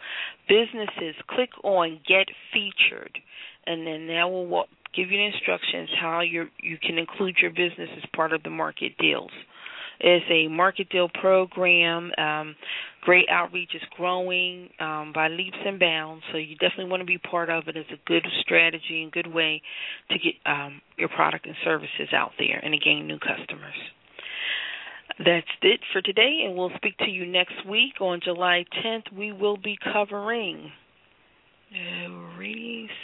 Businesses, 0.47 1.15
click 1.27 1.51
on 1.65 1.99
Get 2.07 2.29
Featured, 2.53 3.19
and 3.67 3.87
then 3.87 4.07
that 4.09 4.31
will 4.31 4.67
give 4.95 5.11
you 5.11 5.23
instructions 5.23 5.89
how 5.99 6.21
you 6.21 6.49
you 6.63 6.77
can 6.77 6.99
include 6.99 7.39
your 7.41 7.51
business 7.51 7.89
as 7.97 8.05
part 8.15 8.35
of 8.35 8.43
the 8.43 8.51
market 8.51 8.99
deals. 8.99 9.31
It's 10.01 10.25
a 10.31 10.49
market 10.49 10.89
deal 10.89 11.09
program. 11.09 12.11
Um, 12.17 12.57
great 13.03 13.27
outreach 13.31 13.75
is 13.75 13.83
growing 13.97 14.71
um, 14.81 15.13
by 15.15 15.29
leaps 15.29 15.59
and 15.65 15.79
bounds, 15.79 16.25
so 16.33 16.39
you 16.39 16.57
definitely 16.57 16.91
want 16.91 17.03
to 17.03 17.07
be 17.07 17.19
part 17.19 17.51
of 17.51 17.69
it. 17.69 17.77
It's 17.77 17.91
a 17.91 18.01
good 18.07 18.27
strategy 18.41 19.03
and 19.03 19.13
good 19.13 19.33
way 19.33 19.61
to 20.11 20.19
get 20.19 20.35
um, 20.47 20.81
your 20.97 21.11
product 21.11 21.47
and 21.47 21.55
services 21.65 22.09
out 22.15 22.33
there 22.39 22.59
and 22.63 22.73
to 22.73 22.79
gain 22.79 23.07
new 23.07 23.19
customers. 23.19 23.75
That's 25.19 25.47
it 25.61 25.81
for 25.93 26.01
today, 26.01 26.45
and 26.47 26.57
we'll 26.57 26.73
speak 26.77 26.97
to 26.99 27.11
you 27.11 27.27
next 27.27 27.67
week 27.69 28.01
on 28.01 28.21
July 28.25 28.65
10th. 28.83 29.13
We 29.13 29.33
will 29.33 29.59
be 29.59 29.77
covering 29.93 30.73
uh, 31.73 32.09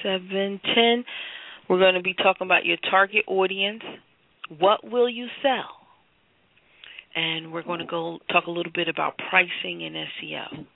710. 0.02 1.04
We're 1.68 1.78
going 1.78 1.94
to 1.94 2.02
be 2.02 2.14
talking 2.14 2.46
about 2.46 2.64
your 2.64 2.78
target 2.90 3.24
audience. 3.26 3.82
What 4.58 4.88
will 4.88 5.10
you 5.10 5.26
sell? 5.42 5.75
And 7.16 7.50
we're 7.50 7.62
going 7.62 7.80
to 7.80 7.86
go 7.86 8.18
talk 8.30 8.46
a 8.46 8.50
little 8.50 8.72
bit 8.72 8.88
about 8.88 9.18
pricing 9.30 9.82
and 9.84 9.96
SEO. 9.96 10.66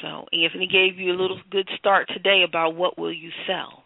So 0.00 0.24
Anthony 0.32 0.68
gave 0.68 0.98
you 0.98 1.12
a 1.12 1.18
little 1.20 1.40
good 1.50 1.68
start 1.76 2.08
today 2.08 2.44
about 2.48 2.76
what 2.76 2.96
will 2.96 3.12
you 3.12 3.30
sell. 3.46 3.82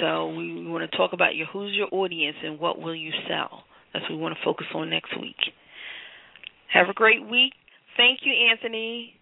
So 0.00 0.28
we 0.28 0.66
want 0.66 0.88
to 0.88 0.96
talk 0.96 1.12
about 1.12 1.34
your 1.34 1.46
who's 1.48 1.72
your 1.74 1.88
audience 1.90 2.36
and 2.42 2.58
what 2.58 2.80
will 2.80 2.94
you 2.94 3.10
sell. 3.28 3.64
That's 3.92 4.04
what 4.04 4.12
we 4.12 4.22
want 4.22 4.36
to 4.36 4.44
focus 4.44 4.66
on 4.74 4.88
next 4.88 5.20
week. 5.20 5.36
Have 6.72 6.88
a 6.88 6.94
great 6.94 7.28
week. 7.28 7.52
Thank 7.96 8.20
you, 8.22 8.32
Anthony. 8.50 9.14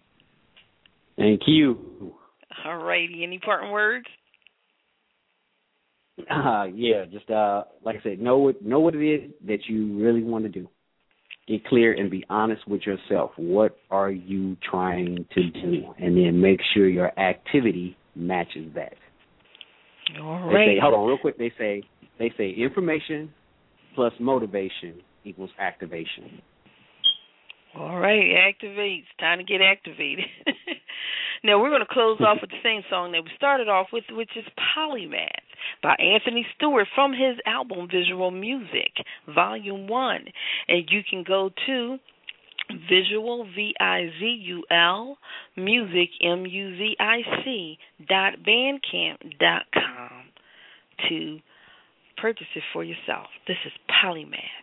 Thank 1.17 1.41
you. 1.47 2.13
All 2.65 2.77
righty. 2.77 3.23
Any 3.23 3.39
parting 3.39 3.71
words? 3.71 4.05
Uh, 6.29 6.65
yeah, 6.73 7.05
just 7.11 7.29
uh, 7.29 7.63
like 7.83 7.97
I 7.99 8.03
said, 8.03 8.19
know 8.19 8.37
what 8.37 8.61
know 8.63 8.79
what 8.79 8.95
it 8.95 9.03
is 9.03 9.31
that 9.47 9.65
you 9.67 9.99
really 9.99 10.23
want 10.23 10.45
to 10.45 10.49
do 10.49 10.69
get 11.47 11.65
clear 11.65 11.93
and 11.93 12.09
be 12.09 12.23
honest 12.29 12.67
with 12.67 12.81
yourself. 12.81 13.31
What 13.37 13.77
are 13.91 14.11
you 14.11 14.57
trying 14.69 15.25
to 15.33 15.49
do? 15.49 15.93
And 15.99 16.17
then 16.17 16.41
make 16.41 16.59
sure 16.73 16.87
your 16.87 17.17
activity 17.19 17.97
matches 18.15 18.71
that. 18.75 18.93
All 20.21 20.47
right. 20.47 20.65
They 20.65 20.75
say, 20.75 20.79
hold 20.81 20.93
on, 20.93 21.07
real 21.07 21.17
quick. 21.17 21.37
They 21.37 21.51
say 21.57 21.83
they 22.19 22.31
say 22.37 22.51
information 22.51 23.33
plus 23.95 24.13
motivation 24.19 25.01
equals 25.23 25.51
activation. 25.59 26.41
All 27.75 27.99
right, 27.99 28.35
activate. 28.47 28.99
It's 28.99 29.19
time 29.19 29.39
to 29.39 29.43
get 29.43 29.61
activated. 29.61 30.25
now 31.43 31.59
we're 31.59 31.71
going 31.71 31.81
to 31.81 31.91
close 31.91 32.21
off 32.21 32.37
with 32.41 32.51
the 32.51 32.61
same 32.63 32.81
song 32.89 33.13
that 33.13 33.23
we 33.23 33.31
started 33.35 33.67
off 33.67 33.87
with, 33.91 34.03
which 34.11 34.29
is 34.35 34.45
Polymath 34.77 35.42
by 35.81 35.95
Anthony 35.95 36.45
Stewart 36.55 36.87
from 36.95 37.11
his 37.11 37.37
album 37.45 37.87
Visual 37.91 38.31
Music, 38.31 38.93
Volume 39.33 39.87
1. 39.87 40.25
And 40.67 40.83
you 40.89 41.01
can 41.09 41.23
go 41.23 41.49
to 41.67 41.97
visual 42.89 43.45
v 43.55 43.73
i 43.79 44.09
z 44.19 44.25
u 44.45 44.63
l 44.71 45.17
music 45.55 46.09
m 46.21 46.45
u 46.45 46.77
z 46.77 46.95
i 46.99 47.21
c 47.43 47.77
dot 48.07 48.33
bandcamp 48.45 49.17
dot 49.37 49.63
com 49.73 50.23
to 51.09 51.39
purchase 52.17 52.47
it 52.55 52.63
for 52.71 52.83
yourself. 52.83 53.27
This 53.47 53.57
is 53.65 53.73
Polymath. 53.89 54.62